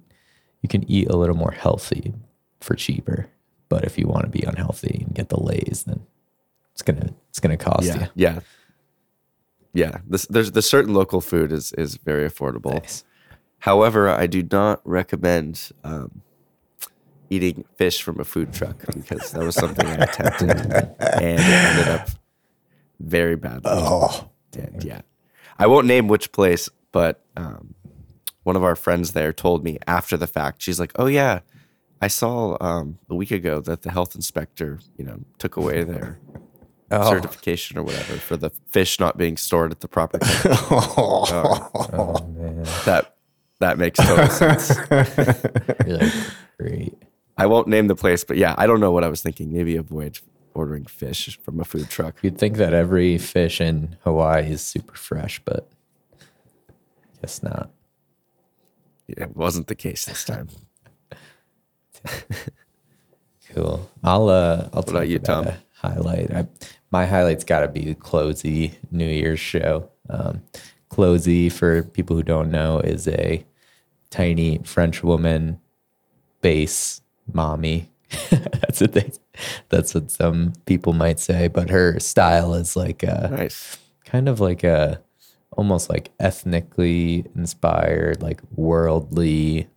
you 0.61 0.69
can 0.69 0.89
eat 0.89 1.09
a 1.09 1.15
little 1.17 1.35
more 1.35 1.51
healthy 1.51 2.13
for 2.61 2.75
cheaper, 2.75 3.27
but 3.69 3.83
if 3.83 3.97
you 3.97 4.07
want 4.07 4.23
to 4.23 4.29
be 4.29 4.43
unhealthy 4.43 5.01
and 5.05 5.13
get 5.13 5.29
the 5.29 5.39
lays, 5.39 5.83
then 5.85 6.01
it's 6.73 6.81
gonna 6.81 7.09
it's 7.29 7.39
gonna 7.39 7.57
cost 7.57 7.83
Yeah. 7.87 7.99
you. 7.99 8.07
Yeah. 8.15 8.39
Yeah. 9.73 9.97
This, 10.07 10.25
there's 10.27 10.51
the 10.53 10.61
certain 10.61 10.93
local 10.93 11.21
food 11.21 11.51
is 11.51 11.71
is 11.73 11.97
very 11.97 12.27
affordable. 12.29 12.73
Nice. 12.81 13.03
However, 13.59 14.09
I 14.09 14.27
do 14.27 14.43
not 14.49 14.81
recommend 14.85 15.71
um, 15.83 16.21
eating 17.29 17.65
fish 17.75 18.01
from 18.01 18.19
a 18.19 18.23
food 18.23 18.53
truck 18.53 18.83
because 18.93 19.31
that 19.31 19.43
was 19.43 19.55
something 19.55 19.85
I 19.85 19.95
attempted 19.95 20.49
and 20.49 21.39
it 21.39 21.39
ended 21.39 21.87
up 21.87 22.09
very 22.99 23.35
badly. 23.35 23.71
Oh. 23.73 24.29
And 24.57 24.83
yeah. 24.83 25.01
I 25.59 25.67
won't 25.67 25.87
name 25.87 26.07
which 26.07 26.31
place, 26.31 26.69
but 26.91 27.23
um, 27.35 27.75
one 28.43 28.55
of 28.55 28.63
our 28.63 28.75
friends 28.75 29.13
there 29.13 29.33
told 29.33 29.63
me 29.63 29.79
after 29.87 30.17
the 30.17 30.27
fact, 30.27 30.61
she's 30.61 30.79
like, 30.79 30.91
oh, 30.95 31.07
yeah, 31.07 31.39
I 32.01 32.07
saw 32.07 32.57
um, 32.61 32.99
a 33.09 33.15
week 33.15 33.31
ago 33.31 33.61
that 33.61 33.81
the 33.81 33.91
health 33.91 34.15
inspector, 34.15 34.79
you 34.97 35.05
know, 35.05 35.19
took 35.37 35.57
away 35.57 35.83
their 35.83 36.19
certification 36.91 37.77
or 37.77 37.83
whatever 37.83 38.13
for 38.17 38.37
the 38.37 38.51
fish 38.67 38.99
not 38.99 39.17
being 39.17 39.37
stored 39.37 39.71
at 39.71 39.79
the 39.79 39.87
proper 39.87 40.19
time. 40.19 40.57
Oh 41.97 42.25
man. 42.27 42.63
that 42.85 43.15
that 43.59 43.77
makes 43.77 43.97
total 43.99 44.27
sense. 44.27 44.69
You're 45.87 45.97
like, 45.97 46.13
great. 46.59 46.93
I 47.37 47.45
won't 47.47 47.67
name 47.67 47.87
the 47.87 47.95
place, 47.95 48.23
but 48.23 48.37
yeah, 48.37 48.55
I 48.57 48.65
don't 48.67 48.79
know 48.79 48.91
what 48.91 49.03
I 49.03 49.09
was 49.09 49.21
thinking. 49.21 49.51
Maybe 49.51 49.75
avoid 49.75 50.19
ordering 50.53 50.85
fish 50.85 51.37
from 51.43 51.59
a 51.59 51.65
food 51.65 51.89
truck. 51.89 52.15
You'd 52.21 52.37
think 52.37 52.57
that 52.57 52.73
every 52.73 53.17
fish 53.17 53.59
in 53.59 53.97
Hawaii 54.03 54.49
is 54.51 54.61
super 54.61 54.95
fresh, 54.95 55.41
but 55.43 55.69
guess 57.21 57.43
not. 57.43 57.71
It 59.07 59.35
wasn't 59.35 59.67
the 59.67 59.75
case 59.75 60.05
this 60.05 60.23
time. 60.23 60.49
Cool. 63.55 63.89
I'll 64.03 64.27
uh 64.27 64.67
I'll 64.73 64.81
about 64.81 65.07
you, 65.07 65.15
about 65.15 65.45
Tom? 65.45 65.47
a 65.47 65.57
highlight. 65.87 66.31
I, 66.31 66.47
my 66.91 67.05
highlight's 67.05 67.45
got 67.45 67.61
to 67.61 67.69
be 67.69 67.85
the 67.85 67.95
Clozee 67.95 68.73
New 68.91 69.07
Year's 69.07 69.39
show. 69.39 69.89
Um, 70.09 70.43
Clozee, 70.91 71.51
for 71.51 71.83
people 71.83 72.15
who 72.17 72.23
don't 72.23 72.51
know, 72.51 72.79
is 72.79 73.07
a 73.07 73.45
tiny 74.09 74.59
French 74.63 75.03
woman 75.03 75.59
bass 76.41 77.01
mommy. 77.31 77.89
that's 78.29 78.81
what 78.81 78.93
they. 78.93 79.11
That's 79.69 79.93
what 79.93 80.11
some 80.11 80.53
people 80.65 80.93
might 80.93 81.19
say, 81.19 81.47
but 81.47 81.69
her 81.69 81.99
style 81.99 82.53
is 82.53 82.75
like 82.75 83.03
a 83.03 83.29
Nice. 83.31 83.77
kind 84.05 84.29
of 84.29 84.39
like 84.39 84.63
a 84.63 85.01
almost 85.51 85.89
like 85.89 86.11
ethnically 86.19 87.25
inspired, 87.35 88.21
like 88.21 88.41
worldly 88.55 89.67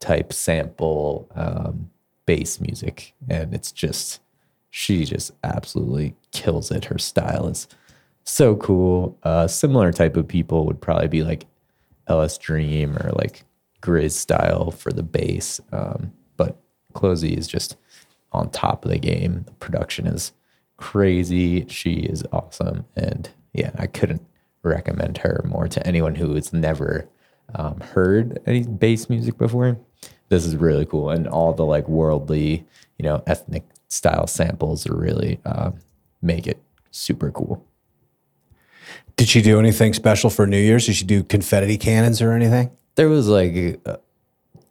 type 0.00 0.32
sample 0.32 1.28
um, 1.34 1.90
bass 2.26 2.60
music, 2.60 3.14
and 3.28 3.54
it's 3.54 3.70
just 3.72 4.20
she 4.70 5.04
just 5.04 5.30
absolutely 5.44 6.14
kills 6.32 6.70
it. 6.70 6.86
Her 6.86 6.98
style 6.98 7.46
is 7.48 7.68
so 8.24 8.56
cool. 8.56 9.16
Uh, 9.22 9.46
similar 9.46 9.92
type 9.92 10.16
of 10.16 10.26
people 10.28 10.66
would 10.66 10.80
probably 10.80 11.08
be 11.08 11.22
like 11.22 11.46
LSDREAM 12.08 13.02
or 13.04 13.12
like 13.12 13.44
Grizz 13.82 14.12
style 14.12 14.70
for 14.70 14.90
the 14.92 15.02
bass, 15.02 15.60
um, 15.72 16.12
Clozee 16.96 17.36
is 17.36 17.46
just 17.46 17.76
on 18.32 18.50
top 18.50 18.84
of 18.84 18.90
the 18.90 18.98
game. 18.98 19.44
The 19.46 19.52
production 19.52 20.06
is 20.06 20.32
crazy. 20.76 21.66
She 21.68 21.94
is 21.94 22.24
awesome, 22.32 22.84
and 22.96 23.28
yeah, 23.52 23.70
I 23.78 23.86
couldn't 23.86 24.22
recommend 24.62 25.18
her 25.18 25.44
more 25.46 25.68
to 25.68 25.86
anyone 25.86 26.16
who 26.16 26.34
has 26.34 26.52
never 26.52 27.08
um, 27.54 27.80
heard 27.80 28.40
any 28.46 28.64
bass 28.64 29.08
music 29.08 29.38
before. 29.38 29.78
This 30.28 30.44
is 30.44 30.56
really 30.56 30.86
cool, 30.86 31.10
and 31.10 31.28
all 31.28 31.52
the 31.52 31.64
like 31.64 31.88
worldly, 31.88 32.66
you 32.98 33.04
know, 33.04 33.22
ethnic 33.26 33.64
style 33.88 34.26
samples 34.26 34.86
are 34.86 34.96
really 34.96 35.38
uh, 35.44 35.70
make 36.20 36.46
it 36.46 36.60
super 36.90 37.30
cool. 37.30 37.64
Did 39.16 39.28
she 39.28 39.40
do 39.40 39.58
anything 39.58 39.94
special 39.94 40.28
for 40.28 40.46
New 40.46 40.58
Year's? 40.58 40.86
Did 40.86 40.96
she 40.96 41.04
do 41.04 41.22
confetti 41.22 41.78
cannons 41.78 42.20
or 42.20 42.32
anything? 42.32 42.70
There 42.96 43.08
was 43.08 43.28
like 43.28 43.54
a 43.54 44.00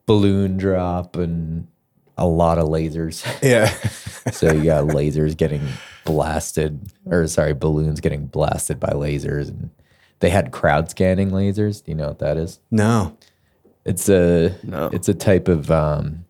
balloon 0.05 0.57
drop 0.57 1.15
and 1.15 1.67
a 2.18 2.28
lot 2.28 2.57
of 2.57 2.68
lasers. 2.70 3.24
Yeah. 3.43 3.68
so 4.32 4.51
you 4.53 4.66
got 4.66 4.86
lasers 4.86 5.36
getting 5.38 5.61
blasted, 6.05 6.80
or 7.05 7.28
sorry, 7.28 7.53
balloons 7.53 7.99
getting 7.99 8.28
blasted 8.28 8.80
by 8.80 8.89
lasers, 8.89 9.49
and 9.49 9.70
they 10.20 10.30
had 10.30 10.51
crowd 10.51 10.89
scanning 10.89 11.32
lasers. 11.32 11.84
Do 11.84 11.91
you 11.91 11.95
know 11.95 12.07
what 12.07 12.20
that 12.20 12.38
is? 12.38 12.59
no. 12.72 13.18
It's 13.84 14.09
a 14.09 14.55
No. 14.63 14.89
it's 14.91 15.07
a 15.09 15.13
type 15.13 15.47
of 15.47 15.70
um, 15.70 16.26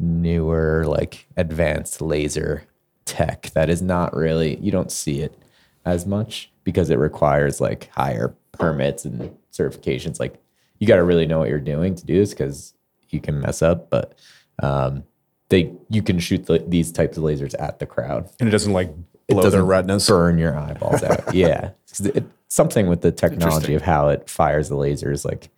newer, 0.00 0.84
like 0.86 1.26
advanced 1.36 2.00
laser 2.00 2.64
tech 3.04 3.50
that 3.54 3.70
is 3.70 3.80
not 3.80 4.12
really 4.16 4.56
you 4.56 4.72
don't 4.72 4.90
see 4.90 5.20
it 5.20 5.38
as 5.84 6.04
much 6.04 6.50
because 6.64 6.90
it 6.90 6.98
requires 6.98 7.60
like 7.60 7.88
higher 7.92 8.34
permits 8.50 9.04
and 9.04 9.36
certifications. 9.52 10.18
Like 10.18 10.42
you 10.80 10.88
got 10.88 10.96
to 10.96 11.04
really 11.04 11.26
know 11.26 11.38
what 11.38 11.48
you're 11.48 11.60
doing 11.60 11.94
to 11.94 12.04
do 12.04 12.18
this 12.18 12.30
because 12.30 12.74
you 13.10 13.20
can 13.20 13.40
mess 13.40 13.62
up. 13.62 13.88
But 13.88 14.18
um, 14.60 15.04
they 15.48 15.72
you 15.88 16.02
can 16.02 16.18
shoot 16.18 16.46
the, 16.46 16.64
these 16.66 16.90
types 16.92 17.16
of 17.16 17.24
lasers 17.24 17.54
at 17.58 17.78
the 17.78 17.86
crowd 17.86 18.28
And 18.40 18.48
it 18.48 18.52
doesn't 18.52 18.72
like 18.72 18.90
blow 19.28 19.42
their 19.42 19.50
doesn't 19.50 19.66
retinas. 19.66 20.08
burn 20.08 20.38
your 20.38 20.56
eyeballs 20.58 21.02
out. 21.02 21.34
yeah, 21.34 21.70
it, 22.02 22.24
something 22.48 22.86
with 22.88 23.00
the 23.02 23.12
technology 23.12 23.74
of 23.74 23.82
how 23.82 24.08
it 24.08 24.28
fires 24.30 24.68
the 24.68 24.76
lasers, 24.76 25.24
like 25.24 25.50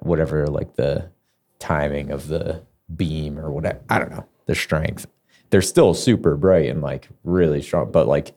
whatever, 0.00 0.46
like 0.46 0.74
the 0.76 1.10
timing 1.58 2.10
of 2.10 2.28
the 2.28 2.62
beam 2.94 3.38
or 3.38 3.50
whatever. 3.50 3.80
I 3.88 3.98
don't 3.98 4.10
know 4.10 4.26
the 4.46 4.54
strength. 4.54 5.06
They're 5.50 5.62
still 5.62 5.94
super 5.94 6.36
bright 6.36 6.68
and 6.68 6.82
like 6.82 7.08
really 7.24 7.62
strong, 7.62 7.90
but 7.90 8.06
like 8.06 8.32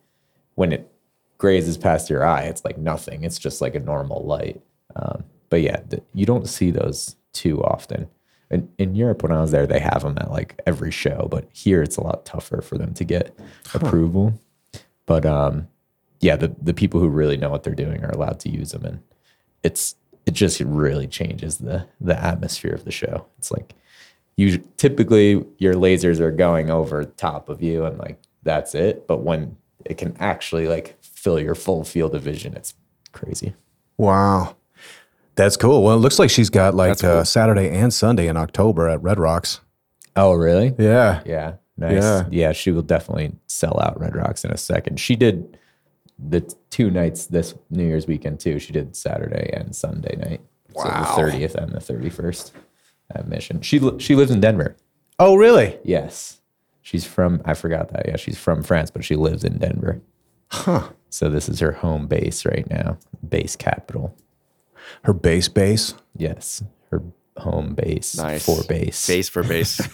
when 0.56 0.72
it 0.72 0.92
grazes 1.38 1.78
past 1.78 2.10
your 2.10 2.26
eye, 2.26 2.44
it's 2.44 2.64
like 2.64 2.78
nothing. 2.78 3.24
It's 3.24 3.40
just 3.40 3.62
like 3.62 3.76
a 3.76 3.80
normal 3.80 4.24
light. 4.26 4.62
Um, 4.96 5.24
but 5.50 5.62
yeah, 5.62 5.78
th- 5.90 6.04
you 6.14 6.26
don't 6.26 6.48
see 6.48 6.72
those 6.72 7.16
too 7.34 7.64
often. 7.64 8.08
In, 8.52 8.70
in 8.78 8.96
Europe, 8.96 9.24
when 9.24 9.32
I 9.32 9.42
was 9.42 9.52
there, 9.52 9.66
they 9.66 9.80
have 9.80 10.04
them 10.04 10.18
at 10.20 10.30
like 10.30 10.60
every 10.66 10.92
show, 10.92 11.28
but 11.32 11.48
here 11.54 11.82
it's 11.82 11.98
a 11.98 12.04
lot 12.04 12.26
tougher 12.26 12.62
for 12.62 12.78
them 12.78 12.94
to 12.96 13.04
get 13.04 13.38
approval. 13.74 14.40
But 15.06 15.26
um, 15.26 15.68
yeah, 16.20 16.36
the 16.36 16.54
the 16.62 16.74
people 16.74 17.00
who 17.00 17.08
really 17.08 17.38
know 17.38 17.50
what 17.50 17.64
they're 17.64 17.74
doing 17.74 18.04
are 18.04 18.12
allowed 18.12 18.40
to 18.42 18.50
use 18.50 18.72
them, 18.72 18.86
and 18.86 19.00
it's 19.64 19.96
it 20.26 20.32
just 20.32 20.60
really 20.60 21.08
changes 21.08 21.58
the 21.58 21.88
the 22.00 22.22
atmosphere 22.22 22.74
of 22.74 22.86
the 22.86 22.92
show. 22.92 23.26
It's 23.38 23.52
like 23.52 23.74
you 24.38 24.58
typically 24.78 25.44
your 25.58 25.74
lasers 25.74 26.20
are 26.20 26.32
going 26.32 26.70
over 26.70 27.04
top 27.06 27.50
of 27.50 27.62
you, 27.62 27.86
and 27.86 27.98
like 27.98 28.22
that's 28.44 28.76
it. 28.76 29.08
But 29.08 29.24
when 29.24 29.58
it 29.86 29.98
can 29.98 30.16
actually 30.20 30.68
like 30.68 31.02
fill 31.02 31.40
your 31.40 31.56
full 31.56 31.84
field 31.84 32.16
of 32.16 32.22
vision, 32.22 32.54
it's 32.56 32.74
crazy. 33.12 33.56
Wow. 33.98 34.56
That's 35.36 35.58
cool. 35.58 35.84
Well, 35.84 35.96
it 35.96 36.00
looks 36.00 36.20
like 36.20 36.30
she's 36.30 36.50
got 36.50 36.76
like 36.76 36.90
That's 36.92 37.02
cool. 37.02 37.12
uh, 37.12 37.24
Saturday 37.24 37.70
and 37.70 37.94
Sunday 37.94 38.28
in 38.28 38.38
October 38.38 38.88
at 38.90 39.02
Red 39.02 39.18
Rocks. 39.20 39.62
Oh, 40.16 40.34
really? 40.34 40.74
Yeah. 40.78 41.22
Yeah. 41.26 41.54
Nice. 41.78 42.04
Yeah. 42.04 42.26
Yeah. 42.30 42.52
she 42.52 42.72
will 42.72 42.82
definitely 42.82 43.32
sell 43.48 43.80
out 43.82 44.00
Red 44.00 44.16
Rocks 44.16 44.44
in 44.44 44.52
a 44.52 44.58
second. 44.58 45.00
She 45.00 45.16
did 45.16 45.58
the 46.20 46.42
two 46.70 46.92
nights 46.92 47.26
this 47.28 47.56
New 47.70 47.86
Year's 47.86 48.08
weekend 48.08 48.40
too. 48.40 48.60
She 48.60 48.74
did 48.74 48.96
Saturday 48.96 49.50
and 49.54 49.76
Sunday 49.76 50.16
night. 50.18 50.42
Wow. 50.74 51.16
So 51.16 51.26
the 51.26 51.32
30th 51.32 51.56
and 51.56 51.72
the 51.72 51.80
31st 51.80 52.52
at 53.16 53.28
Mission. 53.28 53.62
She 53.62 53.80
she 54.00 54.16
lives 54.16 54.32
in 54.32 54.40
Denver. 54.42 54.76
Oh, 55.18 55.36
really? 55.36 55.78
Yes. 55.84 56.42
She's 56.82 57.06
from 57.06 57.42
I 57.46 57.54
forgot 57.54 57.90
that. 57.94 58.08
Yeah, 58.08 58.18
she's 58.18 58.38
from 58.38 58.64
France, 58.64 58.92
but 58.92 59.04
she 59.04 59.16
lives 59.16 59.44
in 59.44 59.58
Denver. 59.58 60.02
Huh. 60.50 60.90
So 61.10 61.30
this 61.30 61.48
is 61.50 61.60
her 61.62 61.72
home 61.72 62.08
base 62.08 62.46
right 62.46 62.70
now. 62.70 62.98
Base 63.28 63.56
capital. 63.56 64.16
Her 65.04 65.14
base 65.14 65.48
base. 65.48 65.94
Yes. 66.16 66.64
Her 66.92 67.02
home 67.38 67.74
base 67.74 68.18
Nice. 68.18 68.46
for 68.46 68.64
base. 68.68 69.08
Base 69.08 69.30
for 69.30 69.44
base. 69.44 69.82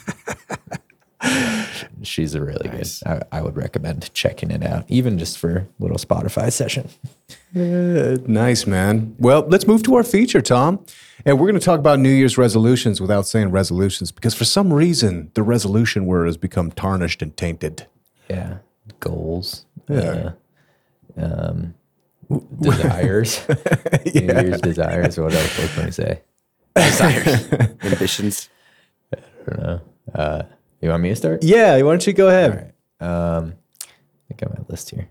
She's 2.03 2.35
a 2.35 2.41
really 2.41 2.69
Nice. 2.69 3.01
good. 3.03 3.23
I, 3.31 3.39
I 3.39 3.41
would 3.41 3.57
recommend 3.57 4.13
checking 4.13 4.51
it 4.51 4.63
out, 4.63 4.85
even 4.87 5.17
just 5.17 5.37
for 5.39 5.57
a 5.57 5.67
little 5.79 5.97
Spotify 5.97 6.51
session. 6.51 6.89
Uh, 7.55 8.17
nice, 8.27 8.67
man. 8.67 9.15
Well, 9.19 9.45
let's 9.47 9.65
move 9.67 9.81
to 9.83 9.95
our 9.95 10.03
feature, 10.03 10.41
Tom. 10.41 10.85
And 11.25 11.39
we're 11.39 11.47
going 11.47 11.59
to 11.59 11.65
talk 11.65 11.79
about 11.79 11.99
New 11.99 12.11
Year's 12.11 12.37
resolutions 12.37 13.01
without 13.01 13.25
saying 13.25 13.49
resolutions 13.51 14.11
because 14.11 14.35
for 14.35 14.45
some 14.45 14.71
reason, 14.71 15.31
the 15.33 15.41
resolution 15.43 16.05
word 16.05 16.27
has 16.27 16.37
become 16.37 16.71
tarnished 16.71 17.21
and 17.21 17.35
tainted. 17.35 17.87
Yeah, 18.29 18.59
goals. 18.99 19.65
Yeah. 19.89 20.31
Uh, 21.19 21.25
um, 21.25 21.73
desires. 22.59 23.47
New 24.05 24.21
Year's 24.21 24.61
desires. 24.61 25.19
What 25.19 25.33
else? 25.33 25.59
What 25.59 25.69
can 25.71 25.83
I 25.85 25.89
say? 25.89 26.21
Desires. 26.75 27.51
Ambitions. 27.83 28.49
I 29.13 29.19
don't 29.47 29.63
know. 29.63 29.81
Uh, 30.13 30.43
you 30.81 30.89
want 30.89 31.03
me 31.03 31.09
to 31.09 31.15
start? 31.15 31.43
Yeah, 31.43 31.75
why 31.81 31.91
don't 31.91 32.05
you 32.05 32.13
go 32.13 32.27
ahead? 32.27 32.73
Um, 32.99 33.53
I 34.29 34.35
got 34.35 34.57
my 34.57 34.63
list 34.67 34.89
here. 34.91 35.07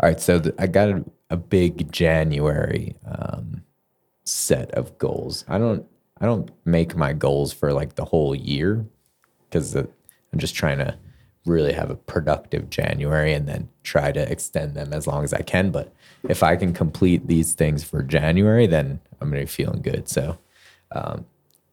All 0.00 0.08
right, 0.08 0.20
so 0.20 0.40
th- 0.40 0.54
I 0.58 0.66
got 0.66 0.88
a, 0.88 1.04
a 1.30 1.36
big 1.36 1.90
January 1.92 2.96
um, 3.06 3.62
set 4.24 4.70
of 4.72 4.96
goals. 4.98 5.44
I 5.48 5.58
don't 5.58 5.86
I 6.20 6.26
don't 6.26 6.50
make 6.64 6.96
my 6.96 7.12
goals 7.12 7.52
for 7.52 7.72
like 7.72 7.96
the 7.96 8.04
whole 8.04 8.34
year 8.34 8.86
because 9.48 9.74
I'm 9.74 9.88
just 10.38 10.54
trying 10.54 10.78
to 10.78 10.96
really 11.46 11.72
have 11.72 11.90
a 11.90 11.96
productive 11.96 12.70
January 12.70 13.32
and 13.34 13.46
then 13.46 13.68
try 13.82 14.10
to 14.12 14.32
extend 14.32 14.74
them 14.74 14.92
as 14.92 15.06
long 15.06 15.24
as 15.24 15.34
I 15.34 15.42
can. 15.42 15.70
But 15.70 15.92
if 16.28 16.42
I 16.42 16.56
can 16.56 16.72
complete 16.72 17.26
these 17.26 17.54
things 17.54 17.84
for 17.84 18.02
January, 18.02 18.66
then 18.66 19.00
I'm 19.20 19.30
gonna 19.30 19.42
be 19.42 19.46
feeling 19.46 19.82
good. 19.82 20.08
So 20.08 20.38
um, 20.92 21.26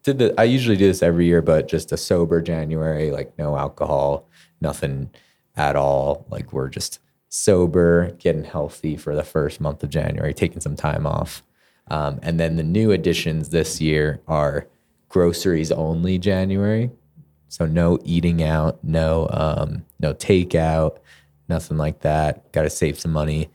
did 0.04 0.20
the 0.20 0.40
I 0.40 0.44
usually 0.44 0.78
do 0.78 0.88
this 0.88 1.04
every 1.04 1.26
year, 1.26 1.42
but 1.42 1.68
just 1.68 1.92
a 1.92 1.98
sober 1.98 2.42
January, 2.42 3.12
like 3.12 3.38
no 3.38 3.58
alcohol, 3.58 4.28
nothing 4.60 5.12
at 5.56 5.76
all. 5.76 6.26
Like 6.30 6.54
we're 6.54 6.70
just 6.70 7.00
sober, 7.30 8.12
getting 8.20 8.44
healthy 8.44 8.98
for 8.98 9.16
the 9.16 9.24
first 9.24 9.62
month 9.62 9.84
of 9.84 9.90
January, 9.90 10.34
taking 10.34 10.60
some 10.60 10.76
time 10.76 11.06
off. 11.06 11.44
Um, 11.90 12.20
and 12.22 12.40
then 12.40 12.56
the 12.56 12.64
new 12.64 12.92
additions 12.92 13.50
this 13.50 13.82
year 13.82 14.22
are 14.28 14.68
groceries 15.10 15.72
only 15.72 16.18
January. 16.18 16.90
So 17.48 17.66
no 17.66 18.00
eating 18.04 18.42
out, 18.42 18.84
no 18.84 19.28
um, 19.32 19.86
no 20.00 20.14
takeout, 20.14 20.98
nothing 21.50 21.78
like 21.78 22.02
that. 22.02 22.52
Got 22.54 22.64
to 22.64 22.70
save 22.70 23.00
some 23.00 23.12
money. 23.12 23.50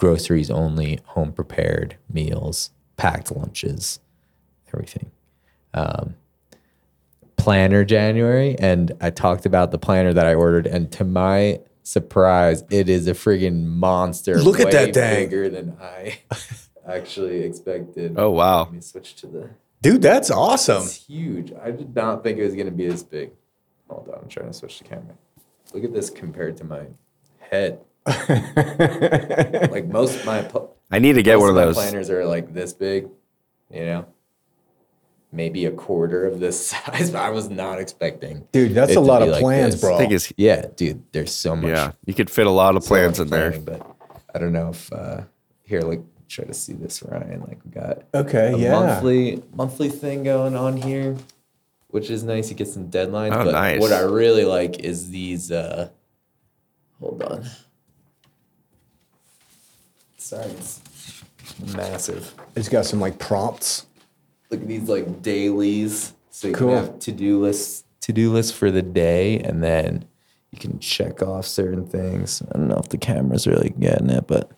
Groceries 0.00 0.50
only, 0.50 0.98
home 1.04 1.32
prepared 1.32 1.96
meals, 2.08 2.70
packed 2.96 3.30
lunches, 3.30 4.00
everything 4.72 5.10
um, 5.74 6.14
planner 7.36 7.84
January, 7.84 8.56
and 8.58 8.92
I 9.00 9.10
talked 9.10 9.46
about 9.46 9.70
the 9.70 9.78
planner 9.78 10.12
that 10.12 10.26
I 10.26 10.34
ordered, 10.34 10.66
and 10.66 10.90
to 10.92 11.04
my 11.04 11.60
surprise, 11.82 12.64
it 12.70 12.88
is 12.88 13.06
a 13.08 13.12
friggin' 13.12 13.64
monster. 13.64 14.38
Look 14.38 14.60
at 14.60 14.70
that 14.72 14.94
thing. 14.94 15.28
Bigger 15.28 15.48
than 15.48 15.76
I 15.80 16.20
actually 16.86 17.42
expected. 17.42 18.14
Oh 18.16 18.30
wow. 18.30 18.64
Let 18.64 18.72
me 18.72 18.80
switch 18.80 19.14
to 19.16 19.26
the. 19.26 19.50
Dude, 19.82 20.02
that's 20.02 20.30
awesome. 20.30 20.82
It's 20.82 21.06
huge. 21.06 21.52
I 21.62 21.70
did 21.70 21.94
not 21.94 22.22
think 22.22 22.38
it 22.38 22.44
was 22.44 22.54
gonna 22.54 22.70
be 22.70 22.88
this 22.88 23.02
big. 23.02 23.32
Hold 23.88 24.08
on, 24.08 24.20
I'm 24.22 24.28
trying 24.28 24.46
to 24.46 24.52
switch 24.52 24.78
the 24.78 24.84
camera. 24.84 25.14
Look 25.72 25.84
at 25.84 25.92
this 25.92 26.10
compared 26.10 26.56
to 26.58 26.64
my 26.64 26.86
head. 27.38 27.80
like 29.70 29.86
most 29.86 30.20
of 30.20 30.26
my 30.26 30.42
pl- 30.42 30.74
I 30.90 30.98
need 30.98 31.14
to 31.14 31.22
get 31.22 31.38
one 31.38 31.48
of 31.50 31.54
my 31.54 31.66
those. 31.66 31.74
planners 31.76 32.10
are 32.10 32.24
like 32.24 32.52
this 32.52 32.72
big, 32.72 33.08
you 33.70 33.84
know, 33.84 34.06
maybe 35.32 35.66
a 35.66 35.70
quarter 35.70 36.26
of 36.26 36.40
this 36.40 36.66
size. 36.70 37.14
I 37.14 37.28
was 37.30 37.48
not 37.50 37.78
expecting. 37.78 38.46
Dude, 38.52 38.74
that's 38.74 38.96
a 38.96 39.00
lot 39.00 39.22
of 39.22 39.28
like 39.28 39.40
plans, 39.42 39.74
this. 39.74 39.80
bro. 39.82 39.94
I 39.94 39.98
think 39.98 40.12
it's 40.12 40.32
Yeah, 40.36 40.66
dude, 40.76 41.02
there's 41.12 41.32
so 41.32 41.54
much. 41.54 41.70
yeah. 41.70 41.92
You 42.06 42.14
could 42.14 42.30
fit 42.30 42.46
a 42.46 42.50
lot 42.50 42.76
of 42.76 42.84
plans 42.84 43.18
much 43.18 43.26
in 43.26 43.30
there. 43.30 43.58
but 43.60 43.86
I 44.34 44.38
don't 44.38 44.52
know 44.52 44.70
if 44.70 44.92
uh, 44.92 45.22
here, 45.64 45.82
like, 45.82 46.00
try 46.28 46.44
to 46.44 46.54
see 46.54 46.72
this, 46.72 47.02
Ryan. 47.02 47.40
Like 47.42 47.58
we 47.64 47.70
got 47.70 48.02
Okay, 48.14 48.52
a 48.52 48.56
yeah. 48.56 48.70
monthly 48.72 49.42
monthly 49.54 49.88
thing 49.88 50.22
going 50.24 50.56
on 50.56 50.76
here, 50.76 51.16
which 51.88 52.08
is 52.10 52.22
nice. 52.24 52.48
You 52.50 52.56
get 52.56 52.68
some 52.68 52.88
deadlines. 52.90 53.32
Oh, 53.34 53.44
but 53.44 53.52
nice. 53.52 53.80
what 53.80 53.92
I 53.92 54.00
really 54.00 54.44
like 54.44 54.80
is 54.80 55.10
these. 55.10 55.52
uh 55.52 55.90
Hold 57.00 57.22
on. 57.22 57.44
Sorry, 60.30 60.44
it's 60.44 60.80
massive. 61.74 62.32
It's 62.54 62.68
got 62.68 62.86
some 62.86 63.00
like 63.00 63.18
prompts. 63.18 63.86
Look 64.48 64.60
at 64.60 64.68
these 64.68 64.88
like 64.88 65.22
dailies. 65.22 66.14
So 66.30 66.46
you 66.46 66.54
Cool. 66.54 66.68
can 66.68 66.84
have 66.84 66.98
to 67.00 67.10
do 67.10 67.40
lists, 67.40 67.82
to 68.02 68.12
do 68.12 68.32
lists 68.32 68.52
for 68.52 68.70
the 68.70 68.80
day, 68.80 69.40
and 69.40 69.60
then 69.60 70.04
you 70.52 70.58
can 70.60 70.78
check 70.78 71.20
off 71.20 71.46
certain 71.46 71.84
things. 71.84 72.42
I 72.48 72.58
don't 72.58 72.68
know 72.68 72.76
if 72.78 72.90
the 72.90 72.96
camera's 72.96 73.48
really 73.48 73.70
getting 73.70 74.08
it, 74.08 74.28
but 74.28 74.52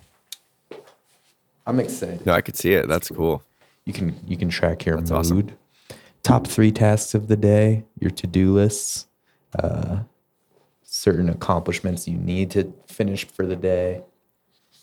I'm 1.66 1.80
excited. 1.80 2.26
No, 2.26 2.34
I 2.34 2.42
could 2.42 2.56
see 2.56 2.74
it. 2.74 2.86
That's 2.86 3.08
cool. 3.08 3.42
You 3.86 3.94
can 3.94 4.14
you 4.26 4.36
can 4.36 4.50
track 4.50 4.84
your 4.84 4.96
That's 5.00 5.10
mood. 5.30 5.46
awesome. 5.46 5.98
Top 6.22 6.46
three 6.46 6.70
tasks 6.70 7.14
of 7.14 7.28
the 7.28 7.36
day, 7.36 7.84
your 7.98 8.10
to 8.10 8.26
do 8.26 8.52
lists, 8.52 9.06
uh, 9.58 10.00
certain 10.82 11.30
accomplishments 11.30 12.06
you 12.06 12.18
need 12.18 12.50
to 12.50 12.74
finish 12.86 13.24
for 13.24 13.46
the 13.46 13.56
day, 13.56 14.02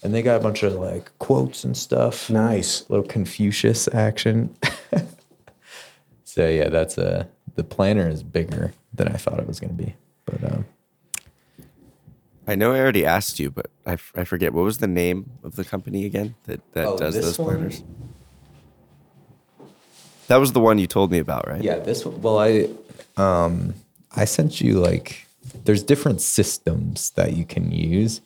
and 0.03 0.13
they 0.13 0.21
got 0.21 0.37
a 0.39 0.43
bunch 0.43 0.63
of 0.63 0.73
like 0.75 1.11
quotes 1.19 1.63
and 1.63 1.75
stuff. 1.75 2.29
Nice. 2.29 2.89
little 2.89 3.05
Confucius 3.05 3.87
action. 3.93 4.55
so 6.23 6.47
yeah, 6.47 6.69
that's 6.69 6.97
a 6.97 7.27
the 7.55 7.63
planner 7.63 8.07
is 8.07 8.23
bigger 8.23 8.73
than 8.93 9.07
I 9.09 9.17
thought 9.17 9.39
it 9.39 9.47
was 9.47 9.59
going 9.59 9.75
to 9.75 9.83
be. 9.83 9.95
But 10.25 10.43
um, 10.53 10.65
I 12.47 12.55
know 12.55 12.73
I 12.73 12.79
already 12.79 13.05
asked 13.05 13.39
you, 13.39 13.51
but 13.51 13.67
I, 13.85 13.93
f- 13.93 14.13
I 14.15 14.23
forget 14.23 14.53
what 14.53 14.63
was 14.63 14.77
the 14.79 14.87
name 14.87 15.29
of 15.43 15.55
the 15.55 15.65
company 15.65 16.05
again 16.05 16.35
that 16.45 16.61
that 16.73 16.85
Oh, 16.87 16.97
does 16.97 17.15
this 17.15 17.25
those 17.25 17.39
one? 17.39 17.55
planners. 17.57 17.83
That 20.27 20.37
was 20.37 20.53
the 20.53 20.59
one 20.59 20.77
you 20.77 20.85
told 20.87 21.11
me 21.11 21.17
about, 21.19 21.47
right? 21.47 21.61
yeah, 21.63 21.79
this 21.79 22.05
one- 22.05 22.21
well, 22.21 22.37
I 22.39 22.69
um, 23.17 23.73
I 24.15 24.25
sent 24.25 24.61
you 24.61 24.79
like 24.79 25.27
there's 25.65 25.83
different 25.83 26.21
systems 26.21 27.09
that 27.11 27.33
you 27.35 27.45
can 27.45 27.71
use. 27.71 28.21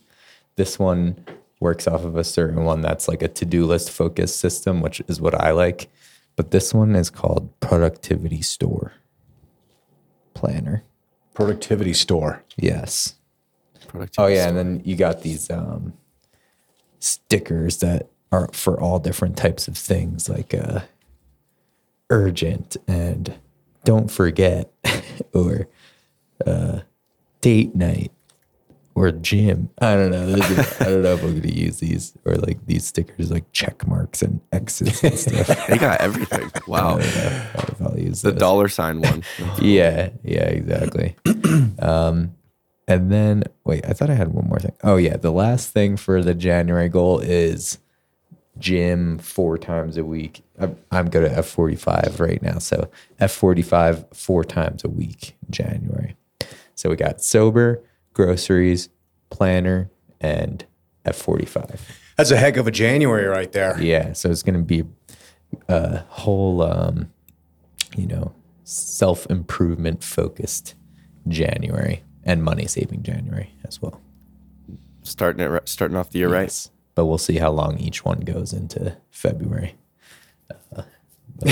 This 0.56 0.78
one 0.78 1.16
works 1.64 1.88
off 1.88 2.04
of 2.04 2.16
a 2.16 2.24
certain 2.24 2.64
one 2.66 2.82
that's 2.82 3.08
like 3.08 3.24
a 3.24 3.28
to-do 3.28 3.66
list 3.66 3.90
focused 3.90 4.38
system, 4.38 4.82
which 4.82 5.02
is 5.08 5.20
what 5.20 5.34
I 5.42 5.52
like. 5.52 5.90
But 6.36 6.52
this 6.52 6.74
one 6.74 6.96
is 6.96 7.10
called 7.10 7.58
Productivity 7.60 8.42
Store 8.42 8.94
Planner. 10.34 10.84
Productivity 11.34 11.94
store. 11.94 12.44
Yes. 12.58 13.16
Productivity 13.88 14.22
Oh 14.22 14.28
yeah, 14.28 14.48
store. 14.48 14.50
and 14.50 14.58
then 14.58 14.82
you 14.86 14.96
got 14.96 15.22
these 15.22 15.50
um, 15.50 15.94
stickers 17.00 17.78
that 17.78 18.10
are 18.32 18.50
for 18.52 18.80
all 18.80 19.00
different 19.00 19.38
types 19.38 19.68
of 19.68 19.78
things, 19.78 20.28
like 20.30 20.54
uh, 20.54 20.82
urgent 22.10 22.78
and 22.88 23.36
don't 23.84 24.10
forget, 24.12 24.72
or 25.34 25.68
uh, 26.46 26.80
date 27.42 27.76
night, 27.76 28.12
or 28.96 29.12
gym. 29.12 29.70
I 29.80 29.96
don't 29.96 30.12
know. 30.12 30.28
Is- 30.28 30.82
I 30.82 30.86
don't 30.86 31.02
know 31.04 31.14
if 31.14 31.24
I'm 31.24 31.40
gonna 31.40 31.54
use 31.54 31.80
these 31.80 32.14
or 32.26 32.36
like 32.36 32.66
these 32.66 32.86
stickers, 32.86 33.32
like 33.32 33.52
check 33.52 33.88
marks 33.88 34.22
and 34.22 34.40
X's 34.52 35.04
and 35.04 35.18
stuff. 35.46 35.68
They 35.68 35.78
got 35.78 36.02
everything. 36.02 36.52
Wow. 36.68 37.00
I'll 37.82 38.00
use 38.00 38.22
the 38.22 38.32
those. 38.32 38.40
dollar 38.40 38.68
sign 38.68 39.02
one. 39.02 39.24
Yeah, 39.62 40.10
yeah, 40.24 40.46
exactly. 40.46 41.16
um, 41.80 42.36
and 42.88 43.12
then 43.12 43.44
wait, 43.64 43.86
I 43.86 43.94
thought 43.94 44.10
I 44.10 44.14
had 44.16 44.34
one 44.34 44.48
more 44.48 44.60
thing. 44.60 44.74
Oh 44.84 44.98
yeah, 44.98 45.18
the 45.18 45.32
last 45.32 45.70
thing 45.70 45.98
for 45.98 46.22
the 46.22 46.34
January 46.34 46.90
goal 46.90 47.20
is 47.20 47.80
gym 48.60 49.18
four 49.18 49.58
times 49.58 49.98
a 49.98 50.06
week. 50.06 50.44
I'm, 50.60 50.78
I'm 50.92 51.10
good 51.10 51.24
at 51.24 51.44
F45 51.44 52.20
right 52.20 52.42
now, 52.42 52.60
so 52.60 52.90
F45 53.20 54.16
four 54.16 54.44
times 54.44 54.84
a 54.84 54.90
week 54.90 55.36
January. 55.50 56.16
So 56.76 56.90
we 56.90 56.96
got 56.96 57.22
sober, 57.22 57.82
groceries, 58.14 58.90
planner, 59.30 59.90
and 60.22 60.66
F45. 61.06 61.80
That's 62.18 62.32
a 62.32 62.38
heck 62.38 62.58
of 62.58 62.68
a 62.68 62.72
January 62.72 63.26
right 63.26 63.52
there. 63.52 63.82
Yeah, 63.82 64.14
so 64.14 64.30
it's 64.30 64.44
going 64.44 64.56
to 64.58 64.64
be 64.64 64.84
a 65.68 65.98
whole, 66.10 66.62
um, 66.62 67.12
you 67.96 68.08
know, 68.08 68.34
self 68.64 69.26
improvement 69.30 70.04
focused 70.04 70.76
January 71.28 72.04
and 72.24 72.44
money 72.44 72.68
saving 72.68 73.04
January 73.04 73.54
as 73.66 73.82
well. 73.82 74.00
starting 75.02 75.42
it 75.42 75.48
ri- 75.50 75.60
starting 75.66 75.98
off 75.98 76.12
the 76.12 76.20
year 76.20 76.30
right. 76.30 76.70
But 76.96 77.06
we'll 77.08 77.18
see 77.18 77.38
how 77.38 77.52
long 77.52 77.80
each 77.80 78.06
one 78.06 78.20
goes 78.20 78.54
into 78.54 78.96
February. 79.10 79.76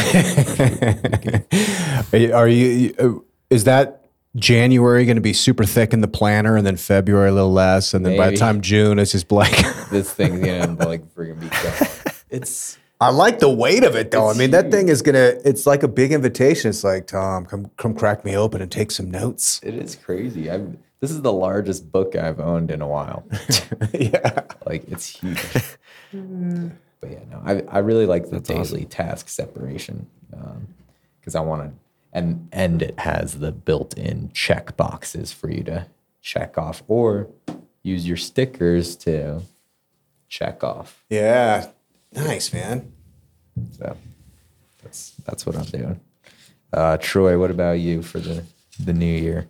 Are 2.13 2.17
you, 2.17 2.33
are 2.33 2.47
you 2.47 2.95
uh, 2.99 3.09
is 3.49 3.63
that 3.65 4.00
January 4.35 5.05
going 5.05 5.17
to 5.17 5.21
be 5.21 5.33
super 5.33 5.65
thick 5.65 5.93
in 5.93 6.01
the 6.01 6.07
planner 6.07 6.55
and 6.55 6.65
then 6.65 6.77
February 6.77 7.29
a 7.29 7.33
little 7.33 7.51
less 7.51 7.93
and 7.93 8.05
then 8.05 8.15
by 8.15 8.27
the 8.27 8.31
Maybe. 8.31 8.37
time 8.39 8.61
June 8.61 8.99
it's 8.99 9.11
just 9.11 9.27
blank. 9.27 9.55
This 9.91 10.13
thing's 10.13 10.39
going 10.39 10.77
to 10.77 10.87
like 10.87 11.03
freaking 11.13 11.39
be 11.39 11.49
gone. 11.49 12.15
It's 12.29 12.77
I 13.01 13.09
like 13.09 13.39
the 13.39 13.49
weight 13.49 13.83
of 13.83 13.95
it 13.95 14.11
though. 14.11 14.29
It's 14.29 14.37
I 14.37 14.39
mean, 14.39 14.51
that 14.51 14.71
thing 14.71 14.87
is 14.87 15.01
going 15.01 15.15
to 15.15 15.47
it's 15.47 15.65
like 15.65 15.83
a 15.83 15.89
big 15.89 16.13
invitation. 16.13 16.69
It's 16.69 16.83
like, 16.83 17.07
Tom, 17.07 17.45
come 17.45 17.69
come 17.75 17.93
crack 17.93 18.23
me 18.23 18.37
open 18.37 18.61
and 18.61 18.71
take 18.71 18.89
some 18.91 19.11
notes. 19.11 19.59
it 19.63 19.73
is 19.73 19.95
crazy. 19.95 20.49
I'm 20.49 20.79
this 21.01 21.11
is 21.11 21.21
the 21.23 21.33
largest 21.33 21.91
book 21.91 22.15
I've 22.15 22.39
owned 22.39 22.71
in 22.71 22.81
a 22.81 22.87
while. 22.87 23.25
yeah. 23.93 24.43
like 24.65 24.87
it's 24.87 25.07
huge. 25.07 25.41
but 26.13 27.11
yeah, 27.11 27.19
no, 27.29 27.41
I, 27.43 27.63
I 27.67 27.79
really 27.79 28.05
like 28.05 28.29
the 28.29 28.39
daily 28.39 28.85
task 28.85 29.27
separation 29.27 30.07
um, 30.31 30.67
because 31.19 31.35
I 31.35 31.41
want 31.41 31.63
to, 31.63 31.71
and 32.13 32.47
and 32.51 32.81
it 32.81 32.99
has 32.99 33.39
the 33.39 33.51
built-in 33.51 34.31
check 34.33 34.75
boxes 34.77 35.31
for 35.31 35.49
you 35.49 35.63
to 35.63 35.87
check 36.21 36.57
off 36.57 36.83
or 36.87 37.29
use 37.83 38.07
your 38.07 38.17
stickers 38.17 38.95
to 38.95 39.41
check 40.27 40.63
off. 40.63 41.03
Yeah. 41.09 41.67
Nice, 42.13 42.53
man. 42.53 42.91
So 43.77 43.97
that's 44.83 45.13
that's 45.25 45.45
what 45.45 45.55
I'm 45.55 45.65
doing. 45.65 45.99
Uh, 46.73 46.97
Troy, 46.97 47.37
what 47.39 47.51
about 47.51 47.79
you 47.79 48.01
for 48.01 48.19
the 48.19 48.43
the 48.79 48.93
new 48.93 49.05
year? 49.05 49.47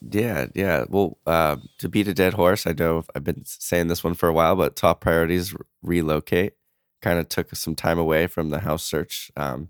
Yeah, 0.00 0.46
yeah. 0.54 0.84
Well, 0.88 1.18
uh, 1.26 1.56
to 1.78 1.88
beat 1.88 2.08
a 2.08 2.14
dead 2.14 2.34
horse, 2.34 2.66
I 2.66 2.72
know 2.72 3.04
I've 3.14 3.24
been 3.24 3.44
saying 3.44 3.88
this 3.88 4.02
one 4.02 4.14
for 4.14 4.28
a 4.28 4.32
while, 4.32 4.56
but 4.56 4.76
top 4.76 5.00
priorities 5.00 5.54
relocate. 5.82 6.54
Kind 7.02 7.18
of 7.18 7.28
took 7.28 7.54
some 7.54 7.74
time 7.74 7.98
away 7.98 8.26
from 8.26 8.50
the 8.50 8.60
house 8.60 8.82
search 8.82 9.30
um, 9.36 9.68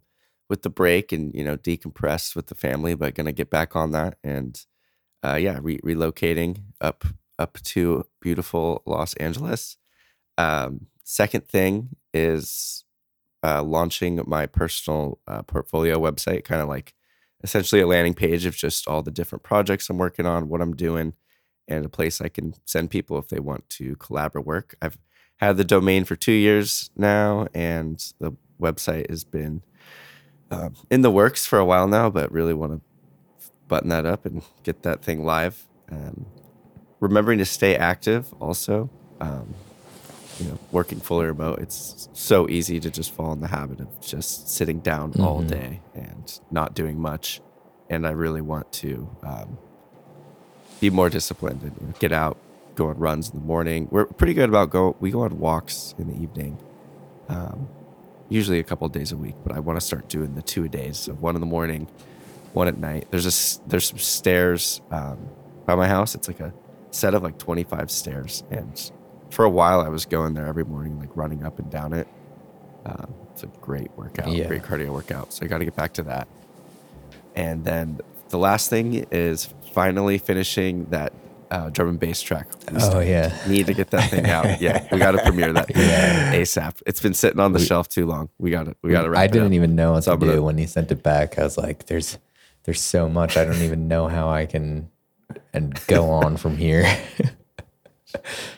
with 0.49 0.62
the 0.62 0.70
break 0.70 1.12
and 1.12 1.34
you 1.34 1.44
know 1.44 1.57
decompress 1.57 2.34
with 2.34 2.46
the 2.46 2.55
family, 2.55 2.94
but 2.94 3.14
gonna 3.14 3.32
get 3.32 3.51
back 3.51 3.76
on 3.76 3.92
that 3.92 4.18
and 4.24 4.66
uh, 5.22 5.34
yeah, 5.34 5.59
re- 5.61 5.80
relocating 5.80 6.62
up 6.80 7.05
up 7.38 7.61
to 7.62 8.05
beautiful 8.20 8.82
Los 8.86 9.14
Angeles. 9.14 9.76
Um, 10.36 10.86
second 11.05 11.46
thing 11.46 11.90
is 12.12 12.84
uh, 13.42 13.62
launching 13.62 14.20
my 14.26 14.46
personal 14.46 15.18
uh, 15.26 15.42
portfolio 15.42 15.99
website, 15.99 16.44
kind 16.44 16.61
of 16.61 16.68
like 16.68 16.94
essentially 17.42 17.80
a 17.80 17.86
landing 17.86 18.14
page 18.14 18.46
of 18.46 18.57
just 18.57 18.88
all 18.88 19.03
the 19.03 19.11
different 19.11 19.44
projects 19.44 19.88
I'm 19.88 19.99
working 19.99 20.26
on, 20.26 20.49
what 20.49 20.61
I'm 20.61 20.74
doing, 20.74 21.14
and 21.68 21.84
a 21.84 21.88
place 21.88 22.20
I 22.20 22.28
can 22.28 22.55
send 22.66 22.90
people 22.90 23.18
if 23.18 23.28
they 23.28 23.40
want 23.40 23.68
to 23.70 23.96
collaborate 23.96 24.46
work. 24.46 24.74
I've 24.82 24.99
had 25.36 25.57
the 25.57 25.64
domain 25.64 26.05
for 26.05 26.16
two 26.16 26.32
years 26.32 26.90
now, 26.96 27.46
and 27.55 28.05
the 28.18 28.32
website 28.61 29.09
has 29.09 29.22
been 29.22 29.62
uh, 30.51 30.70
in 30.90 31.03
the 31.03 31.11
works 31.11 31.46
for 31.46 31.59
a 31.59 31.64
while 31.64 31.86
now, 31.88 32.11
but 32.11 32.30
really 32.32 32.55
want 32.55 32.72
to 32.72 32.80
button 33.68 33.90
that 33.90 34.07
up 34.07 34.24
and 34.24 34.42
get 34.62 34.82
that 34.82 35.03
thing 35.03 35.24
live. 35.24 35.66
Um, 35.90 36.26
remembering 37.01 37.38
to 37.38 37.44
stay 37.44 37.76
active 37.76 38.32
also. 38.40 38.90
Um, 39.20 39.55
you 40.38 40.46
know, 40.49 40.59
working 40.70 41.01
fully 41.01 41.26
remote, 41.26 41.59
it's 41.59 42.09
so 42.12 42.49
easy 42.49 42.78
to 42.80 42.90
just 42.90 43.12
fall 43.12 43.32
in 43.32 43.40
the 43.40 43.49
habit 43.49 43.80
of 43.80 44.01
just 44.01 44.49
sitting 44.49 44.78
down 44.78 45.12
all 45.20 45.42
day 45.42 45.80
and 45.94 46.40
not 46.51 46.74
doing 46.74 47.01
much. 47.01 47.40
And 47.90 48.07
I 48.07 48.11
really 48.11 48.40
want 48.40 48.70
to 48.74 49.09
um, 49.24 49.59
be 50.80 50.90
more 50.90 51.11
disciplined 51.11 51.62
and 51.62 51.74
you 51.80 51.86
know, 51.88 51.94
get 51.99 52.12
out, 52.12 52.38
go 52.76 52.88
on 52.88 52.99
runs 52.99 53.30
in 53.30 53.40
the 53.40 53.44
morning. 53.44 53.88
We're 53.90 54.05
pretty 54.05 54.34
good 54.34 54.49
about 54.49 54.70
go. 54.70 54.96
We 55.01 55.11
go 55.11 55.22
on 55.22 55.38
walks 55.40 55.94
in 55.99 56.07
the 56.07 56.22
evening, 56.22 56.59
um, 57.28 57.68
usually 58.28 58.58
a 58.58 58.64
couple 58.64 58.86
of 58.86 58.92
days 58.92 59.12
a 59.12 59.16
week. 59.16 59.34
But 59.44 59.54
I 59.56 59.60
want 59.60 59.78
to 59.80 59.84
start 59.84 60.08
doing 60.08 60.34
the 60.34 60.42
two 60.42 60.64
a 60.64 60.68
days, 60.68 60.98
so 60.98 61.12
one 61.14 61.34
in 61.34 61.40
the 61.40 61.46
morning, 61.46 61.88
one 62.52 62.68
at 62.68 62.78
night. 62.78 63.08
There's 63.10 63.26
a 63.26 63.68
there's 63.68 63.88
some 63.88 63.98
stairs 63.98 64.80
um, 64.90 65.18
by 65.66 65.74
my 65.74 65.86
house. 65.88 66.14
It's 66.14 66.28
like 66.28 66.40
a 66.40 66.52
set 66.90 67.14
of 67.14 67.22
like 67.22 67.38
25 67.38 67.90
stairs, 67.90 68.42
and 68.50 68.90
for 69.30 69.44
a 69.44 69.50
while 69.50 69.80
I 69.80 69.88
was 69.88 70.06
going 70.06 70.34
there 70.34 70.46
every 70.46 70.64
morning, 70.64 70.98
like 70.98 71.14
running 71.16 71.44
up 71.44 71.58
and 71.58 71.70
down 71.70 71.92
it. 71.92 72.08
Um, 72.86 73.12
it's 73.32 73.42
a 73.42 73.46
great 73.60 73.90
workout, 73.96 74.28
Yeah. 74.28 74.48
great 74.48 74.62
cardio 74.62 74.88
workout. 74.90 75.32
So 75.32 75.44
I 75.44 75.48
got 75.48 75.58
to 75.58 75.64
get 75.64 75.76
back 75.76 75.92
to 75.94 76.02
that. 76.04 76.26
And 77.36 77.64
then 77.64 78.00
the 78.30 78.38
last 78.38 78.70
thing 78.70 79.06
is 79.12 79.52
finally 79.74 80.18
finishing 80.18 80.86
that 80.86 81.12
uh, 81.51 81.70
drum 81.70 81.88
and 81.88 81.99
bass 82.01 82.20
track. 82.20 82.49
We 82.70 82.78
Oh 82.80 83.01
yeah. 83.01 83.36
need 83.49 83.66
to 83.66 83.74
get 83.74 83.90
that 83.90 84.11
thing 84.11 84.26
out. 84.26 84.61
Yeah, 84.61 84.86
we 84.92 84.99
got 84.99 85.12
to 85.12 85.22
premiere 85.24 85.53
that 85.53 85.70
yeah. 85.74 86.34
ASAP. 86.34 86.82
It's 86.86 87.01
been 87.01 87.14
sitting 87.14 87.40
on 87.40 87.53
the 87.53 87.59
shelf 87.59 87.88
too 87.88 88.07
long. 88.07 88.28
We 88.38 88.51
got 88.51 88.64
to 88.66 88.76
we 88.82 88.90
got 88.90 89.03
to 89.03 89.16
I 89.16 89.26
didn't 89.26 89.53
even 89.55 89.74
know 89.74 89.92
what 89.92 90.05
So 90.05 90.12
to 90.12 90.18
gonna- 90.18 90.32
do 90.34 90.42
when 90.42 90.59
he 90.59 90.66
sent 90.66 90.90
it 90.92 91.03
back. 91.03 91.38
I 91.38 91.44
was 91.44 91.57
like, 91.59 91.86
"There's, 91.86 92.18
there's 92.64 92.80
so 92.82 93.09
much. 93.09 93.36
I 93.36 93.44
don't 93.44 93.62
even 93.62 93.88
know 93.88 94.09
how 94.09 94.28
I 94.28 94.46
can, 94.46 94.90
and 95.53 95.78
go 95.86 96.11
on 96.11 96.36
from 96.36 96.57
here." 96.57 96.84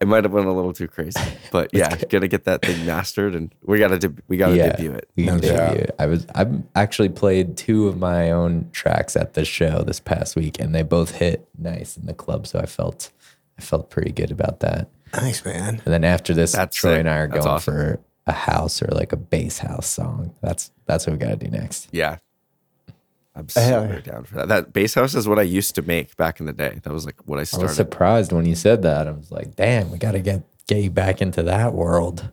I 0.00 0.04
might 0.04 0.24
have 0.24 0.32
went 0.32 0.46
a 0.46 0.52
little 0.52 0.72
too 0.72 0.86
crazy, 0.88 1.20
but 1.50 1.70
yeah, 1.72 1.96
gonna 2.08 2.28
get 2.28 2.44
that 2.44 2.62
thing 2.62 2.86
mastered, 2.86 3.34
and 3.34 3.52
we 3.62 3.78
gotta 3.78 3.98
deb- 3.98 4.22
we 4.28 4.36
gotta 4.36 4.56
debut 4.56 4.92
it. 4.92 5.08
we 5.16 5.24
can 5.24 5.34
No 5.36 5.40
doubt. 5.40 5.68
debut 5.70 5.82
it. 5.84 5.94
I 5.98 6.06
was 6.06 6.26
I've 6.34 6.62
actually 6.76 7.08
played 7.08 7.56
two 7.56 7.88
of 7.88 7.98
my 7.98 8.30
own 8.30 8.68
tracks 8.72 9.16
at 9.16 9.34
the 9.34 9.44
show 9.44 9.82
this 9.82 9.98
past 10.00 10.36
week, 10.36 10.60
and 10.60 10.74
they 10.74 10.82
both 10.82 11.16
hit 11.16 11.48
nice 11.58 11.96
in 11.96 12.06
the 12.06 12.14
club. 12.14 12.46
So 12.46 12.58
I 12.60 12.66
felt 12.66 13.10
I 13.58 13.62
felt 13.62 13.90
pretty 13.90 14.12
good 14.12 14.30
about 14.30 14.60
that. 14.60 14.88
Nice, 15.14 15.44
man. 15.44 15.80
And 15.84 15.92
then 15.94 16.04
after 16.04 16.32
this, 16.34 16.52
That's 16.52 16.76
Troy 16.76 16.92
sick. 16.92 17.00
and 17.00 17.10
I 17.10 17.16
are 17.18 17.26
That's 17.28 17.44
going 17.44 17.54
awesome. 17.56 17.74
for 17.74 18.00
a 18.26 18.32
house 18.32 18.82
or 18.82 18.88
like 18.92 19.12
a 19.12 19.16
bass 19.16 19.58
house 19.58 19.86
song. 19.86 20.34
That's 20.42 20.70
that's 20.86 21.06
what 21.06 21.14
we 21.14 21.18
got 21.18 21.30
to 21.30 21.36
do 21.36 21.50
next. 21.50 21.88
Yeah, 21.92 22.18
I'm 23.38 23.48
so 23.48 23.60
yeah. 23.60 24.00
down 24.00 24.24
for 24.24 24.34
that. 24.36 24.48
That 24.48 24.72
bass 24.72 24.94
house 24.94 25.14
is 25.14 25.28
what 25.28 25.38
I 25.38 25.42
used 25.42 25.74
to 25.76 25.82
make 25.82 26.16
back 26.16 26.40
in 26.40 26.46
the 26.46 26.52
day. 26.52 26.80
That 26.82 26.92
was 26.92 27.06
like 27.06 27.16
what 27.26 27.36
I 27.36 27.40
I 27.40 27.42
was 27.42 27.50
started. 27.50 27.74
surprised 27.74 28.32
when 28.32 28.46
you 28.46 28.54
said 28.54 28.82
that. 28.82 29.06
I 29.06 29.12
was 29.12 29.30
like, 29.30 29.54
"Damn, 29.56 29.90
we 29.90 29.98
got 29.98 30.12
to 30.12 30.20
get 30.20 30.42
get 30.66 30.92
back 30.92 31.22
into 31.22 31.42
that 31.44 31.72
world." 31.72 32.30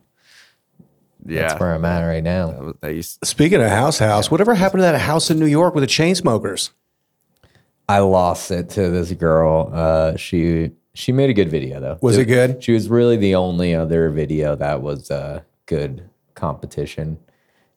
yeah, 1.24 1.48
That's 1.48 1.60
where 1.60 1.74
I'm 1.74 1.84
at 1.84 2.06
right 2.06 2.22
now. 2.24 2.50
that, 2.50 2.60
was- 2.62 2.74
that 2.80 2.94
used. 2.94 3.18
Speaking 3.24 3.60
of 3.62 3.68
house 3.70 3.98
house, 3.98 4.30
whatever 4.30 4.54
happened 4.54 4.80
to 4.80 4.82
that 4.82 5.00
house 5.00 5.30
in 5.30 5.38
New 5.38 5.46
York 5.46 5.74
with 5.74 5.82
the 5.82 5.88
Chainsmokers? 5.88 6.70
I 7.88 8.00
lost 8.00 8.50
it 8.50 8.70
to 8.70 8.90
this 8.90 9.12
girl. 9.12 9.70
Uh, 9.72 10.16
she 10.16 10.72
she 10.94 11.12
made 11.12 11.30
a 11.30 11.34
good 11.34 11.50
video 11.50 11.78
though. 11.80 11.98
Was 12.02 12.18
it 12.18 12.24
good? 12.24 12.62
She 12.64 12.72
was 12.72 12.88
really 12.88 13.16
the 13.16 13.34
only 13.36 13.74
other 13.74 14.10
video 14.10 14.56
that 14.56 14.82
was 14.82 15.10
a 15.10 15.44
good 15.66 16.08
competition. 16.34 17.18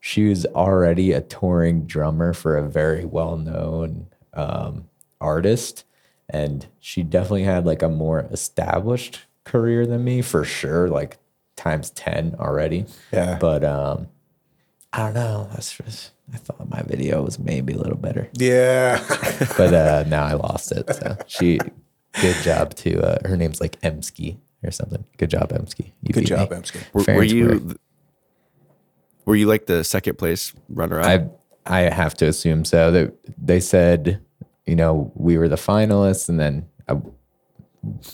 She 0.00 0.28
was 0.28 0.46
already 0.46 1.12
a 1.12 1.20
touring 1.20 1.86
drummer 1.86 2.32
for 2.32 2.56
a 2.56 2.68
very 2.68 3.04
well 3.04 3.36
known 3.36 4.06
um, 4.32 4.88
artist, 5.20 5.84
and 6.28 6.66
she 6.78 7.02
definitely 7.02 7.44
had 7.44 7.66
like 7.66 7.82
a 7.82 7.88
more 7.88 8.20
established 8.30 9.20
career 9.44 9.86
than 9.86 10.02
me 10.04 10.22
for 10.22 10.44
sure, 10.44 10.88
like 10.88 11.18
times 11.56 11.90
ten 11.90 12.34
already. 12.38 12.86
Yeah. 13.12 13.36
But 13.38 13.62
um, 13.62 14.08
I 14.92 15.04
don't 15.04 15.14
know. 15.14 15.48
That's 15.52 15.76
just 15.76 16.12
I 16.32 16.36
thought 16.36 16.68
my 16.68 16.82
video 16.82 17.22
was 17.22 17.38
maybe 17.38 17.72
a 17.74 17.78
little 17.78 17.96
better 17.96 18.28
Yeah. 18.34 19.04
but 19.56 19.74
uh, 19.74 20.04
now 20.06 20.24
I 20.24 20.34
lost 20.34 20.72
it. 20.72 20.94
So 20.94 21.16
she, 21.26 21.58
good 22.20 22.36
job 22.42 22.74
to 22.76 23.00
uh, 23.00 23.28
her 23.28 23.36
name's 23.36 23.60
like 23.60 23.80
Emsky 23.80 24.38
or 24.62 24.70
something. 24.70 25.04
Good 25.18 25.30
job, 25.30 25.50
Emsky. 25.50 25.92
You 26.02 26.12
Good 26.12 26.26
job, 26.26 26.50
me. 26.50 26.56
Emsky. 26.56 26.80
Were, 26.92 27.14
were 27.14 27.22
you? 27.22 27.58
square. 27.58 27.76
Th- 29.30 29.30
Were 29.30 29.36
you 29.36 29.46
like 29.46 29.66
the 29.66 29.84
second 29.84 30.18
place 30.18 30.52
runner 30.68 31.00
up? 31.00 31.06
I 31.06 31.26
I 31.66 31.80
have 31.90 32.14
to 32.14 32.26
assume 32.26 32.64
so. 32.64 32.90
That 32.90 33.14
they 33.38 33.60
said, 33.60 34.20
you 34.66 34.76
know, 34.76 35.12
we 35.14 35.38
were 35.38 35.48
the 35.48 35.56
finalists, 35.56 36.28
and 36.28 36.38
then 36.38 36.66
I, 36.88 36.96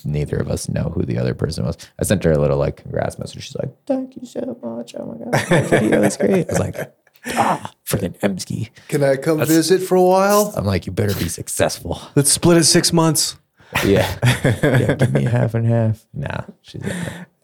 neither 0.05 0.37
of 0.37 0.49
us 0.49 0.69
know 0.69 0.91
who 0.93 1.03
the 1.03 1.17
other 1.17 1.33
person 1.33 1.65
was. 1.65 1.77
I 1.99 2.03
sent 2.03 2.23
her 2.23 2.31
a 2.31 2.39
little 2.39 2.57
like 2.57 2.77
congrats 2.77 3.17
message. 3.19 3.43
She's 3.43 3.55
like, 3.55 3.71
"Thank 3.85 4.15
you 4.15 4.25
so 4.25 4.57
much. 4.61 4.95
Oh 4.97 5.05
my 5.05 5.17
god, 5.31 5.49
your 5.49 5.79
video 5.79 6.01
is 6.03 6.17
great." 6.17 6.49
I 6.49 6.51
was 6.51 6.59
like, 6.59 6.95
"Ah, 7.27 7.73
freaking 7.85 8.17
Emsky." 8.19 8.69
Can 8.87 9.03
I 9.03 9.15
come 9.15 9.39
visit 9.39 9.81
for 9.81 9.95
a 9.95 10.03
while? 10.03 10.53
I'm 10.55 10.65
like, 10.65 10.85
"You 10.85 10.91
better 10.91 11.15
be 11.15 11.29
successful." 11.29 12.01
Let's 12.15 12.31
split 12.31 12.57
it 12.57 12.65
six 12.65 12.93
months. 12.93 13.37
Yeah. 13.85 14.17
yeah, 14.63 14.93
give 14.93 15.13
me 15.13 15.25
half 15.25 15.53
and 15.53 15.65
half. 15.67 16.05
Nah, 16.13 16.45
she's. 16.61 16.81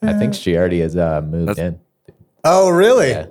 I 0.02 0.14
think 0.14 0.34
she 0.34 0.58
already 0.58 0.80
has 0.82 0.96
uh, 0.96 1.22
moved 1.22 1.60
in. 1.60 1.80
Oh, 2.44 2.70
really? 2.70 3.12
Yeah. 3.12 3.28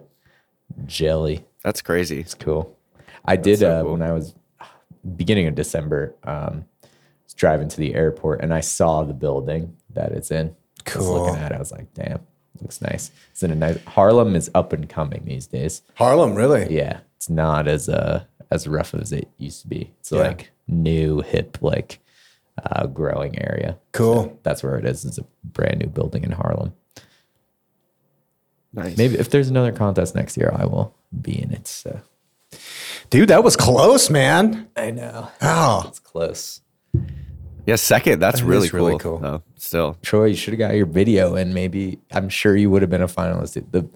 Jelly. 0.86 1.44
That's 1.64 1.82
crazy. 1.82 2.20
It's 2.20 2.34
cool. 2.34 2.76
I 3.24 3.36
did 3.36 3.60
so 3.60 3.70
uh, 3.70 3.82
cool. 3.82 3.92
when 3.92 4.02
I 4.02 4.12
was 4.12 4.34
beginning 5.16 5.46
of 5.46 5.54
December. 5.54 6.14
Um, 6.24 6.64
was 7.24 7.34
driving 7.34 7.68
to 7.68 7.76
the 7.76 7.94
airport 7.94 8.40
and 8.42 8.52
I 8.52 8.60
saw 8.60 9.04
the 9.04 9.14
building 9.14 9.76
that 9.94 10.12
it's 10.12 10.30
in. 10.30 10.48
I 10.48 10.98
was 10.98 11.06
Cool. 11.06 11.22
looking 11.24 11.36
at 11.40 11.52
it. 11.52 11.54
I 11.54 11.58
was 11.58 11.70
like, 11.70 11.92
"Damn, 11.94 12.20
looks 12.60 12.80
nice." 12.82 13.12
It's 13.30 13.42
in 13.44 13.52
a 13.52 13.54
nice. 13.54 13.78
Harlem 13.84 14.34
is 14.34 14.50
up 14.54 14.72
and 14.72 14.88
coming 14.88 15.22
these 15.24 15.46
days. 15.46 15.82
Harlem, 15.94 16.34
really? 16.34 16.74
Yeah, 16.74 17.00
it's 17.16 17.30
not 17.30 17.68
as 17.68 17.88
uh 17.88 18.24
as 18.50 18.66
rough 18.66 18.92
as 18.94 19.12
it 19.12 19.28
used 19.38 19.62
to 19.62 19.68
be. 19.68 19.92
It's 20.00 20.10
Yeah. 20.12 20.22
like 20.22 20.50
new, 20.66 21.20
hip, 21.20 21.58
like 21.62 22.00
uh, 22.62 22.86
growing 22.86 23.38
area. 23.38 23.78
Cool. 23.92 24.38
That's 24.42 24.62
where 24.62 24.76
it 24.76 24.84
is. 24.84 25.04
It's 25.04 25.18
a 25.18 25.24
brand 25.44 25.78
new 25.80 25.86
building 25.86 26.24
in 26.24 26.32
Harlem. 26.32 26.74
Nice. 28.74 28.96
Maybe 28.96 29.16
if 29.18 29.30
there's 29.30 29.48
another 29.48 29.72
contest 29.72 30.14
next 30.14 30.36
year, 30.36 30.50
I 30.54 30.64
will 30.64 30.94
be 31.20 31.40
in 31.42 31.52
it. 31.52 31.66
So 31.68 32.00
Dude, 33.10 33.28
that 33.28 33.44
was 33.44 33.56
close, 33.56 34.08
man. 34.10 34.68
I 34.76 34.90
know 34.90 35.28
Oh, 35.42 35.84
it's 35.88 35.98
close. 35.98 36.60
Yeah, 37.66 37.76
second. 37.76 38.18
That's 38.18 38.40
That 38.40 38.46
really 38.46 38.64
is 38.66 38.70
cool. 38.70 38.86
really 38.86 38.98
cool. 38.98 39.18
though, 39.18 39.42
still, 39.56 39.96
Troy, 40.02 40.26
you 40.26 40.34
should 40.34 40.52
have 40.54 40.58
got 40.58 40.74
your 40.74 40.86
video, 40.86 41.36
and 41.36 41.54
maybe 41.54 41.98
I'm 42.10 42.28
sure 42.28 42.56
you 42.56 42.70
would 42.70 42.82
have 42.82 42.90
been 42.90 43.02
a 43.02 43.06
finalist. 43.08 43.62
The 43.70 43.88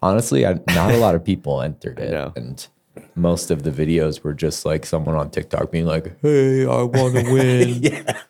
honestly, 0.00 0.46
I, 0.46 0.54
not 0.68 0.92
a 0.92 0.96
lot 0.96 1.14
of 1.14 1.22
people 1.24 1.60
entered 1.60 1.98
it, 1.98 2.14
and 2.36 2.66
most 3.14 3.50
of 3.50 3.62
the 3.62 3.70
videos 3.70 4.22
were 4.22 4.32
just 4.32 4.64
like 4.64 4.86
someone 4.86 5.16
on 5.16 5.30
TikTok 5.30 5.70
being 5.70 5.84
like, 5.86 6.18
"Hey, 6.22 6.62
I 6.64 6.82
want 6.82 7.14
to 7.16 7.30
win." 7.32 7.68
yeah. 7.82 8.20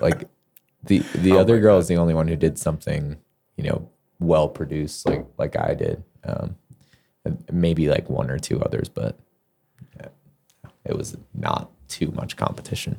Like 0.00 0.28
the 0.82 1.00
the 1.16 1.32
oh 1.32 1.38
other 1.40 1.60
girl 1.60 1.76
is 1.78 1.88
the 1.88 1.96
only 1.96 2.14
one 2.14 2.26
who 2.28 2.36
did 2.36 2.58
something, 2.58 3.18
you 3.56 3.64
know, 3.64 3.90
well 4.22 4.48
produced, 4.48 5.06
like 5.08 5.26
like 5.38 5.56
I 5.56 5.74
did. 5.74 6.02
Um, 6.24 6.56
maybe 7.52 7.88
like 7.88 8.08
one 8.10 8.30
or 8.30 8.38
two 8.38 8.60
others, 8.60 8.88
but 8.88 9.16
it 10.84 10.96
was 10.96 11.16
not 11.34 11.70
too 11.88 12.10
much 12.12 12.36
competition. 12.36 12.98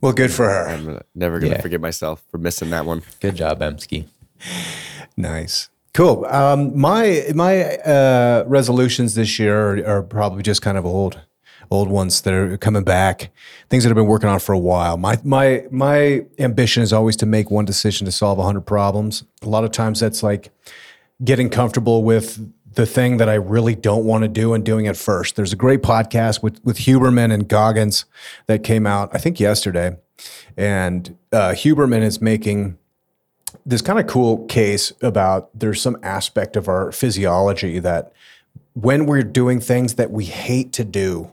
well, 0.00 0.12
good 0.12 0.30
for 0.32 0.44
her. 0.48 0.68
I'm 0.68 1.00
never 1.14 1.38
gonna 1.38 1.54
Yeah. 1.54 1.60
forgive 1.62 1.80
myself 1.80 2.22
for 2.30 2.38
missing 2.38 2.70
that 2.70 2.84
one. 2.84 3.02
Good 3.20 3.36
job, 3.36 3.60
Emsky. 3.60 4.06
Nice. 5.16 5.68
Cool. 5.94 6.24
Um, 6.26 6.78
my 6.78 7.26
my 7.34 7.76
uh, 7.78 8.44
resolutions 8.46 9.14
this 9.14 9.38
year 9.38 9.56
are, 9.84 9.86
are 9.98 10.02
probably 10.02 10.42
just 10.42 10.60
kind 10.62 10.76
of 10.78 10.84
old, 10.86 11.20
old 11.72 11.88
ones 11.88 12.20
that 12.22 12.34
are 12.34 12.56
coming 12.56 12.84
back. 12.84 13.30
Things 13.70 13.84
that 13.84 13.90
I've 13.90 13.96
been 13.96 14.06
working 14.06 14.28
on 14.28 14.38
for 14.38 14.52
a 14.52 14.58
while. 14.58 14.96
My 14.96 15.18
my 15.24 15.64
my 15.70 16.24
ambition 16.38 16.82
is 16.82 16.92
always 16.92 17.16
to 17.16 17.26
make 17.26 17.50
one 17.50 17.64
decision 17.64 18.04
to 18.04 18.12
solve 18.12 18.38
hundred 18.38 18.66
problems. 18.66 19.24
A 19.42 19.48
lot 19.48 19.64
of 19.64 19.72
times 19.72 20.00
that's 20.00 20.22
like 20.22 20.50
getting 21.24 21.48
comfortable 21.48 22.04
with 22.04 22.52
the 22.74 22.86
thing 22.86 23.18
that 23.18 23.28
I 23.28 23.34
really 23.34 23.74
don't 23.74 24.04
want 24.04 24.22
to 24.22 24.28
do 24.28 24.54
and 24.54 24.64
doing 24.64 24.86
it 24.86 24.96
first. 24.96 25.36
There's 25.36 25.52
a 25.52 25.56
great 25.56 25.82
podcast 25.82 26.42
with 26.42 26.62
with 26.64 26.78
Huberman 26.78 27.32
and 27.32 27.48
Goggins 27.48 28.04
that 28.46 28.62
came 28.62 28.86
out 28.86 29.10
I 29.12 29.18
think 29.18 29.40
yesterday, 29.40 29.96
and 30.56 31.16
uh, 31.32 31.50
Huberman 31.50 32.02
is 32.02 32.20
making 32.20 32.78
this 33.64 33.82
kind 33.82 33.98
of 33.98 34.06
cool 34.06 34.46
case 34.46 34.92
about 35.02 35.50
there's 35.58 35.80
some 35.80 35.96
aspect 36.02 36.56
of 36.56 36.68
our 36.68 36.90
physiology 36.92 37.78
that 37.78 38.12
when 38.74 39.06
we're 39.06 39.22
doing 39.22 39.60
things 39.60 39.94
that 39.94 40.10
we 40.10 40.24
hate 40.24 40.72
to 40.72 40.84
do 40.84 41.30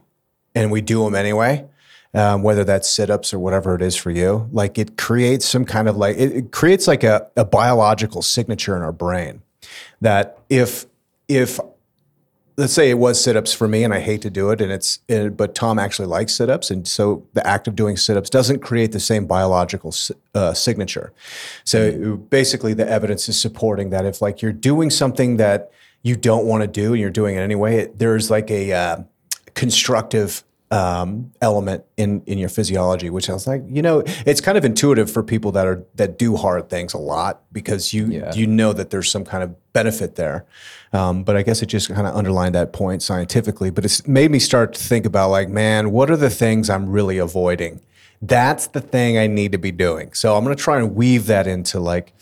and 0.56 0.72
we 0.72 0.82
do 0.82 1.04
them 1.04 1.16
anyway, 1.16 1.66
um, 2.14 2.44
whether 2.44 2.64
that's 2.64 2.90
sit-ups 2.90 3.34
or 3.34 3.40
whatever 3.40 3.76
it 3.76 3.82
is 3.82 3.96
for 3.96 4.12
you, 4.12 4.50
like 4.52 4.78
it 4.78 4.98
creates 4.98 5.46
some 5.46 5.66
kind 5.66 5.88
of 5.88 5.96
like 5.98 6.18
it, 6.18 6.32
it 6.32 6.52
creates 6.52 6.88
like 6.88 7.04
a, 7.04 7.28
a 7.36 7.46
biological 7.46 8.22
signature 8.22 8.76
in 8.76 8.82
our 8.82 8.92
brain 8.92 9.42
that 10.02 10.38
if 10.50 10.86
if 11.28 11.60
let's 12.58 12.74
say 12.74 12.90
it 12.90 12.98
was 12.98 13.24
sit-ups 13.24 13.54
for 13.54 13.68
me 13.68 13.84
and 13.84 13.94
i 13.94 14.00
hate 14.00 14.22
to 14.22 14.30
do 14.30 14.50
it 14.50 14.60
and 14.60 14.72
it's 14.72 14.98
but 15.32 15.56
tom 15.56 15.80
actually 15.80 16.08
likes 16.08 16.34
sit-ups 16.34 16.70
and 16.70 16.88
so 16.88 17.26
the 17.34 17.46
act 17.48 17.68
of 17.68 17.76
doing 17.76 17.96
sit-ups 17.96 18.30
doesn't 18.30 18.60
create 18.60 18.92
the 18.92 19.00
same 19.00 19.26
biological 19.26 19.94
uh, 20.36 20.54
signature. 20.54 21.14
So 21.64 22.18
basically 22.18 22.74
the 22.74 22.88
evidence 22.88 23.30
is 23.30 23.40
supporting 23.40 23.92
that 23.92 24.06
if 24.06 24.22
like 24.22 24.42
you're 24.42 24.52
doing 24.52 24.90
something 24.90 25.38
that 25.38 25.72
you 26.04 26.16
don't 26.16 26.46
want 26.46 26.62
to 26.64 26.68
do 26.68 26.94
and 26.94 27.02
you're 27.02 27.10
doing 27.10 27.36
it 27.36 27.40
anyway 27.40 27.78
it, 27.78 28.00
there's 28.00 28.30
like 28.30 28.50
a 28.52 28.74
uh, 28.74 28.98
constructive 29.56 30.44
um, 30.72 31.32
element 31.42 31.84
in 31.98 32.22
in 32.28 32.38
your 32.38 32.50
physiology, 32.50 33.10
which 33.10 33.28
I 33.30 33.34
was 33.34 33.48
like, 33.48 33.64
you 33.68 33.82
know, 33.82 34.04
it's 34.26 34.40
kind 34.40 34.56
of 34.58 34.64
intuitive 34.64 35.10
for 35.10 35.24
people 35.24 35.52
that 35.54 35.66
are 35.66 35.84
that 35.96 36.20
do 36.20 36.36
hard 36.36 36.70
things 36.70 36.94
a 36.94 37.00
lot 37.00 37.42
because 37.52 37.92
you 37.92 38.06
Yeah. 38.08 38.34
you 38.36 38.46
know 38.46 38.72
that 38.74 38.92
there's 38.92 39.10
some 39.10 39.26
kind 39.26 39.44
of 39.44 39.56
benefit 39.74 40.16
there. 40.16 40.46
Um, 40.94 41.24
but 41.24 41.36
I 41.36 41.42
guess 41.42 41.64
it 41.64 41.68
just 41.68 41.90
kind 41.90 42.06
of 42.06 42.16
underlined 42.16 42.54
that 42.54 42.72
point 42.72 43.02
scientifically. 43.02 43.72
But 43.72 43.84
it's 43.86 44.08
made 44.08 44.30
me 44.30 44.38
start 44.38 44.74
to 44.74 44.84
think 44.84 45.08
about 45.08 45.30
like, 45.32 45.50
man, 45.50 45.92
what 45.92 46.12
are 46.12 46.18
the 46.18 46.30
things 46.30 46.70
I'm 46.70 46.90
really 46.90 47.18
avoiding? 47.18 47.82
That's 48.22 48.68
the 48.68 48.82
thing 48.82 49.18
I 49.18 49.28
need 49.28 49.52
to 49.54 49.58
be 49.58 49.72
doing. 49.72 50.14
So 50.14 50.36
I'm 50.36 50.44
going 50.44 50.56
to 50.56 50.62
try 50.62 50.78
and 50.78 50.94
weave 50.94 51.26
that 51.28 51.48
into 51.48 51.80
like 51.80 52.14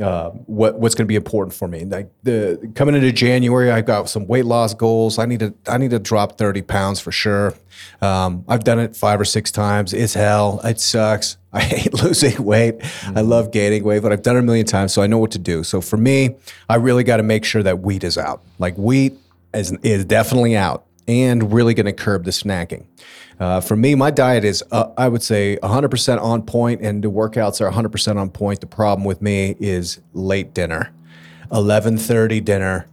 uh, 0.00 0.30
what 0.30 0.78
what's 0.78 0.94
going 0.94 1.04
to 1.04 1.08
be 1.08 1.16
important 1.16 1.54
for 1.54 1.68
me. 1.68 1.84
Like 1.84 2.10
the 2.22 2.70
coming 2.74 2.94
into 2.94 3.12
January, 3.12 3.70
I've 3.70 3.84
got 3.84 4.08
some 4.08 4.26
weight 4.26 4.46
loss 4.46 4.72
goals. 4.72 5.18
I 5.18 5.26
need 5.26 5.40
to 5.40 5.54
I 5.66 5.76
need 5.76 5.90
to 5.90 5.98
drop 5.98 6.38
thirty 6.38 6.62
pounds 6.62 7.00
for 7.00 7.12
sure. 7.12 7.54
Um, 8.00 8.44
I've 8.48 8.64
done 8.64 8.78
it 8.78 8.96
five 8.96 9.20
or 9.20 9.24
six 9.24 9.50
times. 9.50 9.92
It's 9.92 10.14
hell. 10.14 10.60
It 10.64 10.80
sucks. 10.80 11.36
I 11.52 11.60
hate 11.60 11.92
losing 11.92 12.42
weight. 12.42 12.76
I 13.14 13.20
love 13.20 13.50
gaining 13.52 13.84
weight, 13.84 14.02
but 14.02 14.10
I've 14.10 14.22
done 14.22 14.36
it 14.36 14.38
a 14.38 14.42
million 14.42 14.64
times, 14.64 14.94
so 14.94 15.02
I 15.02 15.06
know 15.06 15.18
what 15.18 15.32
to 15.32 15.38
do. 15.38 15.62
So 15.62 15.82
for 15.82 15.98
me, 15.98 16.36
I 16.70 16.76
really 16.76 17.04
got 17.04 17.18
to 17.18 17.22
make 17.22 17.44
sure 17.44 17.62
that 17.62 17.80
wheat 17.80 18.04
is 18.04 18.16
out. 18.16 18.42
Like 18.58 18.76
wheat 18.76 19.18
is 19.52 19.72
is 19.82 20.06
definitely 20.06 20.56
out, 20.56 20.86
and 21.06 21.52
really 21.52 21.74
going 21.74 21.86
to 21.86 21.92
curb 21.92 22.24
the 22.24 22.30
snacking. 22.30 22.86
Uh, 23.40 23.60
for 23.60 23.76
me, 23.76 23.94
my 23.94 24.10
diet 24.10 24.44
is, 24.44 24.62
uh, 24.70 24.88
I 24.96 25.08
would 25.08 25.22
say, 25.22 25.58
100% 25.62 26.22
on 26.22 26.42
point, 26.42 26.80
and 26.80 27.02
the 27.02 27.10
workouts 27.10 27.60
are 27.60 27.70
100% 27.70 28.16
on 28.16 28.30
point. 28.30 28.60
The 28.60 28.66
problem 28.66 29.04
with 29.04 29.20
me 29.20 29.56
is 29.58 30.00
late 30.12 30.54
dinner, 30.54 30.92
11:30 31.50 32.44
dinner, 32.44 32.86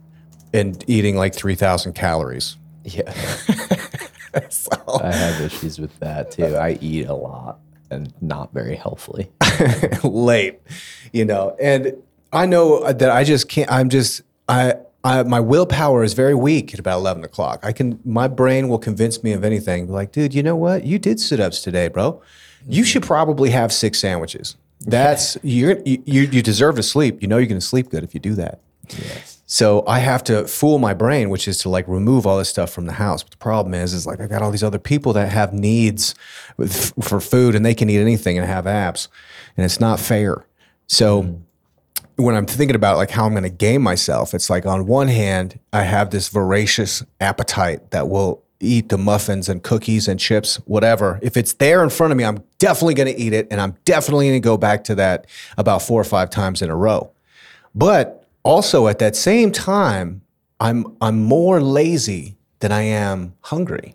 and 0.52 0.82
eating 0.88 1.16
like 1.16 1.34
3,000 1.34 1.92
calories. 1.94 2.56
Yeah. 2.84 3.12
I 4.34 5.12
have 5.12 5.40
issues 5.40 5.78
with 5.78 5.98
that 5.98 6.30
too. 6.30 6.56
I 6.56 6.78
eat 6.80 7.06
a 7.06 7.14
lot 7.14 7.58
and 7.90 8.12
not 8.20 8.52
very 8.52 8.76
healthily. 8.76 9.30
late, 10.04 10.60
you 11.12 11.24
know. 11.24 11.56
And 11.60 11.94
I 12.32 12.46
know 12.46 12.92
that 12.92 13.10
I 13.10 13.24
just 13.24 13.48
can't. 13.48 13.70
I'm 13.70 13.88
just 13.88 14.22
I. 14.48 14.74
I, 15.02 15.22
my 15.22 15.40
willpower 15.40 16.02
is 16.02 16.12
very 16.12 16.34
weak 16.34 16.74
at 16.74 16.80
about 16.80 16.98
11 16.98 17.24
o'clock. 17.24 17.60
I 17.62 17.72
can, 17.72 17.98
my 18.04 18.28
brain 18.28 18.68
will 18.68 18.78
convince 18.78 19.22
me 19.22 19.32
of 19.32 19.44
anything. 19.44 19.88
Like, 19.88 20.12
dude, 20.12 20.34
you 20.34 20.42
know 20.42 20.56
what? 20.56 20.84
You 20.84 20.98
did 20.98 21.20
sit 21.20 21.40
ups 21.40 21.62
today, 21.62 21.88
bro. 21.88 22.20
You 22.68 22.84
should 22.84 23.02
probably 23.02 23.50
have 23.50 23.72
six 23.72 23.98
sandwiches. 23.98 24.56
That's 24.80 25.36
you're, 25.42 25.78
you, 25.84 26.02
you 26.04 26.42
deserve 26.42 26.76
to 26.76 26.82
sleep. 26.82 27.20
You 27.22 27.28
know 27.28 27.38
you're 27.38 27.46
going 27.46 27.60
to 27.60 27.66
sleep 27.66 27.90
good 27.90 28.04
if 28.04 28.14
you 28.14 28.20
do 28.20 28.34
that. 28.34 28.60
Yes. 28.88 29.40
So 29.46 29.84
I 29.86 29.98
have 29.98 30.22
to 30.24 30.46
fool 30.46 30.78
my 30.78 30.94
brain, 30.94 31.28
which 31.28 31.48
is 31.48 31.58
to 31.58 31.68
like 31.68 31.86
remove 31.88 32.24
all 32.24 32.38
this 32.38 32.48
stuff 32.48 32.70
from 32.70 32.86
the 32.86 32.92
house. 32.92 33.22
But 33.22 33.32
the 33.32 33.36
problem 33.38 33.74
is, 33.74 33.92
is 33.92 34.06
like 34.06 34.20
I 34.20 34.26
got 34.26 34.42
all 34.42 34.52
these 34.52 34.62
other 34.62 34.78
people 34.78 35.12
that 35.14 35.30
have 35.32 35.52
needs 35.52 36.14
with, 36.56 36.92
for 37.02 37.20
food, 37.20 37.56
and 37.56 37.66
they 37.66 37.74
can 37.74 37.90
eat 37.90 37.98
anything 37.98 38.38
and 38.38 38.46
have 38.46 38.66
abs, 38.68 39.08
and 39.56 39.64
it's 39.64 39.80
not 39.80 39.98
fair. 39.98 40.46
So 40.86 41.24
mm-hmm. 41.24 41.42
When 42.20 42.34
I'm 42.34 42.46
thinking 42.46 42.76
about 42.76 42.96
like 42.96 43.10
how 43.10 43.24
I'm 43.26 43.32
going 43.32 43.42
to 43.42 43.48
game 43.48 43.82
myself, 43.82 44.34
it's 44.34 44.50
like 44.50 44.66
on 44.66 44.86
one 44.86 45.08
hand, 45.08 45.58
I 45.72 45.82
have 45.82 46.10
this 46.10 46.28
voracious 46.28 47.02
appetite 47.20 47.90
that 47.90 48.08
will 48.08 48.42
eat 48.60 48.90
the 48.90 48.98
muffins 48.98 49.48
and 49.48 49.62
cookies 49.62 50.06
and 50.06 50.20
chips, 50.20 50.56
whatever. 50.66 51.18
If 51.22 51.36
it's 51.36 51.54
there 51.54 51.82
in 51.82 51.90
front 51.90 52.12
of 52.12 52.18
me, 52.18 52.24
I'm 52.24 52.44
definitely 52.58 52.94
going 52.94 53.12
to 53.12 53.18
eat 53.18 53.32
it, 53.32 53.48
and 53.50 53.60
I'm 53.60 53.76
definitely 53.84 54.28
going 54.28 54.40
to 54.40 54.44
go 54.44 54.56
back 54.56 54.84
to 54.84 54.94
that 54.96 55.26
about 55.56 55.82
four 55.82 56.00
or 56.00 56.04
five 56.04 56.30
times 56.30 56.62
in 56.62 56.70
a 56.70 56.76
row. 56.76 57.10
But 57.74 58.26
also 58.42 58.86
at 58.86 58.98
that 58.98 59.16
same 59.16 59.50
time, 59.50 60.22
I'm 60.60 60.96
I'm 61.00 61.22
more 61.22 61.62
lazy 61.62 62.36
than 62.58 62.72
I 62.72 62.82
am 62.82 63.34
hungry. 63.42 63.94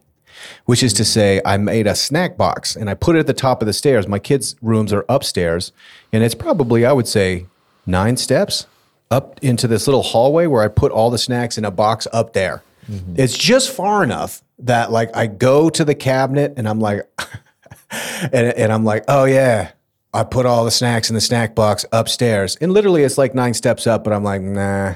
Which 0.66 0.84
is 0.84 0.94
to 0.94 1.06
say, 1.06 1.42
I 1.46 1.58
made 1.58 1.88
a 1.88 1.96
snack 1.96 2.38
box 2.38 2.76
and 2.76 2.90
I 2.90 2.94
put 2.94 3.16
it 3.16 3.20
at 3.20 3.28
the 3.28 3.34
top 3.34 3.62
of 3.62 3.68
the 3.68 3.74
stairs. 3.74 4.06
My 4.08 4.20
kids' 4.20 4.56
rooms 4.62 4.92
are 4.92 5.06
upstairs, 5.08 5.72
and 6.12 6.24
it's 6.24 6.36
probably, 6.36 6.86
I 6.86 6.92
would 6.92 7.08
say, 7.08 7.46
nine 7.86 8.18
steps 8.18 8.68
up 9.12 9.40
into 9.44 9.68
this 9.68 9.88
little 9.88 10.04
hallway 10.04 10.48
where 10.48 10.64
I 10.64 10.68
put 10.68 10.92
all 10.92 11.10
the 11.10 11.18
snacks 11.18 11.58
in 11.58 11.66
a 11.66 11.72
box 11.72 12.08
up 12.12 12.34
there. 12.34 12.64
Mm-hmm. 12.90 13.16
It's 13.18 13.38
just 13.38 13.72
far 13.72 14.04
enough 14.04 14.42
that 14.60 14.92
like 14.92 15.16
I 15.16 15.28
go 15.28 15.70
to 15.70 15.86
the 15.86 15.96
cabinet 15.96 16.54
and 16.58 16.68
I'm 16.68 16.80
like, 16.80 17.08
and, 18.32 18.54
and 18.54 18.72
I'm 18.72 18.84
like, 18.84 19.04
oh 19.08 19.26
yeah, 19.26 19.72
I 20.14 20.24
put 20.24 20.46
all 20.46 20.66
the 20.66 20.72
snacks 20.72 21.10
in 21.10 21.16
the 21.16 21.22
snack 21.22 21.56
box 21.56 21.86
upstairs. 21.92 22.56
And 22.58 22.72
literally 22.72 23.04
it's 23.04 23.18
like 23.18 23.36
nine 23.36 23.54
steps 23.54 23.86
up, 23.86 24.04
but 24.04 24.14
I'm 24.14 24.24
like, 24.24 24.42
nah, 24.42 24.96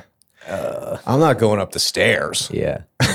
I'm 1.06 1.20
not 1.20 1.40
going 1.40 1.60
up 1.60 1.72
the 1.72 1.80
stairs. 1.80 2.50
Yeah. 2.52 2.84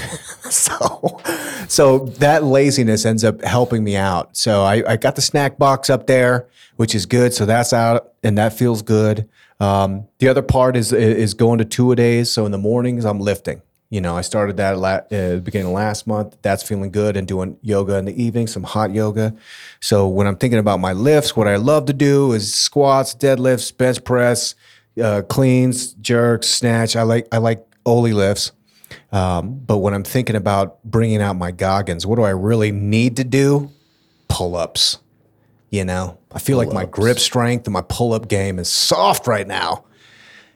So, 0.51 1.20
so 1.68 1.99
that 2.18 2.45
laziness 2.45 3.07
ends 3.07 3.25
up 3.25 3.43
helping 3.43 3.83
me 3.83 3.97
out. 3.97 4.37
So 4.37 4.62
I, 4.62 4.93
I 4.93 4.97
got 4.99 5.16
the 5.16 5.22
snack 5.22 5.59
box 5.59 5.89
up 5.89 6.07
there, 6.07 6.47
which 6.77 6.95
is 6.95 7.07
good. 7.07 7.33
So 7.33 7.47
that's 7.47 7.72
out 7.72 8.12
and 8.22 8.37
that 8.37 8.53
feels 8.53 8.83
good. 8.83 9.29
Um, 9.61 10.09
the 10.19 10.29
other 10.29 10.43
part 10.43 10.77
is 10.77 10.93
is 10.93 11.35
going 11.35 11.59
to 11.59 11.65
two 11.65 11.93
a 11.93 11.97
days. 11.97 12.31
So 12.31 12.47
in 12.47 12.53
the 12.53 12.59
mornings 12.59 13.05
I'm 13.05 13.21
lifting. 13.21 13.63
You 13.91 14.01
know, 14.01 14.17
I 14.17 14.23
started 14.23 14.57
that 14.57 14.77
la- 14.77 15.03
uh, 15.17 15.37
beginning 15.37 15.69
of 15.69 15.75
last 15.75 16.07
month. 16.07 16.37
That's 16.43 16.65
feeling 16.65 16.91
good, 16.91 17.17
and 17.17 17.29
doing 17.29 17.59
yoga 17.63 17.97
in 17.97 18.07
the 18.07 18.23
evening, 18.23 18.49
some 18.49 18.65
hot 18.65 18.93
yoga. 18.93 19.37
So 19.81 20.09
when 20.09 20.27
I'm 20.27 20.37
thinking 20.37 20.59
about 20.59 20.81
my 20.81 20.93
lifts, 20.93 21.37
what 21.37 21.47
I 21.47 21.57
love 21.57 21.87
to 21.87 21.93
do 21.93 22.33
is 22.33 22.53
squats, 22.53 23.15
deadlifts, 23.15 23.77
bench 23.77 24.03
press, 24.03 24.57
uh, 25.01 25.23
cleans, 25.29 25.93
jerks, 25.95 26.49
snatch. 26.49 26.97
I 26.97 27.03
like 27.03 27.29
I 27.31 27.39
like 27.39 27.65
Oli 27.87 28.13
lifts. 28.13 28.51
Um, 29.13 29.61
but 29.65 29.79
when 29.79 29.95
I'm 29.95 30.03
thinking 30.03 30.35
about 30.35 30.83
bringing 30.83 31.23
out 31.23 31.37
my 31.37 31.53
Goggins, 31.53 32.05
what 32.05 32.17
do 32.17 32.23
I 32.23 32.31
really 32.31 32.73
need 32.73 33.17
to 33.19 33.25
do? 33.25 33.71
Pull 34.29 34.57
ups. 34.57 34.99
You 35.75 35.85
know, 35.85 36.18
I 36.31 36.39
feel 36.39 36.57
like 36.57 36.72
my 36.72 36.85
grip 36.85 37.18
strength 37.18 37.66
and 37.66 37.72
my 37.72 37.83
pull 37.83 38.12
up 38.12 38.29
game 38.29 38.61
is 38.61 38.70
soft 38.70 39.27
right 39.27 39.45
now. 39.45 39.83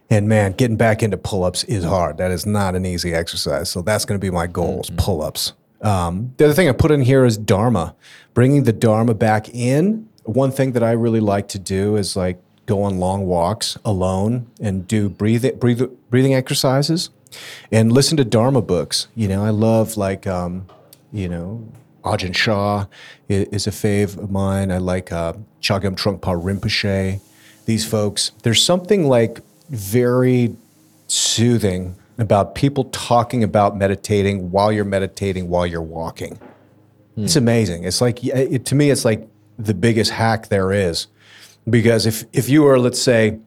And 0.08 0.28
man, 0.28 0.52
getting 0.52 0.76
back 0.76 1.02
into 1.02 1.16
pull 1.16 1.42
ups 1.42 1.64
is 1.64 1.82
hard. 1.82 2.18
That 2.18 2.30
is 2.30 2.46
not 2.46 2.76
an 2.76 2.86
easy 2.86 3.12
exercise. 3.12 3.68
So 3.68 3.82
that's 3.82 4.04
going 4.04 4.20
to 4.20 4.24
be 4.24 4.30
my 4.30 4.46
goals 4.46 4.92
pull 4.96 5.20
ups. 5.22 5.54
Um, 5.80 6.34
the 6.36 6.44
other 6.44 6.54
thing 6.54 6.68
I 6.68 6.72
put 6.72 6.92
in 6.92 7.02
here 7.02 7.24
is 7.24 7.36
Dharma, 7.36 7.96
bringing 8.32 8.62
the 8.62 8.72
Dharma 8.72 9.12
back 9.12 9.48
in. 9.48 10.08
One 10.22 10.52
thing 10.52 10.70
that 10.74 10.84
I 10.84 10.92
really 10.92 11.18
like 11.18 11.48
to 11.48 11.58
do 11.58 11.96
is 11.96 12.14
like 12.14 12.40
go 12.66 12.84
on 12.84 13.00
long 13.00 13.26
walks 13.26 13.76
alone 13.84 14.46
and 14.60 14.86
do 14.86 15.08
breathing, 15.08 15.58
breathe, 15.58 15.82
breathing 16.10 16.34
exercises 16.34 17.10
and 17.72 17.90
listen 17.90 18.16
to 18.18 18.24
Dharma 18.24 18.62
books. 18.62 19.08
You 19.16 19.26
know, 19.26 19.44
I 19.44 19.50
love 19.50 19.96
like, 19.96 20.28
um, 20.28 20.68
you 21.12 21.28
know, 21.28 21.66
Ajahn 22.05 22.34
Chah 22.34 22.86
is 23.28 23.66
a 23.66 23.70
fave 23.70 24.16
of 24.16 24.30
mine. 24.30 24.70
I 24.70 24.78
like 24.78 25.12
uh, 25.12 25.34
Chögyam 25.61 25.96
Trungpa 25.96 26.40
Rinpoche. 26.40 27.20
These 27.66 27.84
folks, 27.84 28.32
there's 28.42 28.64
something 28.64 29.09
like 29.09 29.40
very 29.68 30.57
soothing 31.07 31.96
about 32.18 32.55
people 32.55 32.84
talking 32.84 33.44
about 33.44 33.76
meditating 33.76 34.51
while 34.51 34.72
you're 34.72 34.84
meditating 34.84 35.49
while 35.49 35.66
you're 35.66 35.82
walking. 35.82 36.38
It's 37.16 37.34
amazing. 37.34 37.82
It's 37.82 38.01
like 38.01 38.24
it, 38.24 38.64
to 38.66 38.76
me, 38.76 38.90
it's 38.90 39.05
like 39.05 39.28
the 39.59 39.74
biggest 39.74 40.12
hack 40.12 40.49
there 40.49 40.70
is, 40.72 41.09
because 41.68 42.07
if 42.07 42.24
if 42.32 42.49
you 42.49 42.62
were, 42.62 42.78
let's 42.78 43.03
say, 43.03 43.40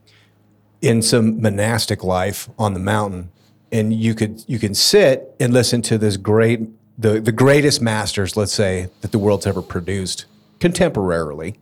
in 0.81 1.01
some 1.01 1.41
monastic 1.41 2.03
life 2.03 2.49
on 2.59 2.73
the 2.73 2.81
mountain, 2.81 3.31
and 3.71 3.93
you 3.93 4.13
could 4.13 4.43
you 4.45 4.59
can 4.59 4.75
sit 4.75 5.33
and 5.39 5.53
listen 5.53 5.81
to 5.83 5.97
this 5.97 6.17
great 6.17 6.59
the 7.01 7.19
the 7.19 7.31
greatest 7.31 7.81
masters, 7.81 8.37
let's 8.37 8.53
say, 8.53 8.89
that 9.01 9.11
the 9.11 9.19
world's 9.19 9.47
ever 9.47 9.61
produced 9.61 10.25
contemporarily. 10.59 11.55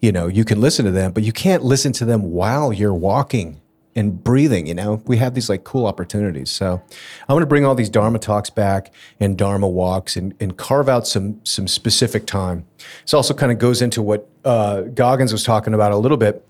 You 0.00 0.12
know, 0.12 0.28
you 0.28 0.44
can 0.44 0.60
listen 0.60 0.84
to 0.84 0.90
them, 0.90 1.12
but 1.12 1.22
you 1.22 1.32
can't 1.32 1.64
listen 1.64 1.92
to 1.94 2.04
them 2.04 2.30
while 2.30 2.72
you're 2.72 2.94
walking 2.94 3.60
and 3.96 4.22
breathing. 4.22 4.66
You 4.66 4.74
know, 4.74 5.02
we 5.06 5.16
have 5.16 5.34
these 5.34 5.48
like 5.48 5.64
cool 5.64 5.86
opportunities. 5.86 6.50
So 6.50 6.80
I'm 7.22 7.34
going 7.34 7.40
to 7.40 7.46
bring 7.46 7.64
all 7.64 7.74
these 7.74 7.88
Dharma 7.88 8.18
talks 8.18 8.50
back 8.50 8.92
and 9.18 9.36
Dharma 9.36 9.68
walks 9.68 10.16
and, 10.16 10.34
and 10.38 10.56
carve 10.56 10.88
out 10.88 11.08
some 11.08 11.40
some 11.44 11.66
specific 11.66 12.26
time. 12.26 12.66
This 13.02 13.14
also 13.14 13.34
kind 13.34 13.50
of 13.50 13.58
goes 13.58 13.82
into 13.82 14.02
what 14.02 14.28
uh, 14.44 14.82
Goggins 14.82 15.32
was 15.32 15.42
talking 15.42 15.74
about 15.74 15.90
a 15.90 15.96
little 15.96 16.18
bit 16.18 16.46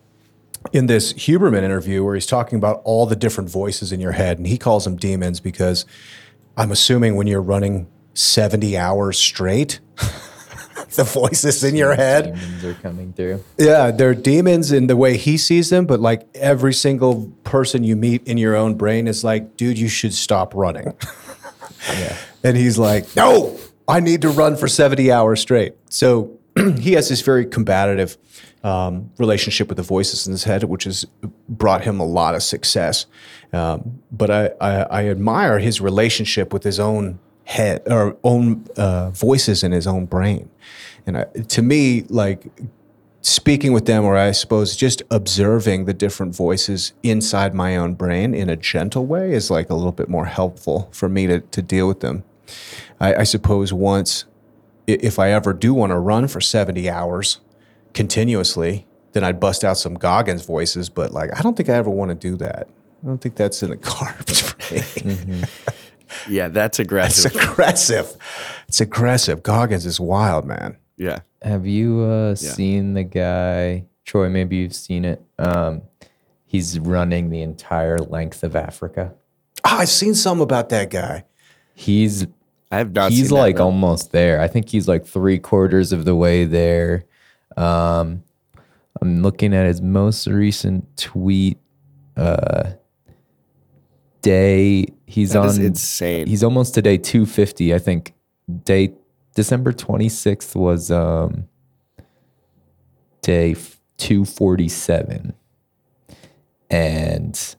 in 0.72 0.86
this 0.86 1.14
Huberman 1.14 1.62
interview 1.62 2.04
where 2.04 2.14
he's 2.14 2.26
talking 2.26 2.58
about 2.58 2.82
all 2.84 3.06
the 3.06 3.16
different 3.16 3.48
voices 3.48 3.92
in 3.92 4.00
your 4.00 4.12
head, 4.12 4.36
and 4.36 4.46
he 4.46 4.58
calls 4.58 4.84
them 4.84 4.96
demons 4.96 5.40
because 5.40 5.86
I'm 6.56 6.72
assuming 6.72 7.14
when 7.16 7.28
you're 7.28 7.40
running 7.40 7.86
70 8.16 8.76
hours 8.76 9.18
straight, 9.18 9.80
the 10.96 11.04
voices 11.04 11.62
in 11.62 11.76
your 11.76 11.94
head, 11.94 12.34
Demons 12.34 12.64
are 12.64 12.74
coming 12.74 13.12
through. 13.12 13.44
yeah, 13.58 13.90
they're 13.90 14.14
demons 14.14 14.72
in 14.72 14.86
the 14.86 14.96
way 14.96 15.16
he 15.16 15.36
sees 15.36 15.70
them, 15.70 15.86
but 15.86 16.00
like 16.00 16.26
every 16.34 16.72
single 16.72 17.30
person 17.44 17.84
you 17.84 17.96
meet 17.96 18.26
in 18.26 18.38
your 18.38 18.56
own 18.56 18.74
brain 18.74 19.06
is 19.06 19.22
like, 19.24 19.56
dude, 19.56 19.78
you 19.78 19.88
should 19.88 20.14
stop 20.14 20.54
running. 20.54 20.94
Yeah. 21.92 22.16
And 22.42 22.56
he's 22.56 22.78
like, 22.78 23.14
no, 23.14 23.56
I 23.86 24.00
need 24.00 24.22
to 24.22 24.28
run 24.28 24.56
for 24.56 24.66
70 24.66 25.12
hours 25.12 25.40
straight. 25.40 25.74
So 25.88 26.36
he 26.80 26.94
has 26.94 27.08
this 27.08 27.20
very 27.20 27.46
combative 27.46 28.16
um, 28.64 29.10
relationship 29.18 29.68
with 29.68 29.76
the 29.76 29.84
voices 29.84 30.26
in 30.26 30.32
his 30.32 30.42
head, 30.44 30.64
which 30.64 30.84
has 30.84 31.04
brought 31.48 31.82
him 31.84 32.00
a 32.00 32.04
lot 32.04 32.34
of 32.34 32.42
success. 32.42 33.06
Um, 33.52 34.02
but 34.10 34.30
I, 34.30 34.46
I, 34.60 34.82
I 34.82 35.08
admire 35.08 35.60
his 35.60 35.80
relationship 35.80 36.52
with 36.52 36.64
his 36.64 36.80
own 36.80 37.20
head 37.46 37.82
or 37.86 38.16
own 38.24 38.66
uh, 38.76 39.10
voices 39.10 39.62
in 39.62 39.72
his 39.72 39.86
own 39.86 40.04
brain. 40.04 40.50
And 41.06 41.18
I, 41.18 41.24
to 41.24 41.62
me, 41.62 42.02
like 42.08 42.44
speaking 43.22 43.72
with 43.72 43.86
them, 43.86 44.04
or 44.04 44.16
I 44.16 44.32
suppose 44.32 44.76
just 44.76 45.02
observing 45.10 45.84
the 45.84 45.94
different 45.94 46.34
voices 46.34 46.92
inside 47.02 47.54
my 47.54 47.76
own 47.76 47.94
brain 47.94 48.34
in 48.34 48.50
a 48.50 48.56
gentle 48.56 49.06
way 49.06 49.32
is 49.32 49.50
like 49.50 49.70
a 49.70 49.74
little 49.74 49.92
bit 49.92 50.08
more 50.08 50.26
helpful 50.26 50.88
for 50.92 51.08
me 51.08 51.26
to, 51.28 51.40
to 51.40 51.62
deal 51.62 51.88
with 51.88 52.00
them. 52.00 52.24
I, 53.00 53.14
I 53.14 53.22
suppose 53.22 53.72
once, 53.72 54.24
if 54.86 55.18
I 55.18 55.30
ever 55.30 55.52
do 55.52 55.72
want 55.72 55.90
to 55.90 55.98
run 55.98 56.28
for 56.28 56.40
70 56.40 56.90
hours 56.90 57.40
continuously, 57.94 58.86
then 59.12 59.22
I'd 59.22 59.40
bust 59.40 59.64
out 59.64 59.78
some 59.78 59.94
Goggins 59.94 60.44
voices. 60.44 60.88
But 60.88 61.12
like, 61.12 61.36
I 61.36 61.42
don't 61.42 61.56
think 61.56 61.68
I 61.68 61.74
ever 61.74 61.90
want 61.90 62.10
to 62.10 62.14
do 62.14 62.36
that. 62.36 62.68
I 63.02 63.06
don't 63.06 63.18
think 63.18 63.36
that's 63.36 63.62
in 63.62 63.70
the 63.70 63.76
cards 63.76 64.40
for 64.40 64.74
me. 65.04 65.44
Yeah, 66.28 66.48
that's 66.48 66.78
aggressive. 66.78 67.32
It's 67.32 67.44
aggressive. 67.44 67.96
aggressive. 67.98 68.64
It's 68.68 68.80
aggressive. 68.80 69.42
Goggins 69.42 69.86
is 69.86 70.00
wild, 70.00 70.44
man. 70.44 70.76
yeah. 70.96 71.20
Have 71.42 71.66
you 71.66 72.00
uh, 72.00 72.34
seen 72.34 72.94
the 72.94 73.04
guy, 73.04 73.84
Troy? 74.04 74.28
Maybe 74.28 74.56
you've 74.56 74.74
seen 74.74 75.04
it. 75.04 75.22
Um, 75.38 75.82
he's 76.44 76.78
running 76.80 77.30
the 77.30 77.42
entire 77.42 77.98
length 77.98 78.42
of 78.42 78.56
Africa. 78.56 79.14
Oh, 79.64 79.76
I've 79.78 79.88
seen 79.88 80.14
some 80.14 80.40
about 80.40 80.70
that 80.70 80.90
guy. 80.90 81.24
He's 81.74 82.26
I 82.70 82.78
have 82.78 82.92
not 82.92 83.12
he's 83.12 83.28
seen 83.28 83.38
like 83.38 83.56
no. 83.56 83.66
almost 83.66 84.12
there. 84.12 84.40
I 84.40 84.48
think 84.48 84.68
he's 84.68 84.88
like 84.88 85.06
three 85.06 85.38
quarters 85.38 85.92
of 85.92 86.04
the 86.04 86.16
way 86.16 86.44
there. 86.44 87.04
Um, 87.56 88.24
I'm 89.00 89.22
looking 89.22 89.54
at 89.54 89.66
his 89.66 89.80
most 89.80 90.26
recent 90.26 90.96
tweet. 90.96 91.58
Uh, 92.16 92.72
day 94.26 94.86
he's 95.06 95.32
That 95.32 95.40
on. 95.40 95.60
insane. 95.60 96.26
He's 96.26 96.42
almost 96.44 96.74
to 96.74 96.82
day 96.82 96.98
250. 96.98 97.74
I 97.74 97.78
think 97.78 98.14
day 98.64 98.92
December 99.34 99.72
26th 99.72 100.54
was 100.56 100.90
um, 100.90 101.46
day 103.22 103.54
247, 103.98 105.34
and 106.70 107.56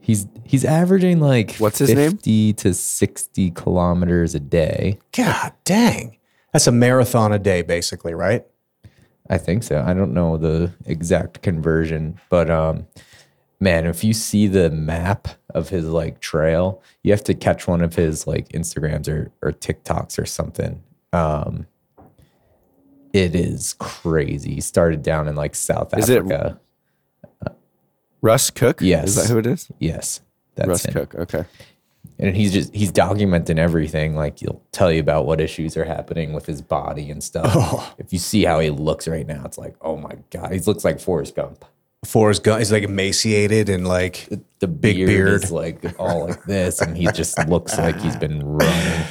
he's 0.00 0.26
he's 0.44 0.64
averaging 0.64 1.20
like 1.20 1.56
What's 1.56 1.78
his 1.78 1.92
name? 1.94 2.12
50 2.12 2.52
to 2.54 2.74
60 2.74 3.50
kilometers 3.52 4.34
a 4.34 4.40
day. 4.40 4.98
God 5.16 5.52
dang. 5.64 6.18
That's 6.52 6.66
a 6.66 6.72
marathon 6.72 7.32
a 7.32 7.38
day, 7.38 7.62
basically, 7.62 8.14
right? 8.14 8.44
I 9.28 9.38
think 9.38 9.62
so. 9.64 9.82
I 9.84 9.92
don't 9.92 10.14
know 10.14 10.36
the 10.36 10.72
exact 10.86 11.42
conversion, 11.42 12.18
but 12.30 12.50
um 12.50 12.86
man, 13.60 13.86
if 13.86 14.04
you 14.04 14.12
see 14.12 14.46
the 14.46 14.70
map 14.70 15.28
of 15.54 15.68
his 15.70 15.86
like 15.86 16.20
trail, 16.20 16.82
you 17.02 17.12
have 17.12 17.24
to 17.24 17.34
catch 17.34 17.66
one 17.66 17.80
of 17.82 17.94
his 17.94 18.26
like 18.26 18.48
Instagrams 18.50 19.08
or 19.08 19.30
or 19.42 19.52
TikToks 19.52 20.18
or 20.18 20.26
something. 20.26 20.82
Um 21.12 21.66
it 23.12 23.34
is 23.34 23.74
crazy. 23.78 24.54
He 24.56 24.60
started 24.60 25.02
down 25.02 25.26
in 25.28 25.36
like 25.36 25.54
South 25.54 25.96
Is 25.96 26.10
it- 26.10 26.18
Africa. 26.18 26.60
Russ 28.22 28.50
Cook? 28.50 28.80
Yes. 28.80 29.08
Is 29.08 29.14
that 29.16 29.32
who 29.32 29.38
it 29.38 29.46
is? 29.46 29.70
yes. 29.78 30.20
That's 30.56 30.68
Russ 30.68 30.84
him. 30.86 30.92
Cook. 30.94 31.14
Okay. 31.14 31.44
and 32.18 32.34
he's 32.34 32.52
just 32.52 32.74
he's 32.74 32.90
documenting 32.90 33.58
everything 33.58 34.14
like 34.16 34.38
he'll 34.38 34.62
tell 34.72 34.90
you 34.90 35.00
about 35.00 35.26
what 35.26 35.38
issues 35.40 35.76
are 35.76 35.84
happening 35.84 36.32
with 36.32 36.46
his 36.46 36.62
body 36.62 37.10
and 37.10 37.22
stuff 37.22 37.50
Oh. 37.54 37.94
if 37.98 38.10
you 38.12 38.18
see 38.18 38.44
how 38.44 38.58
he 38.60 38.70
looks 38.70 39.06
right 39.06 39.26
now 39.26 39.42
it's 39.44 39.58
like 39.58 39.74
oh 39.82 39.96
my 39.98 40.12
god 40.30 40.50
he 40.52 40.58
looks 40.60 40.82
like 40.84 40.98
forrest 40.98 41.36
gump 41.36 41.64
Forrest 42.06 42.44
Gump 42.44 42.60
is 42.62 42.72
like 42.72 42.82
emaciated 42.84 43.68
and 43.68 43.86
like 43.86 44.28
the 44.60 44.68
Big 44.68 44.96
beard, 44.96 45.06
beard. 45.08 45.44
is 45.44 45.52
like 45.52 45.98
all 45.98 46.26
like 46.28 46.44
this 46.44 46.80
and 46.80 46.96
he 46.96 47.06
just 47.12 47.38
looks 47.48 47.76
like 47.78 48.00
he's 48.00 48.16
been 48.16 48.42
running 48.42 49.06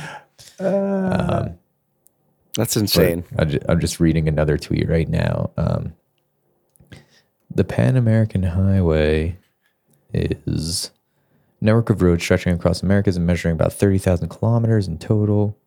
That's 2.55 2.77
insane. 2.77 3.25
I'm 3.37 3.79
just 3.79 3.99
reading 3.99 4.27
another 4.27 4.57
tweet 4.57 4.87
right 4.89 5.07
now 5.09 5.51
um, 5.57 5.93
the 7.53 7.63
pan 7.63 7.95
american 7.95 8.43
highway 8.43 9.37
is 10.13 10.91
a 11.61 11.65
network 11.65 11.89
of 11.89 12.01
roads 12.01 12.23
stretching 12.23 12.53
across 12.53 12.81
americas 12.81 13.17
and 13.17 13.25
measuring 13.27 13.53
about 13.53 13.73
30000 13.73 14.29
kilometers 14.29 14.87
in 14.87 14.97
total 14.97 15.57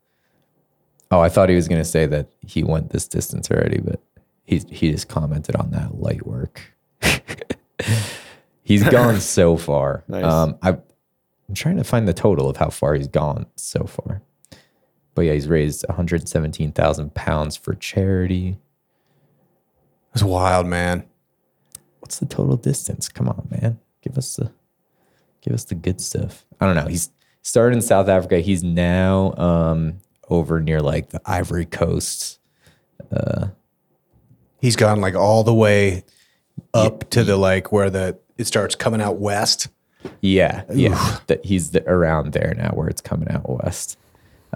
oh 1.11 1.19
i 1.19 1.29
thought 1.29 1.49
he 1.49 1.55
was 1.55 1.67
going 1.67 1.81
to 1.81 1.85
say 1.85 2.05
that 2.05 2.27
he 2.45 2.63
went 2.63 2.89
this 2.91 3.07
distance 3.07 3.49
already 3.51 3.79
but 3.79 4.01
he, 4.45 4.59
he 4.71 4.91
just 4.91 5.07
commented 5.07 5.55
on 5.55 5.69
that 5.71 5.99
light 5.99 6.25
work 6.25 6.61
he's 8.63 8.83
gone 8.83 9.19
so 9.19 9.57
far 9.57 10.03
Nice. 10.07 10.23
um, 10.23 10.57
I, 10.61 10.69
i'm 10.69 11.55
trying 11.55 11.77
to 11.77 11.83
find 11.83 12.07
the 12.07 12.13
total 12.13 12.49
of 12.49 12.57
how 12.57 12.69
far 12.69 12.93
he's 12.95 13.07
gone 13.07 13.45
so 13.55 13.85
far 13.85 14.21
but 15.15 15.21
yeah 15.23 15.33
he's 15.33 15.47
raised 15.47 15.85
117000 15.87 17.13
pounds 17.15 17.55
for 17.55 17.73
charity 17.75 18.57
it's 20.13 20.23
wild, 20.23 20.65
man. 20.65 21.05
what's 21.99 22.17
the 22.19 22.25
total 22.25 22.57
distance? 22.57 23.09
Come 23.09 23.29
on, 23.29 23.47
man. 23.51 23.79
Give 24.01 24.17
us 24.17 24.35
the 24.35 24.51
give 25.41 25.53
us 25.53 25.65
the 25.65 25.75
good 25.75 26.01
stuff. 26.01 26.45
I 26.59 26.65
don't 26.65 26.75
know. 26.75 26.87
He's 26.87 27.11
started 27.41 27.75
in 27.75 27.81
South 27.81 28.09
Africa. 28.09 28.39
He's 28.39 28.63
now 28.63 29.33
um 29.35 29.99
over 30.29 30.59
near 30.59 30.81
like 30.81 31.09
the 31.09 31.21
Ivory 31.25 31.65
Coast. 31.65 32.39
He's 34.61 34.75
gone 34.75 34.99
like 34.99 35.15
all 35.15 35.43
the 35.43 35.53
way 35.53 36.03
up 36.73 37.09
to 37.11 37.23
the 37.23 37.37
like 37.37 37.71
where 37.71 37.89
the 37.89 38.17
it 38.37 38.45
starts 38.45 38.75
coming 38.75 39.01
out 39.01 39.17
west. 39.17 39.67
Yeah, 40.21 40.63
yeah. 40.73 41.17
That 41.27 41.43
he's 41.45 41.71
the, 41.71 41.87
around 41.89 42.31
there 42.33 42.53
now 42.57 42.69
where 42.69 42.87
it's 42.87 43.01
coming 43.01 43.29
out 43.29 43.49
west. 43.49 43.97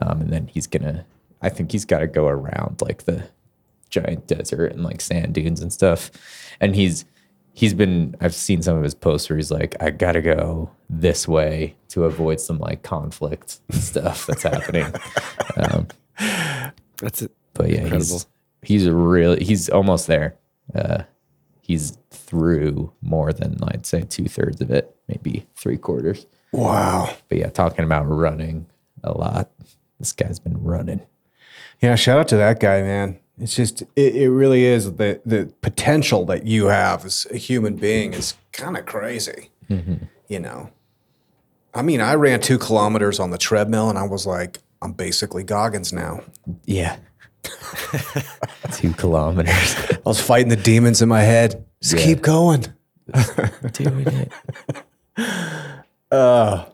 Um, 0.01 0.22
and 0.22 0.30
then 0.32 0.47
he's 0.47 0.68
gonna 0.68 1.05
I 1.41 1.49
think 1.49 1.72
he's 1.72 1.86
gotta 1.86 2.07
go 2.07 2.28
around 2.28 2.82
like 2.82 3.03
the 3.03 3.28
giant 3.89 4.26
desert 4.28 4.72
and 4.72 4.84
like 4.84 5.01
sand 5.01 5.34
dunes 5.34 5.61
and 5.61 5.72
stuff. 5.74 6.11
And 6.61 6.76
he's 6.76 7.05
he's 7.53 7.74
been 7.74 8.16
I've 8.22 8.34
seen 8.34 8.61
some 8.61 8.78
of 8.78 8.84
his 8.84 8.95
posts 8.95 9.30
where 9.30 9.38
he's 9.38 9.51
like, 9.51 9.76
I 9.82 9.91
gotta 9.91 10.22
go 10.22 10.72
this 10.89 11.28
way 11.28 11.76
to 11.89 12.05
avoid 12.05 12.39
some 12.39 12.57
like 12.59 12.84
conflict 12.84 13.59
stuff 13.72 14.26
that's 14.26 14.43
happening. 14.43 14.91
Um, 15.55 15.88
That's 16.97 17.22
it. 17.22 17.32
but 17.53 17.70
yeah, 17.70 17.82
Incredible. 17.82 17.97
he's 17.99 18.26
he's 18.64 18.89
really 18.89 19.43
he's 19.43 19.70
almost 19.70 20.07
there. 20.07 20.36
Uh, 20.74 21.03
he's 21.64 21.97
through 22.11 22.91
more 23.01 23.32
than 23.32 23.57
I'd 23.64 23.86
say 23.86 24.01
two 24.01 24.26
thirds 24.26 24.61
of 24.61 24.70
it, 24.70 24.95
maybe 25.07 25.45
three 25.55 25.78
quarters. 25.78 26.26
Wow. 26.51 27.16
But 27.30 27.38
yeah, 27.38 27.49
talking 27.49 27.86
about 27.86 28.03
running 28.03 28.68
a 29.03 29.18
lot. 29.18 29.49
This 29.97 30.11
guy's 30.11 30.39
been 30.39 30.61
running. 30.61 31.01
Yeah, 31.82 31.95
shout 31.95 32.20
out 32.20 32.28
to 32.30 32.38
that 32.38 32.59
guy, 32.59 32.82
man. 32.82 33.20
It's 33.39 33.55
just 33.55 33.82
it, 33.95 34.16
it 34.16 34.30
really 34.30 34.66
is 34.66 34.93
the 34.93 35.22
the 35.26 35.51
potential 35.61 36.26
that 36.26 36.45
you 36.45 36.68
have 36.68 37.05
as 37.05 37.26
a 37.32 37.38
human 37.38 37.78
being 37.78 38.14
is 38.14 38.36
kind 38.51 38.78
of 38.78 38.86
crazy. 38.86 39.49
Mm-hmm. 39.70 40.05
You 40.28 40.39
know. 40.39 40.70
I 41.74 41.82
mean, 41.82 42.01
I 42.01 42.14
ran 42.14 42.39
two 42.39 42.59
kilometers 42.59 43.20
on 43.20 43.32
the 43.32 43.38
treadmill 43.39 43.89
and 43.89 43.97
I 43.97 44.03
was 44.03 44.28
like, 44.28 44.59
I'm 44.84 44.91
basically 44.91 45.43
Goggins 45.43 45.91
now. 45.91 46.22
Yeah. 46.66 46.97
Two 48.74 48.94
kilometers. 48.94 49.76
I 49.89 50.00
was 50.06 50.20
fighting 50.20 50.50
the 50.50 50.56
demons 50.56 51.02
in 51.02 51.10
my 51.10 51.22
head. 51.22 51.66
Just 51.82 51.98
Yeah. 51.98 52.06
keep 52.06 52.22
going. 52.22 52.66
Doing 53.74 54.08
it. 54.08 54.32
Uh. 56.12 56.66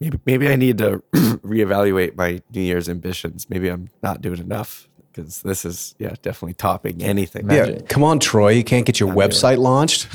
Maybe, 0.00 0.18
maybe 0.26 0.48
I 0.48 0.54
need 0.54 0.78
to 0.78 1.02
reevaluate 1.12 2.14
my 2.16 2.40
New 2.54 2.60
Year's 2.60 2.88
ambitions. 2.88 3.50
Maybe 3.50 3.68
I'm 3.68 3.88
not 4.00 4.20
doing 4.22 4.38
enough 4.38 4.88
because 5.10 5.42
this 5.42 5.64
is, 5.64 5.96
yeah, 5.98 6.14
definitely 6.22 6.54
topping 6.54 7.02
anything. 7.02 7.50
Yeah, 7.50 7.64
Imagine- 7.64 7.86
come 7.88 8.04
on, 8.04 8.20
Troy. 8.20 8.50
You 8.50 8.62
can't 8.62 8.86
get 8.86 9.00
your 9.00 9.12
website 9.12 9.58
launched. 9.58 10.06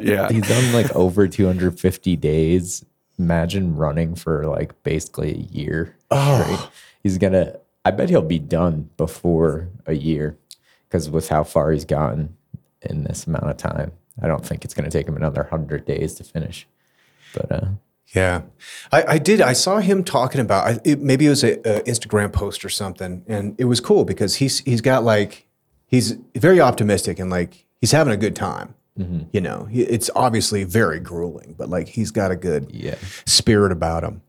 Yeah. 0.00 0.28
He's 0.32 0.48
done 0.48 0.72
like 0.72 0.90
over 0.96 1.28
250 1.28 2.16
days. 2.16 2.84
Imagine 3.20 3.76
running 3.76 4.16
for 4.16 4.44
like 4.48 4.82
basically 4.82 5.30
a 5.32 5.36
year. 5.56 5.94
Oh. 6.10 6.72
He's 7.04 7.18
gonna, 7.18 7.54
I 7.84 7.90
bet 7.90 8.10
he'll 8.10 8.22
be 8.22 8.38
done 8.38 8.90
before 8.96 9.68
a 9.86 9.94
year 9.94 10.36
because 10.88 11.08
with 11.08 11.28
how 11.28 11.44
far 11.44 11.72
he's 11.72 11.84
gotten 11.84 12.36
in 12.82 13.04
this 13.04 13.26
amount 13.26 13.44
of 13.48 13.56
time, 13.56 13.92
I 14.22 14.26
don't 14.26 14.44
think 14.44 14.64
it's 14.64 14.74
gonna 14.74 14.90
take 14.90 15.08
him 15.08 15.16
another 15.16 15.42
100 15.42 15.84
days 15.86 16.14
to 16.14 16.24
finish. 16.24 16.66
But 17.34 17.50
uh, 17.52 17.68
Yeah, 18.14 18.42
I, 18.92 19.04
I 19.14 19.18
did. 19.18 19.40
I 19.40 19.52
saw 19.54 19.78
him 19.78 20.04
talking 20.04 20.40
about 20.40 20.66
I- 20.66 20.80
it, 20.84 21.00
maybe 21.00 21.26
it 21.26 21.30
was 21.30 21.44
a, 21.44 21.54
a 21.60 21.82
Instagram 21.84 22.32
post 22.32 22.64
or 22.64 22.68
something, 22.68 23.24
and 23.26 23.54
it 23.58 23.64
was 23.66 23.80
cool 23.80 24.04
because 24.04 24.36
he's 24.36 24.58
he's 24.60 24.80
got 24.80 25.04
like 25.04 25.46
he's 25.86 26.16
very 26.36 26.60
optimistic 26.60 27.18
and 27.18 27.30
like 27.30 27.66
he's 27.80 27.92
having 27.92 28.12
a 28.12 28.16
good 28.18 28.36
time. 28.36 28.74
You 29.32 29.40
know, 29.40 29.64
He- 29.64 29.80
it's 29.84 30.10
obviously 30.14 30.64
very 30.64 31.00
grueling, 31.00 31.54
but 31.56 31.70
like 31.70 31.88
he's 31.88 32.10
got 32.10 32.30
a 32.30 32.36
good 32.36 32.70
yeah, 32.70 32.96
spirit 33.24 33.72
about 33.72 34.04
him. 34.04 34.20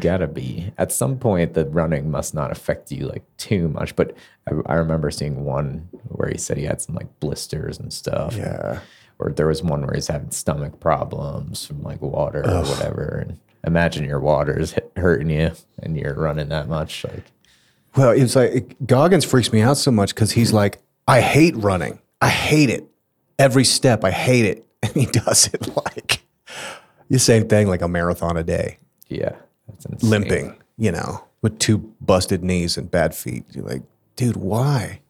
Gotta 0.00 0.26
be 0.26 0.72
at 0.78 0.92
some 0.92 1.18
point 1.18 1.54
the 1.54 1.66
running 1.66 2.10
must 2.10 2.34
not 2.34 2.50
affect 2.50 2.90
you 2.92 3.06
like 3.06 3.22
too 3.36 3.68
much. 3.68 3.96
But 3.96 4.16
I, 4.48 4.54
I 4.66 4.74
remember 4.74 5.10
seeing 5.10 5.44
one 5.44 5.88
where 6.08 6.30
he 6.30 6.38
said 6.38 6.56
he 6.56 6.64
had 6.64 6.80
some 6.80 6.94
like 6.94 7.20
blisters 7.20 7.78
and 7.78 7.92
stuff. 7.92 8.36
Yeah, 8.36 8.80
or 9.18 9.30
there 9.30 9.46
was 9.46 9.62
one 9.62 9.82
where 9.86 9.94
he's 9.94 10.08
having 10.08 10.30
stomach 10.30 10.80
problems 10.80 11.66
from 11.66 11.82
like 11.82 12.00
water 12.02 12.42
or 12.46 12.62
whatever. 12.62 13.24
And 13.26 13.38
imagine 13.66 14.04
your 14.04 14.20
water 14.20 14.58
is 14.58 14.74
hurting 14.96 15.30
you 15.30 15.52
and 15.82 15.96
you're 15.96 16.14
running 16.14 16.48
that 16.48 16.68
much. 16.68 17.04
Like, 17.04 17.24
Well, 17.96 18.10
it's 18.10 18.36
like 18.36 18.76
Goggins 18.86 19.24
freaks 19.24 19.52
me 19.52 19.62
out 19.62 19.76
so 19.76 19.90
much 19.90 20.14
because 20.14 20.32
he's 20.32 20.52
like, 20.52 20.78
I 21.06 21.20
hate 21.20 21.56
running. 21.56 22.00
I 22.20 22.28
hate 22.28 22.70
it. 22.70 22.86
Every 23.38 23.64
step, 23.64 24.04
I 24.04 24.10
hate 24.10 24.44
it. 24.44 24.60
And 24.84 24.92
he 24.92 25.06
does 25.06 25.46
it 25.46 25.74
like 25.96 26.20
the 27.08 27.18
same 27.18 27.48
thing, 27.48 27.68
like 27.68 27.80
a 27.80 27.88
marathon 27.88 28.36
a 28.36 28.42
day, 28.42 28.76
yeah. 29.08 29.36
Limping, 30.02 30.56
you 30.76 30.92
know, 30.92 31.24
with 31.42 31.58
two 31.58 31.78
busted 32.00 32.42
knees 32.42 32.76
and 32.76 32.90
bad 32.90 33.14
feet. 33.14 33.44
You're 33.52 33.64
like, 33.64 33.82
dude, 34.16 34.36
why? 34.36 35.00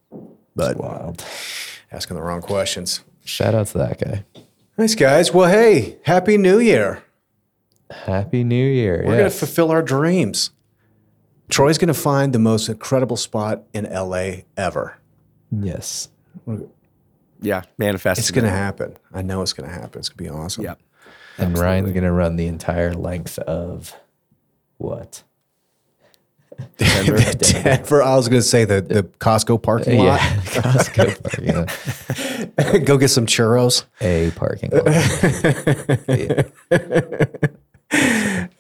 but 0.57 0.77
Wild. 0.77 1.25
asking 1.91 2.17
the 2.17 2.23
wrong 2.23 2.41
questions. 2.41 3.01
Shout 3.25 3.55
out 3.55 3.67
to 3.69 3.79
that 3.79 3.99
guy. 3.99 4.25
Nice 4.79 4.95
guys. 4.95 5.33
Well, 5.33 5.51
hey, 5.51 5.99
happy 6.03 6.37
New 6.37 6.59
Year. 6.61 7.03
Happy 7.91 8.45
New 8.45 8.67
Year. 8.67 9.03
We're 9.05 9.17
gonna 9.17 9.31
fulfill 9.31 9.71
our 9.71 9.83
dreams. 9.83 10.51
Troy's 11.51 11.77
going 11.79 11.89
to 11.89 11.95
find 11.95 12.33
the 12.33 12.39
most 12.39 12.69
incredible 12.71 13.17
spot 13.19 13.65
in 13.75 13.85
LA 13.85 14.31
ever. 14.57 14.97
yes. 15.51 16.09
Yeah, 17.41 17.63
manifest. 17.77 18.19
It's 18.19 18.31
going 18.31 18.45
to 18.45 18.51
happen. 18.51 18.97
I 19.13 19.21
know 19.21 19.43
it's 19.43 19.53
going 19.53 19.69
to 19.69 19.75
happen. 19.75 19.99
It's 19.99 20.09
going 20.09 20.17
to 20.27 20.33
be 20.33 20.39
awesome. 20.39 20.65
Yeah. 20.65 20.75
And 21.37 21.59
Ryan's 21.59 21.93
going 21.93 22.05
to 22.05 22.13
run 22.13 22.37
the 22.37 22.47
entire 22.47 22.95
length 22.95 23.39
of 23.41 23.95
what? 24.85 25.23
Denver. 26.77 27.33
Denver, 27.33 28.03
I 28.03 28.15
was 28.17 28.29
going 28.29 28.41
to 28.41 28.47
say 28.49 28.65
the, 28.65 28.81
the 28.81 29.03
Costco 29.03 29.63
parking 29.63 29.99
lot. 29.99 30.21
Yeah. 30.21 30.37
Costco 30.45 31.23
parking 31.23 31.55
lot. 31.57 32.85
Go 32.87 32.97
get 32.97 33.09
some 33.09 33.27
churros. 33.27 33.85
A 34.01 34.31
parking 34.33 34.71
lot. 34.71 34.85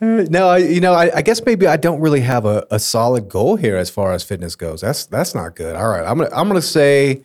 No, 0.01 0.49
I, 0.49 0.59
you 0.59 0.81
know, 0.81 0.93
I, 0.93 1.17
I 1.17 1.23
guess 1.23 1.45
maybe 1.45 1.67
I 1.67 1.77
don't 1.77 2.01
really 2.01 2.21
have 2.21 2.45
a, 2.45 2.67
a 2.71 2.79
solid 2.79 3.29
goal 3.29 3.57
here 3.57 3.77
as 3.77 3.91
far 3.91 4.13
as 4.13 4.23
fitness 4.23 4.55
goes. 4.55 4.81
That's 4.81 5.07
that's 5.07 5.35
not 5.35 5.57
good. 5.57 5.75
All 5.77 5.89
right, 5.89 6.05
I'm 6.05 6.19
gonna 6.19 6.31
I'm 6.33 6.47
gonna 6.47 6.63
say 6.63 7.23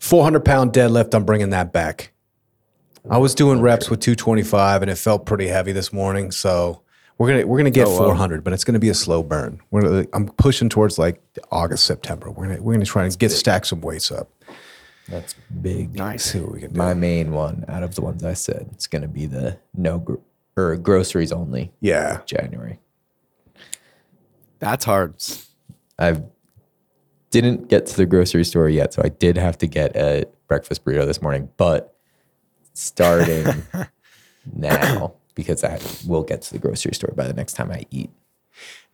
400 0.00 0.44
pound 0.44 0.72
deadlift. 0.72 1.14
I'm 1.14 1.24
bringing 1.24 1.50
that 1.50 1.72
back. 1.72 2.12
I 3.08 3.18
was 3.18 3.34
doing 3.34 3.60
reps 3.60 3.88
with 3.88 4.00
225 4.00 4.82
and 4.82 4.90
it 4.90 4.96
felt 4.96 5.26
pretty 5.26 5.46
heavy 5.46 5.72
this 5.72 5.92
morning. 5.92 6.32
So 6.32 6.82
we're 7.18 7.28
gonna 7.28 7.46
we're 7.46 7.58
gonna 7.58 7.70
get 7.70 7.86
Oh, 7.86 7.92
wow. 7.92 8.06
400, 8.08 8.44
but 8.44 8.52
it's 8.52 8.64
gonna 8.64 8.78
be 8.78 8.88
a 8.90 8.94
slow 8.94 9.22
burn. 9.22 9.60
We're 9.70 9.82
gonna, 9.82 10.06
I'm 10.12 10.28
pushing 10.28 10.68
towards 10.68 10.98
like 10.98 11.22
August 11.50 11.86
September. 11.86 12.30
We're 12.30 12.48
gonna 12.48 12.62
we're 12.62 12.74
gonna 12.74 12.84
try 12.84 13.04
and 13.04 13.18
get 13.18 13.30
stack 13.30 13.64
some 13.64 13.80
weights 13.80 14.10
up. 14.10 14.30
That's 15.08 15.34
big. 15.62 15.94
Nice. 15.94 16.24
See 16.32 16.40
what 16.40 16.52
we 16.52 16.60
can 16.60 16.72
do. 16.72 16.78
My 16.78 16.92
main 16.94 17.32
one 17.32 17.64
out 17.68 17.82
of 17.82 17.94
the 17.94 18.02
ones 18.02 18.24
I 18.24 18.34
said, 18.34 18.68
it's 18.72 18.88
going 18.88 19.02
to 19.02 19.08
be 19.08 19.26
the 19.26 19.56
no 19.72 20.00
gr- 20.00 20.14
or 20.56 20.76
groceries 20.76 21.30
only 21.30 21.70
yeah. 21.80 22.22
January. 22.26 22.80
That's 24.58 24.84
hard. 24.84 25.14
I 25.96 26.22
didn't 27.30 27.68
get 27.68 27.86
to 27.86 27.96
the 27.96 28.06
grocery 28.06 28.44
store 28.44 28.68
yet, 28.68 28.94
so 28.94 29.02
I 29.04 29.10
did 29.10 29.36
have 29.36 29.56
to 29.58 29.66
get 29.68 29.94
a 29.94 30.24
breakfast 30.48 30.84
burrito 30.84 31.06
this 31.06 31.22
morning, 31.22 31.50
but 31.56 31.94
starting 32.72 33.62
now 34.52 35.14
because 35.36 35.62
I 35.62 35.78
will 36.08 36.24
get 36.24 36.42
to 36.42 36.52
the 36.52 36.58
grocery 36.58 36.92
store 36.94 37.12
by 37.14 37.28
the 37.28 37.32
next 37.34 37.52
time 37.52 37.70
I 37.70 37.86
eat. 37.92 38.10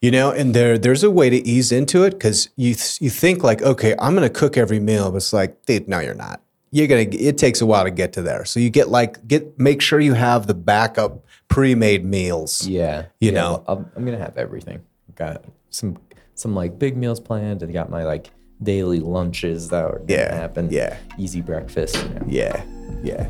You 0.02 0.10
know, 0.10 0.30
and 0.32 0.52
there 0.52 0.76
there's 0.76 1.02
a 1.04 1.10
way 1.10 1.30
to 1.30 1.36
ease 1.48 1.70
into 1.72 2.02
it 2.02 2.10
because 2.10 2.50
you 2.56 2.74
th- 2.74 3.00
you 3.00 3.08
think 3.08 3.42
like, 3.42 3.62
okay, 3.62 3.94
I'm 3.98 4.12
gonna 4.14 4.28
cook 4.28 4.58
every 4.58 4.80
meal, 4.80 5.10
but 5.10 5.18
it's 5.18 5.32
like, 5.32 5.64
dude, 5.64 5.88
no, 5.88 6.00
you're 6.00 6.14
not. 6.14 6.42
You're 6.72 6.88
gonna. 6.88 7.06
It 7.10 7.38
takes 7.38 7.60
a 7.60 7.66
while 7.66 7.84
to 7.84 7.90
get 7.90 8.12
to 8.14 8.22
there, 8.22 8.44
so 8.44 8.58
you 8.58 8.68
get 8.68 8.88
like 8.88 9.26
get 9.28 9.58
make 9.60 9.80
sure 9.80 10.00
you 10.00 10.14
have 10.14 10.46
the 10.48 10.54
backup 10.54 11.24
pre-made 11.48 12.04
meals. 12.04 12.66
Yeah, 12.66 13.06
You 13.20 13.30
yeah, 13.30 13.40
know. 13.40 13.64
I'm, 13.68 13.90
I'm 13.94 14.04
gonna 14.04 14.18
have 14.18 14.36
everything. 14.36 14.82
Got 15.14 15.44
some 15.70 15.98
some 16.34 16.54
like 16.56 16.78
big 16.80 16.96
meals 16.96 17.20
planned, 17.20 17.62
and 17.62 17.72
got 17.72 17.88
my 17.88 18.04
like 18.04 18.30
daily 18.60 18.98
lunches 18.98 19.68
that 19.68 19.84
are 19.84 19.98
gonna 19.98 20.12
Yeah, 20.14 20.34
happen. 20.34 20.68
yeah. 20.72 20.96
easy 21.18 21.42
breakfast. 21.42 21.94
You 21.96 22.08
know, 22.08 22.24
Yeah, 22.26 22.64
yeah. 23.04 23.28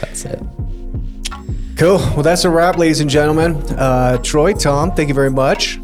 that's 0.00 0.24
it. 0.24 0.40
Cool. 1.80 1.96
Well, 1.96 2.22
that's 2.22 2.44
a 2.44 2.50
wrap, 2.50 2.76
ladies 2.76 3.00
and 3.00 3.08
gentlemen. 3.08 3.56
Uh, 3.70 4.18
Troy, 4.18 4.52
Tom, 4.52 4.92
thank 4.92 5.08
you 5.08 5.14
very 5.14 5.30
much. 5.30 5.78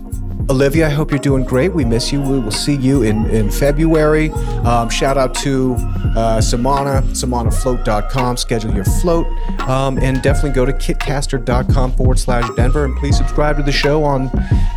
Olivia, 0.50 0.88
I 0.88 0.90
hope 0.90 1.10
you're 1.10 1.18
doing 1.18 1.42
great. 1.42 1.72
We 1.72 1.86
miss 1.86 2.12
you. 2.12 2.20
We 2.20 2.38
will 2.38 2.50
see 2.50 2.76
you 2.76 3.02
in, 3.02 3.24
in 3.30 3.50
February. 3.50 4.28
Um, 4.66 4.90
shout 4.90 5.16
out 5.16 5.34
to 5.36 5.74
uh, 6.14 6.42
Samana, 6.42 7.00
samanafloat.com. 7.12 8.36
Schedule 8.36 8.74
your 8.74 8.84
float. 8.84 9.26
Um, 9.62 9.98
and 9.98 10.20
definitely 10.20 10.50
go 10.50 10.66
to 10.66 10.72
kitcaster.com 10.74 11.92
forward 11.92 12.18
slash 12.18 12.46
Denver. 12.56 12.84
And 12.84 12.94
please 12.98 13.16
subscribe 13.16 13.56
to 13.56 13.62
the 13.62 13.72
show 13.72 14.04
on 14.04 14.26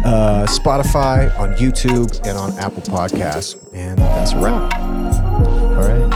uh, 0.06 0.48
Spotify, 0.50 1.38
on 1.38 1.54
YouTube, 1.56 2.18
and 2.26 2.38
on 2.38 2.58
Apple 2.60 2.82
Podcasts. 2.84 3.58
And 3.74 3.98
that's 3.98 4.32
a 4.32 4.40
wrap. 4.40 6.09